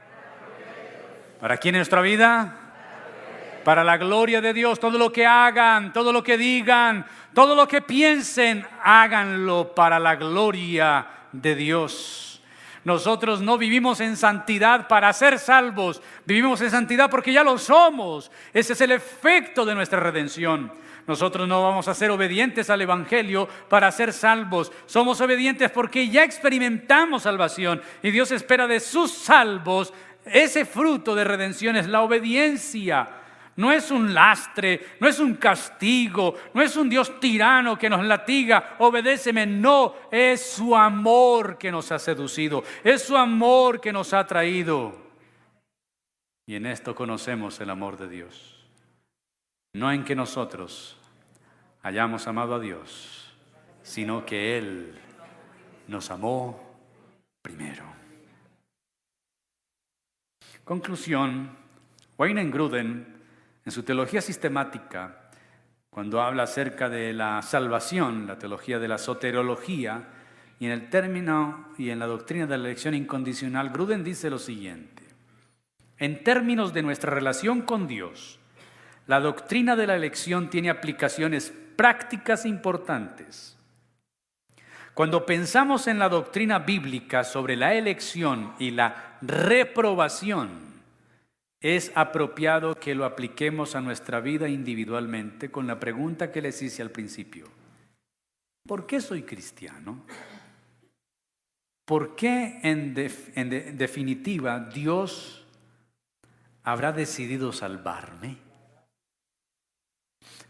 ¿Para 1.38 1.58
quién 1.58 1.76
es 1.76 1.78
nuestra 1.78 2.00
vida? 2.02 2.67
Para 3.68 3.84
la 3.84 3.98
gloria 3.98 4.40
de 4.40 4.54
Dios. 4.54 4.80
Todo 4.80 4.96
lo 4.96 5.12
que 5.12 5.26
hagan, 5.26 5.92
todo 5.92 6.10
lo 6.10 6.22
que 6.22 6.38
digan, 6.38 7.04
todo 7.34 7.54
lo 7.54 7.68
que 7.68 7.82
piensen, 7.82 8.66
háganlo 8.82 9.74
para 9.74 9.98
la 9.98 10.16
gloria 10.16 11.06
de 11.32 11.54
Dios. 11.54 12.40
Nosotros 12.84 13.42
no 13.42 13.58
vivimos 13.58 14.00
en 14.00 14.16
santidad 14.16 14.88
para 14.88 15.12
ser 15.12 15.38
salvos, 15.38 16.00
vivimos 16.24 16.62
en 16.62 16.70
santidad 16.70 17.10
porque 17.10 17.30
ya 17.30 17.44
lo 17.44 17.58
somos. 17.58 18.30
Ese 18.54 18.72
es 18.72 18.80
el 18.80 18.92
efecto 18.92 19.66
de 19.66 19.74
nuestra 19.74 20.00
redención. 20.00 20.72
Nosotros 21.06 21.46
no 21.46 21.62
vamos 21.62 21.88
a 21.88 21.94
ser 21.94 22.10
obedientes 22.10 22.70
al 22.70 22.80
Evangelio 22.80 23.50
para 23.68 23.92
ser 23.92 24.14
salvos. 24.14 24.72
Somos 24.86 25.20
obedientes 25.20 25.70
porque 25.70 26.08
ya 26.08 26.24
experimentamos 26.24 27.24
salvación 27.24 27.82
y 28.02 28.12
Dios 28.12 28.30
espera 28.32 28.66
de 28.66 28.80
sus 28.80 29.10
salvos. 29.10 29.92
Ese 30.24 30.64
fruto 30.64 31.14
de 31.14 31.24
redención 31.24 31.76
es 31.76 31.86
la 31.86 32.00
obediencia 32.00 33.17
no 33.58 33.72
es 33.72 33.90
un 33.90 34.14
lastre, 34.14 34.80
no 35.00 35.08
es 35.08 35.18
un 35.18 35.34
castigo, 35.34 36.36
no 36.54 36.62
es 36.62 36.76
un 36.76 36.88
Dios 36.88 37.18
tirano 37.18 37.76
que 37.76 37.90
nos 37.90 38.04
latiga, 38.04 38.76
obedéceme, 38.78 39.46
no, 39.46 39.96
es 40.12 40.52
su 40.52 40.76
amor 40.76 41.58
que 41.58 41.72
nos 41.72 41.90
ha 41.90 41.98
seducido, 41.98 42.62
es 42.84 43.02
su 43.02 43.16
amor 43.16 43.80
que 43.80 43.92
nos 43.92 44.14
ha 44.14 44.24
traído. 44.24 44.96
Y 46.46 46.54
en 46.54 46.66
esto 46.66 46.94
conocemos 46.94 47.60
el 47.60 47.70
amor 47.70 47.96
de 47.96 48.08
Dios, 48.08 48.64
no 49.74 49.90
en 49.90 50.04
que 50.04 50.14
nosotros 50.14 50.96
hayamos 51.82 52.28
amado 52.28 52.54
a 52.54 52.60
Dios, 52.60 53.34
sino 53.82 54.24
que 54.24 54.56
Él 54.56 54.96
nos 55.88 56.12
amó 56.12 56.78
primero. 57.42 57.82
Conclusión, 60.62 61.56
Wayne 62.16 62.44
Gruden 62.50 63.17
en 63.68 63.72
su 63.72 63.82
teología 63.82 64.22
sistemática, 64.22 65.28
cuando 65.90 66.22
habla 66.22 66.44
acerca 66.44 66.88
de 66.88 67.12
la 67.12 67.42
salvación, 67.42 68.26
la 68.26 68.38
teología 68.38 68.78
de 68.78 68.88
la 68.88 68.96
soterología, 68.96 70.04
y 70.58 70.64
en 70.64 70.72
el 70.72 70.88
término 70.88 71.68
y 71.76 71.90
en 71.90 71.98
la 71.98 72.06
doctrina 72.06 72.46
de 72.46 72.56
la 72.56 72.64
elección 72.64 72.94
incondicional, 72.94 73.68
Gruden 73.68 74.02
dice 74.02 74.30
lo 74.30 74.38
siguiente. 74.38 75.02
En 75.98 76.24
términos 76.24 76.72
de 76.72 76.82
nuestra 76.82 77.12
relación 77.12 77.60
con 77.60 77.86
Dios, 77.86 78.38
la 79.06 79.20
doctrina 79.20 79.76
de 79.76 79.86
la 79.86 79.96
elección 79.96 80.48
tiene 80.48 80.70
aplicaciones 80.70 81.52
prácticas 81.76 82.46
importantes. 82.46 83.58
Cuando 84.94 85.26
pensamos 85.26 85.88
en 85.88 85.98
la 85.98 86.08
doctrina 86.08 86.60
bíblica 86.60 87.22
sobre 87.22 87.54
la 87.54 87.74
elección 87.74 88.54
y 88.58 88.70
la 88.70 89.18
reprobación, 89.20 90.67
es 91.60 91.90
apropiado 91.94 92.78
que 92.78 92.94
lo 92.94 93.04
apliquemos 93.04 93.74
a 93.74 93.80
nuestra 93.80 94.20
vida 94.20 94.48
individualmente 94.48 95.50
con 95.50 95.66
la 95.66 95.80
pregunta 95.80 96.30
que 96.30 96.42
les 96.42 96.62
hice 96.62 96.82
al 96.82 96.90
principio. 96.90 97.46
¿Por 98.66 98.86
qué 98.86 99.00
soy 99.00 99.22
cristiano? 99.22 100.04
¿Por 101.84 102.14
qué 102.16 102.60
en, 102.62 102.94
definitiva 102.94 104.60
Dios 104.60 105.46
habrá 106.62 106.92
decidido 106.92 107.52
salvarme? 107.52 108.36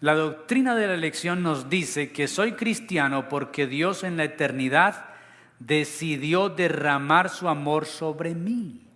La 0.00 0.14
doctrina 0.14 0.74
de 0.74 0.88
la 0.88 0.94
elección 0.94 1.42
nos 1.42 1.70
dice 1.70 2.12
que 2.12 2.28
soy 2.28 2.52
cristiano 2.52 3.28
porque 3.28 3.66
Dios 3.66 4.04
en 4.04 4.16
la 4.16 4.24
eternidad 4.24 5.10
decidió 5.58 6.48
derramar 6.48 7.30
su 7.30 7.48
amor 7.48 7.86
sobre 7.86 8.34
mí. 8.34 8.87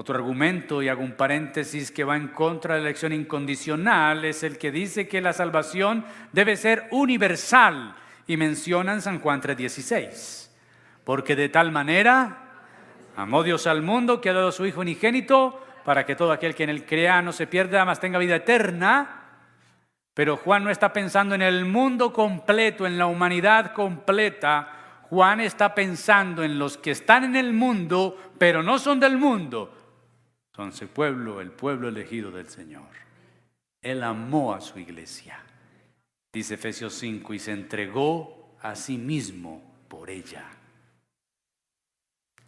Otro 0.00 0.14
argumento, 0.14 0.80
y 0.80 0.88
hago 0.88 1.02
un 1.02 1.16
paréntesis, 1.16 1.90
que 1.90 2.04
va 2.04 2.16
en 2.16 2.28
contra 2.28 2.76
de 2.76 2.82
la 2.82 2.86
elección 2.86 3.12
incondicional, 3.12 4.24
es 4.24 4.44
el 4.44 4.56
que 4.56 4.70
dice 4.70 5.08
que 5.08 5.20
la 5.20 5.32
salvación 5.32 6.04
debe 6.30 6.56
ser 6.56 6.86
universal, 6.92 7.96
y 8.28 8.36
menciona 8.36 8.92
en 8.92 9.02
San 9.02 9.18
Juan 9.18 9.40
3:16, 9.40 10.54
porque 11.02 11.34
de 11.34 11.48
tal 11.48 11.72
manera 11.72 12.44
amó 13.16 13.42
Dios 13.42 13.66
al 13.66 13.82
mundo 13.82 14.20
que 14.20 14.30
ha 14.30 14.34
dado 14.34 14.50
a 14.50 14.52
su 14.52 14.66
Hijo 14.66 14.82
unigénito, 14.82 15.66
para 15.84 16.06
que 16.06 16.14
todo 16.14 16.30
aquel 16.30 16.54
que 16.54 16.62
en 16.62 16.70
él 16.70 16.86
crea 16.86 17.20
no 17.20 17.32
se 17.32 17.48
pierda, 17.48 17.84
mas 17.84 17.98
tenga 17.98 18.20
vida 18.20 18.36
eterna. 18.36 19.24
Pero 20.14 20.36
Juan 20.36 20.62
no 20.62 20.70
está 20.70 20.92
pensando 20.92 21.34
en 21.34 21.42
el 21.42 21.64
mundo 21.64 22.12
completo, 22.12 22.86
en 22.86 22.98
la 22.98 23.06
humanidad 23.06 23.72
completa. 23.72 24.68
Juan 25.10 25.40
está 25.40 25.74
pensando 25.74 26.44
en 26.44 26.56
los 26.56 26.78
que 26.78 26.92
están 26.92 27.24
en 27.24 27.34
el 27.34 27.52
mundo, 27.52 28.16
pero 28.38 28.62
no 28.62 28.78
son 28.78 29.00
del 29.00 29.16
mundo, 29.16 29.74
son 30.58 30.72
su 30.72 30.88
pueblo, 30.88 31.40
el 31.40 31.52
pueblo 31.52 31.86
elegido 31.88 32.32
del 32.32 32.48
Señor. 32.48 32.88
Él 33.80 34.02
amó 34.02 34.52
a 34.52 34.60
su 34.60 34.80
iglesia. 34.80 35.40
Dice 36.32 36.54
Efesios 36.54 36.94
5, 36.94 37.32
y 37.32 37.38
se 37.38 37.52
entregó 37.52 38.56
a 38.60 38.74
sí 38.74 38.98
mismo 38.98 39.62
por 39.86 40.10
ella. 40.10 40.50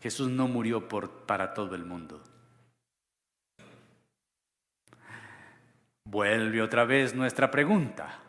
Jesús 0.01 0.29
no 0.29 0.49
murió 0.49 0.89
por, 0.89 1.25
para 1.25 1.55
todo 1.55 1.77
el 1.77 1.85
mundo. 1.85 2.21
Vuelve 6.05 6.63
otra 6.63 6.85
vez 6.85 7.15
nuestra 7.15 7.49
pregunta 7.49 8.23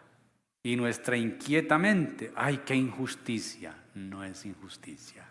y 0.61 0.75
nuestra 0.75 1.17
inquieta 1.17 1.79
mente. 1.79 2.31
¡Ay, 2.35 2.61
qué 2.67 2.75
injusticia! 2.75 3.75
No 3.95 4.23
es 4.23 4.45
injusticia, 4.45 5.25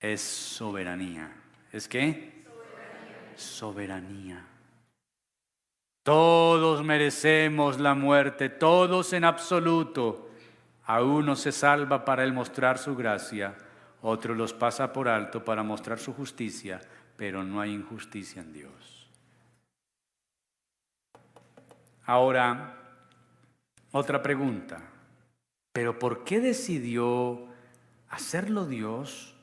es 0.00 0.22
soberanía. 0.22 1.30
¿Es 1.72 1.86
qué? 1.86 2.39
Soberanía. 3.36 4.46
Todos 6.02 6.82
merecemos 6.82 7.78
la 7.78 7.94
muerte, 7.94 8.48
todos 8.48 9.12
en 9.12 9.24
absoluto. 9.24 10.30
A 10.86 11.02
uno 11.02 11.36
se 11.36 11.52
salva 11.52 12.04
para 12.04 12.24
él 12.24 12.32
mostrar 12.32 12.78
su 12.78 12.96
gracia, 12.96 13.56
otro 14.02 14.34
los 14.34 14.52
pasa 14.52 14.92
por 14.92 15.08
alto 15.08 15.44
para 15.44 15.62
mostrar 15.62 15.98
su 15.98 16.14
justicia, 16.14 16.80
pero 17.16 17.44
no 17.44 17.60
hay 17.60 17.72
injusticia 17.72 18.42
en 18.42 18.52
Dios. 18.52 19.08
Ahora, 22.06 22.76
otra 23.92 24.22
pregunta. 24.22 24.80
¿Pero 25.72 25.98
por 25.98 26.24
qué 26.24 26.40
decidió 26.40 27.46
hacerlo 28.08 28.66
Dios 28.66 29.36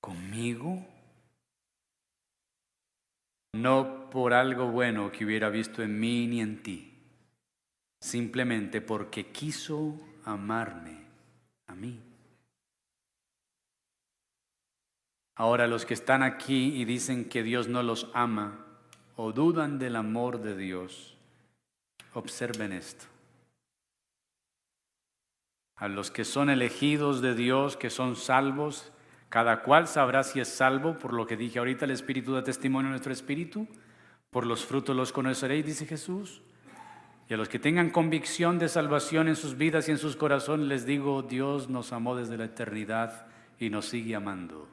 conmigo? 0.00 0.84
No 3.54 4.10
por 4.10 4.34
algo 4.34 4.66
bueno 4.66 5.12
que 5.12 5.24
hubiera 5.24 5.48
visto 5.48 5.80
en 5.80 6.00
mí 6.00 6.26
ni 6.26 6.40
en 6.40 6.60
ti, 6.60 6.92
simplemente 8.00 8.80
porque 8.80 9.26
quiso 9.26 9.96
amarme 10.24 10.98
a 11.68 11.74
mí. 11.76 12.00
Ahora 15.36 15.68
los 15.68 15.86
que 15.86 15.94
están 15.94 16.24
aquí 16.24 16.74
y 16.74 16.84
dicen 16.84 17.28
que 17.28 17.44
Dios 17.44 17.68
no 17.68 17.84
los 17.84 18.10
ama 18.12 18.66
o 19.14 19.30
dudan 19.30 19.78
del 19.78 19.94
amor 19.94 20.40
de 20.42 20.56
Dios, 20.56 21.16
observen 22.12 22.72
esto. 22.72 23.04
A 25.76 25.86
los 25.86 26.10
que 26.10 26.24
son 26.24 26.50
elegidos 26.50 27.20
de 27.20 27.36
Dios, 27.36 27.76
que 27.76 27.90
son 27.90 28.16
salvos, 28.16 28.90
cada 29.34 29.62
cual 29.62 29.88
sabrá 29.88 30.22
si 30.22 30.38
es 30.38 30.46
salvo, 30.46 30.96
por 30.96 31.12
lo 31.12 31.26
que 31.26 31.36
dije 31.36 31.58
ahorita, 31.58 31.86
el 31.86 31.90
Espíritu 31.90 32.34
da 32.34 32.44
testimonio 32.44 32.86
a 32.86 32.90
nuestro 32.90 33.12
Espíritu, 33.12 33.66
por 34.30 34.46
los 34.46 34.64
frutos 34.64 34.94
los 34.94 35.10
conoceréis, 35.10 35.66
dice 35.66 35.86
Jesús. 35.86 36.40
Y 37.28 37.34
a 37.34 37.36
los 37.36 37.48
que 37.48 37.58
tengan 37.58 37.90
convicción 37.90 38.60
de 38.60 38.68
salvación 38.68 39.26
en 39.26 39.34
sus 39.34 39.56
vidas 39.56 39.88
y 39.88 39.90
en 39.90 39.98
sus 39.98 40.14
corazones, 40.14 40.68
les 40.68 40.86
digo, 40.86 41.22
Dios 41.22 41.68
nos 41.68 41.92
amó 41.92 42.14
desde 42.14 42.36
la 42.36 42.44
eternidad 42.44 43.26
y 43.58 43.70
nos 43.70 43.86
sigue 43.86 44.14
amando. 44.14 44.68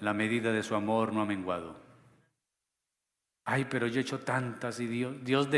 La 0.00 0.14
medida 0.14 0.52
de 0.52 0.62
su 0.62 0.76
amor 0.76 1.12
no 1.12 1.22
ha 1.22 1.26
menguado. 1.26 1.74
Ay, 3.46 3.66
pero 3.68 3.88
yo 3.88 3.98
he 3.98 4.02
hecho 4.02 4.20
tantas 4.20 4.78
y 4.78 4.86
Dios, 4.86 5.16
Dios 5.24 5.48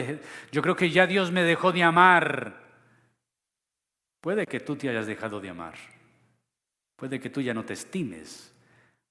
yo 0.51 0.63
creo 0.63 0.77
que 0.77 0.89
ya 0.89 1.07
Dios 1.07 1.31
me 1.31 1.43
dejó 1.43 1.73
de 1.73 1.83
amar. 1.83 2.57
Puede 4.23 4.47
que 4.47 4.61
tú 4.61 4.77
te 4.77 4.89
hayas 4.89 5.07
dejado 5.07 5.43
de 5.43 5.51
amar. 5.51 5.98
Puede 6.99 7.21
que 7.21 7.31
tú 7.31 7.41
ya 7.41 7.55
no 7.55 7.65
te 7.65 7.75
estimes. 7.75 8.53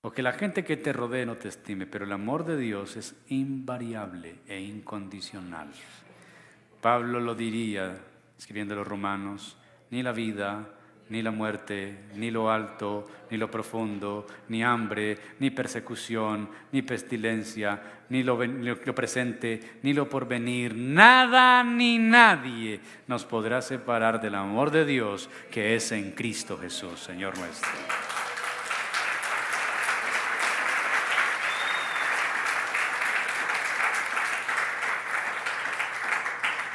O 0.02 0.12
que 0.12 0.22
la 0.22 0.34
gente 0.34 0.66
que 0.66 0.76
te 0.76 0.92
rodee 0.92 1.26
no 1.26 1.38
te 1.38 1.48
estime. 1.48 1.88
Pero 1.88 2.04
el 2.04 2.12
amor 2.12 2.46
de 2.46 2.58
Dios 2.58 2.98
es 2.98 3.16
invariable 3.30 4.36
e 4.46 4.60
incondicional. 4.60 5.70
Pablo 6.82 7.22
lo 7.22 7.34
diría, 7.34 7.98
escribiendo 8.38 8.74
a 8.74 8.78
los 8.78 8.88
romanos, 8.88 9.58
ni 9.90 10.04
la 10.04 10.12
vida, 10.12 10.76
ni 11.10 11.22
la 11.22 11.32
muerte, 11.32 11.97
ni 12.16 12.32
lo 12.32 12.51
alto, 12.51 13.05
ni 13.30 13.38
lo 13.38 13.49
profundo, 13.49 14.28
ni 14.49 14.64
hambre, 14.64 15.18
ni 15.39 15.49
persecución, 15.49 16.49
ni 16.72 16.82
pestilencia, 16.82 17.82
ni 18.10 18.24
lo, 18.24 18.38
presente, 18.95 19.78
ni 19.84 19.93
lo 19.93 20.10
porvenir, 20.10 20.76
nada 20.76 21.64
ni 21.64 21.97
nadie 21.97 22.80
nos 23.08 23.26
podrá 23.26 23.62
separar 23.62 24.22
del 24.22 24.36
amor 24.36 24.72
de 24.72 24.86
Dios 24.86 25.30
que 25.51 25.76
es 25.76 25.91
en 25.91 26.12
Cristo 26.12 26.58
Jesús, 26.58 26.99
Señor 26.99 27.38
nuestro. 27.38 27.70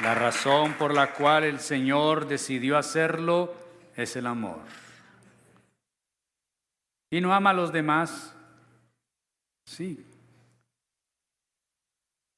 La 0.01 0.15
razón 0.15 0.73
por 0.73 0.93
la 0.93 1.13
cual 1.13 1.45
el 1.45 1.59
Señor 1.61 2.27
decidió 2.27 2.77
hacerlo 2.77 3.62
es 3.95 4.15
el 4.15 4.27
amor. 4.27 4.59
¿Y 7.11 7.21
no 7.21 7.33
ama 7.33 7.51
a 7.51 7.53
los 7.53 7.71
demás? 7.71 8.35
Sí. 9.65 10.05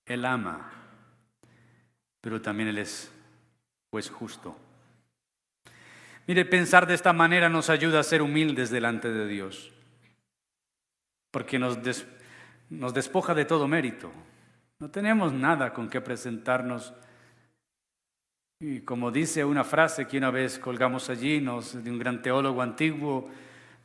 Él 0.05 0.25
ama, 0.25 0.69
pero 2.21 2.41
también 2.41 2.69
Él 2.69 2.77
es 2.77 3.11
pues 3.89 4.09
justo. 4.09 4.55
Mire, 6.27 6.45
pensar 6.45 6.87
de 6.87 6.93
esta 6.93 7.13
manera 7.13 7.49
nos 7.49 7.69
ayuda 7.69 7.99
a 7.99 8.03
ser 8.03 8.21
humildes 8.21 8.69
delante 8.69 9.11
de 9.11 9.27
Dios, 9.27 9.71
porque 11.31 11.57
nos, 11.57 11.79
nos 12.69 12.93
despoja 12.93 13.33
de 13.33 13.45
todo 13.45 13.67
mérito. 13.67 14.11
No 14.79 14.91
tenemos 14.91 15.33
nada 15.33 15.73
con 15.73 15.89
que 15.89 16.01
presentarnos 16.01 16.93
y 18.59 18.81
como 18.81 19.11
dice 19.11 19.43
una 19.43 19.63
frase 19.63 20.07
que 20.07 20.17
una 20.17 20.31
vez 20.31 20.59
colgamos 20.59 21.09
allí, 21.09 21.41
nos, 21.41 21.83
de 21.83 21.91
un 21.91 21.99
gran 21.99 22.21
teólogo 22.21 22.61
antiguo, 22.61 23.29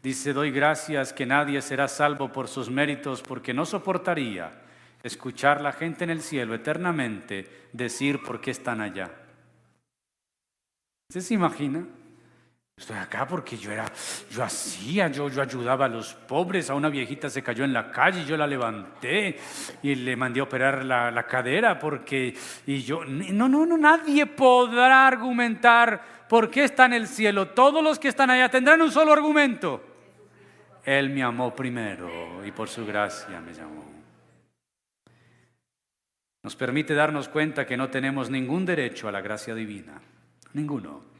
dice, 0.02 0.32
doy 0.32 0.50
gracias 0.50 1.12
que 1.12 1.26
nadie 1.26 1.60
será 1.60 1.88
salvo 1.88 2.30
por 2.30 2.46
sus 2.48 2.70
méritos 2.70 3.22
porque 3.22 3.52
no 3.52 3.66
soportaría 3.66 4.52
escuchar 5.02 5.60
la 5.60 5.72
gente 5.72 6.04
en 6.04 6.10
el 6.10 6.20
cielo 6.20 6.54
eternamente 6.54 7.68
decir 7.72 8.22
por 8.22 8.40
qué 8.40 8.52
están 8.52 8.80
allá. 8.80 9.10
¿Usted 11.08 11.20
se 11.20 11.34
imagina? 11.34 11.86
Estoy 12.80 12.96
acá 12.96 13.26
porque 13.26 13.58
yo 13.58 13.70
era, 13.70 13.84
yo 14.30 14.42
hacía, 14.42 15.08
yo, 15.08 15.28
yo 15.28 15.42
ayudaba 15.42 15.84
a 15.84 15.88
los 15.88 16.14
pobres, 16.14 16.70
a 16.70 16.74
una 16.74 16.88
viejita 16.88 17.28
se 17.28 17.42
cayó 17.42 17.62
en 17.62 17.74
la 17.74 17.90
calle, 17.90 18.24
yo 18.24 18.38
la 18.38 18.46
levanté 18.46 19.38
y 19.82 19.94
le 19.96 20.16
mandé 20.16 20.40
a 20.40 20.44
operar 20.44 20.82
la, 20.86 21.10
la 21.10 21.26
cadera 21.26 21.78
porque, 21.78 22.34
y 22.66 22.82
yo, 22.82 23.04
no, 23.04 23.50
no, 23.50 23.66
no, 23.66 23.76
nadie 23.76 24.24
podrá 24.24 25.06
argumentar 25.06 26.26
por 26.26 26.50
qué 26.50 26.64
está 26.64 26.86
en 26.86 26.94
el 26.94 27.06
cielo. 27.06 27.48
Todos 27.48 27.84
los 27.84 27.98
que 27.98 28.08
están 28.08 28.30
allá 28.30 28.48
tendrán 28.48 28.80
un 28.80 28.90
solo 28.90 29.12
argumento. 29.12 29.84
Él 30.82 31.10
me 31.10 31.22
amó 31.22 31.54
primero 31.54 32.42
y 32.46 32.50
por 32.50 32.70
su 32.70 32.86
gracia 32.86 33.42
me 33.42 33.52
llamó. 33.52 33.84
Nos 36.42 36.56
permite 36.56 36.94
darnos 36.94 37.28
cuenta 37.28 37.66
que 37.66 37.76
no 37.76 37.90
tenemos 37.90 38.30
ningún 38.30 38.64
derecho 38.64 39.06
a 39.06 39.12
la 39.12 39.20
gracia 39.20 39.54
divina, 39.54 40.00
ninguno. 40.54 41.19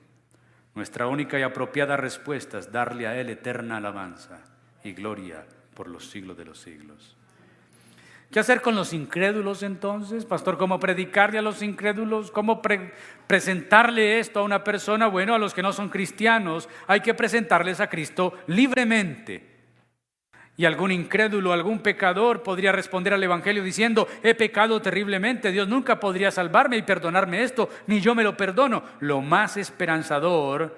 Nuestra 0.75 1.07
única 1.07 1.39
y 1.39 1.43
apropiada 1.43 1.97
respuesta 1.97 2.59
es 2.59 2.71
darle 2.71 3.07
a 3.07 3.21
Él 3.21 3.31
eterna 3.31 3.79
alabanza 3.79 4.41
y 4.85 4.93
gloria 4.93 5.45
por 5.75 5.89
los 5.89 6.09
siglos 6.09 6.37
de 6.37 6.45
los 6.45 6.59
siglos. 6.59 7.17
¿Qué 8.31 8.39
hacer 8.39 8.63
con 8.63 8.77
los 8.77 8.93
incrédulos 8.93 9.65
entonces, 9.65 10.25
pastor? 10.25 10.57
¿Cómo 10.57 10.79
predicarle 10.79 11.39
a 11.39 11.43
los 11.43 11.63
incrédulos? 11.63 12.31
¿Cómo 12.31 12.63
presentarle 13.27 14.21
esto 14.21 14.39
a 14.39 14.45
una 14.45 14.63
persona? 14.63 15.09
Bueno, 15.09 15.35
a 15.35 15.39
los 15.39 15.53
que 15.53 15.63
no 15.63 15.73
son 15.73 15.89
cristianos 15.89 16.69
hay 16.87 17.01
que 17.01 17.15
presentarles 17.15 17.81
a 17.81 17.89
Cristo 17.89 18.35
libremente. 18.47 19.50
Y 20.61 20.67
algún 20.67 20.93
incrédulo, 20.93 21.55
algún 21.55 21.79
pecador 21.79 22.43
podría 22.43 22.71
responder 22.71 23.15
al 23.15 23.25
Evangelio 23.25 23.65
diciendo, 23.65 24.07
he 24.23 24.35
pecado 24.35 24.83
terriblemente, 24.83 25.53
Dios 25.53 25.67
nunca 25.67 25.99
podría 25.99 26.31
salvarme 26.31 26.77
y 26.77 26.83
perdonarme 26.83 27.43
esto, 27.43 27.71
ni 27.87 28.03
yo 28.03 28.15
me 28.15 28.23
lo 28.23 28.37
perdono. 28.37 28.83
Lo 28.99 29.23
más 29.23 29.57
esperanzador 29.57 30.77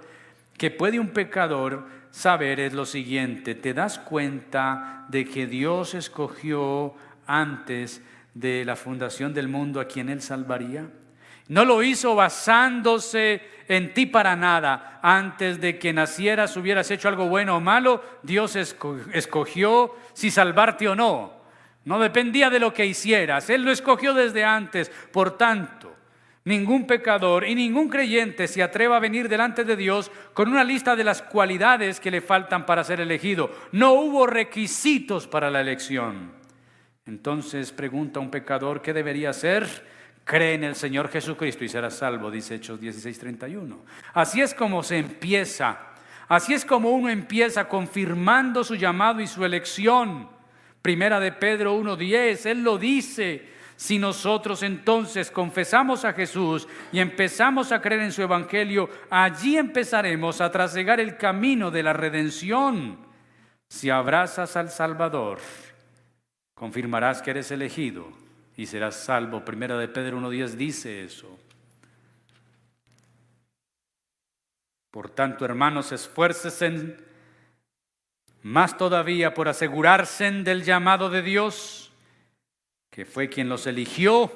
que 0.56 0.70
puede 0.70 1.00
un 1.00 1.08
pecador 1.08 1.88
saber 2.12 2.60
es 2.60 2.74
lo 2.74 2.86
siguiente, 2.86 3.56
te 3.56 3.74
das 3.74 3.98
cuenta 3.98 5.04
de 5.08 5.24
que 5.24 5.48
Dios 5.48 5.94
escogió 5.94 6.94
antes 7.26 8.02
de 8.34 8.64
la 8.64 8.76
fundación 8.76 9.34
del 9.34 9.48
mundo 9.48 9.80
a 9.80 9.88
quien 9.88 10.10
Él 10.10 10.22
salvaría. 10.22 10.90
No 11.52 11.66
lo 11.66 11.82
hizo 11.82 12.14
basándose 12.14 13.42
en 13.68 13.92
ti 13.92 14.06
para 14.06 14.34
nada. 14.34 15.00
Antes 15.02 15.60
de 15.60 15.78
que 15.78 15.92
nacieras 15.92 16.56
hubieras 16.56 16.90
hecho 16.90 17.08
algo 17.08 17.28
bueno 17.28 17.58
o 17.58 17.60
malo, 17.60 18.02
Dios 18.22 18.56
escogió 18.56 19.94
si 20.14 20.30
salvarte 20.30 20.88
o 20.88 20.94
no. 20.94 21.34
No 21.84 21.98
dependía 21.98 22.48
de 22.48 22.58
lo 22.58 22.72
que 22.72 22.86
hicieras. 22.86 23.50
Él 23.50 23.64
lo 23.64 23.70
escogió 23.70 24.14
desde 24.14 24.44
antes. 24.44 24.90
Por 25.12 25.36
tanto, 25.36 25.94
ningún 26.46 26.86
pecador 26.86 27.46
y 27.46 27.54
ningún 27.54 27.90
creyente 27.90 28.48
se 28.48 28.62
atreva 28.62 28.96
a 28.96 29.00
venir 29.00 29.28
delante 29.28 29.64
de 29.64 29.76
Dios 29.76 30.10
con 30.32 30.48
una 30.48 30.64
lista 30.64 30.96
de 30.96 31.04
las 31.04 31.20
cualidades 31.20 32.00
que 32.00 32.10
le 32.10 32.22
faltan 32.22 32.64
para 32.64 32.82
ser 32.82 32.98
elegido. 32.98 33.50
No 33.72 33.92
hubo 33.92 34.26
requisitos 34.26 35.26
para 35.26 35.50
la 35.50 35.60
elección. 35.60 36.32
Entonces 37.04 37.72
pregunta 37.72 38.20
un 38.20 38.30
pecador, 38.30 38.80
¿qué 38.80 38.94
debería 38.94 39.28
hacer? 39.28 39.91
Cree 40.24 40.54
en 40.54 40.64
el 40.64 40.76
Señor 40.76 41.08
Jesucristo 41.08 41.64
y 41.64 41.68
serás 41.68 41.96
salvo, 41.96 42.30
dice 42.30 42.56
Hechos 42.56 42.80
16:31. 42.80 43.78
Así 44.14 44.40
es 44.40 44.54
como 44.54 44.82
se 44.82 44.98
empieza. 44.98 45.78
Así 46.28 46.54
es 46.54 46.64
como 46.64 46.90
uno 46.90 47.08
empieza 47.08 47.68
confirmando 47.68 48.62
su 48.62 48.76
llamado 48.76 49.20
y 49.20 49.26
su 49.26 49.44
elección. 49.44 50.28
Primera 50.80 51.18
de 51.18 51.32
Pedro 51.32 51.74
1:10, 51.74 52.46
él 52.46 52.62
lo 52.62 52.78
dice. 52.78 53.50
Si 53.74 53.98
nosotros 53.98 54.62
entonces 54.62 55.30
confesamos 55.30 56.04
a 56.04 56.12
Jesús 56.12 56.68
y 56.92 57.00
empezamos 57.00 57.72
a 57.72 57.80
creer 57.82 58.02
en 58.02 58.12
su 58.12 58.22
evangelio, 58.22 58.88
allí 59.10 59.56
empezaremos 59.56 60.40
a 60.40 60.52
trasegar 60.52 61.00
el 61.00 61.16
camino 61.16 61.70
de 61.72 61.82
la 61.82 61.92
redención. 61.92 62.98
Si 63.68 63.90
abrazas 63.90 64.56
al 64.56 64.70
Salvador, 64.70 65.40
confirmarás 66.54 67.22
que 67.22 67.32
eres 67.32 67.50
elegido 67.50 68.22
y 68.56 68.66
serás 68.66 68.96
salvo. 68.96 69.44
Primera 69.44 69.76
de 69.78 69.88
Pedro 69.88 70.18
1.10 70.20 70.48
dice 70.50 71.04
eso. 71.04 71.38
Por 74.90 75.08
tanto, 75.08 75.44
hermanos, 75.44 75.90
esfuércesen 75.90 77.02
más 78.42 78.76
todavía 78.76 79.32
por 79.32 79.48
asegurarse 79.48 80.30
del 80.30 80.64
llamado 80.64 81.08
de 81.08 81.22
Dios, 81.22 81.92
que 82.90 83.06
fue 83.06 83.28
quien 83.28 83.48
los 83.48 83.66
eligió. 83.66 84.30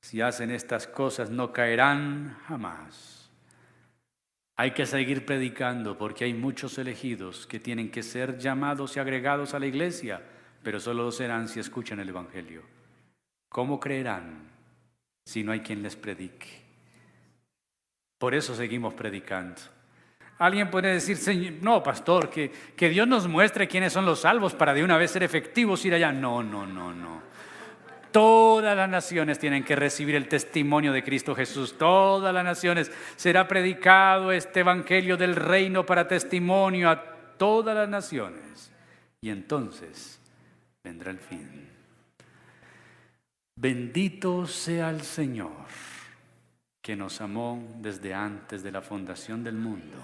Si 0.00 0.20
hacen 0.20 0.50
estas 0.50 0.86
cosas 0.86 1.30
no 1.30 1.52
caerán 1.52 2.36
jamás. 2.46 3.30
Hay 4.56 4.72
que 4.72 4.86
seguir 4.86 5.24
predicando 5.26 5.98
porque 5.98 6.24
hay 6.24 6.34
muchos 6.34 6.78
elegidos 6.78 7.46
que 7.46 7.58
tienen 7.58 7.90
que 7.90 8.02
ser 8.02 8.38
llamados 8.38 8.96
y 8.96 9.00
agregados 9.00 9.54
a 9.54 9.58
la 9.58 9.66
iglesia, 9.66 10.22
pero 10.62 10.80
solo 10.80 11.04
lo 11.04 11.12
serán 11.12 11.48
si 11.48 11.60
escuchan 11.60 12.00
el 12.00 12.08
Evangelio. 12.08 12.75
¿Cómo 13.56 13.80
creerán 13.80 14.50
si 15.24 15.42
no 15.42 15.50
hay 15.50 15.60
quien 15.60 15.82
les 15.82 15.96
predique? 15.96 16.46
Por 18.18 18.34
eso 18.34 18.54
seguimos 18.54 18.92
predicando. 18.92 19.62
Alguien 20.36 20.70
puede 20.70 20.92
decir, 20.92 21.16
Señor, 21.16 21.54
no, 21.62 21.82
pastor, 21.82 22.28
que, 22.28 22.52
que 22.76 22.90
Dios 22.90 23.08
nos 23.08 23.26
muestre 23.26 23.66
quiénes 23.66 23.94
son 23.94 24.04
los 24.04 24.20
salvos 24.20 24.52
para 24.52 24.74
de 24.74 24.84
una 24.84 24.98
vez 24.98 25.10
ser 25.10 25.22
efectivos 25.22 25.82
ir 25.86 25.94
allá. 25.94 26.12
No, 26.12 26.42
no, 26.42 26.66
no, 26.66 26.92
no. 26.92 27.22
Todas 28.12 28.76
las 28.76 28.90
naciones 28.90 29.38
tienen 29.38 29.64
que 29.64 29.74
recibir 29.74 30.16
el 30.16 30.28
testimonio 30.28 30.92
de 30.92 31.02
Cristo 31.02 31.34
Jesús. 31.34 31.78
Todas 31.78 32.34
las 32.34 32.44
naciones 32.44 32.92
será 33.16 33.48
predicado 33.48 34.32
este 34.32 34.60
evangelio 34.60 35.16
del 35.16 35.34
reino 35.34 35.86
para 35.86 36.06
testimonio 36.06 36.90
a 36.90 37.02
todas 37.38 37.74
las 37.74 37.88
naciones. 37.88 38.70
Y 39.22 39.30
entonces 39.30 40.20
vendrá 40.84 41.10
el 41.10 41.18
fin. 41.18 41.65
Bendito 43.58 44.46
sea 44.46 44.90
el 44.90 45.00
Señor 45.00 45.64
que 46.82 46.94
nos 46.94 47.22
amó 47.22 47.66
desde 47.78 48.12
antes 48.12 48.62
de 48.62 48.70
la 48.70 48.82
fundación 48.82 49.42
del 49.42 49.54
mundo 49.54 49.96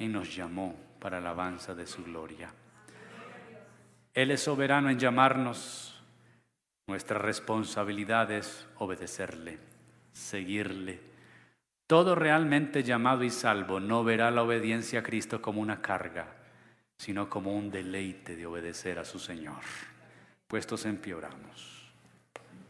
y 0.00 0.08
nos 0.08 0.34
llamó 0.34 0.74
para 0.98 1.18
alabanza 1.18 1.76
de 1.76 1.86
su 1.86 2.02
gloria. 2.02 2.52
Él 4.12 4.32
es 4.32 4.42
soberano 4.42 4.90
en 4.90 4.98
llamarnos. 4.98 6.02
Nuestra 6.88 7.20
responsabilidad 7.20 8.32
es 8.32 8.66
obedecerle, 8.78 9.60
seguirle. 10.12 10.98
Todo 11.86 12.16
realmente 12.16 12.82
llamado 12.82 13.22
y 13.22 13.30
salvo 13.30 13.78
no 13.78 14.02
verá 14.02 14.32
la 14.32 14.42
obediencia 14.42 15.00
a 15.00 15.02
Cristo 15.04 15.40
como 15.40 15.60
una 15.60 15.80
carga, 15.80 16.34
sino 16.98 17.30
como 17.30 17.56
un 17.56 17.70
deleite 17.70 18.34
de 18.34 18.44
obedecer 18.44 18.98
a 18.98 19.04
su 19.04 19.20
Señor. 19.20 19.62
Puestos 20.48 20.84
en 20.84 20.96
pie 20.96 21.14
oramos. 21.14 21.75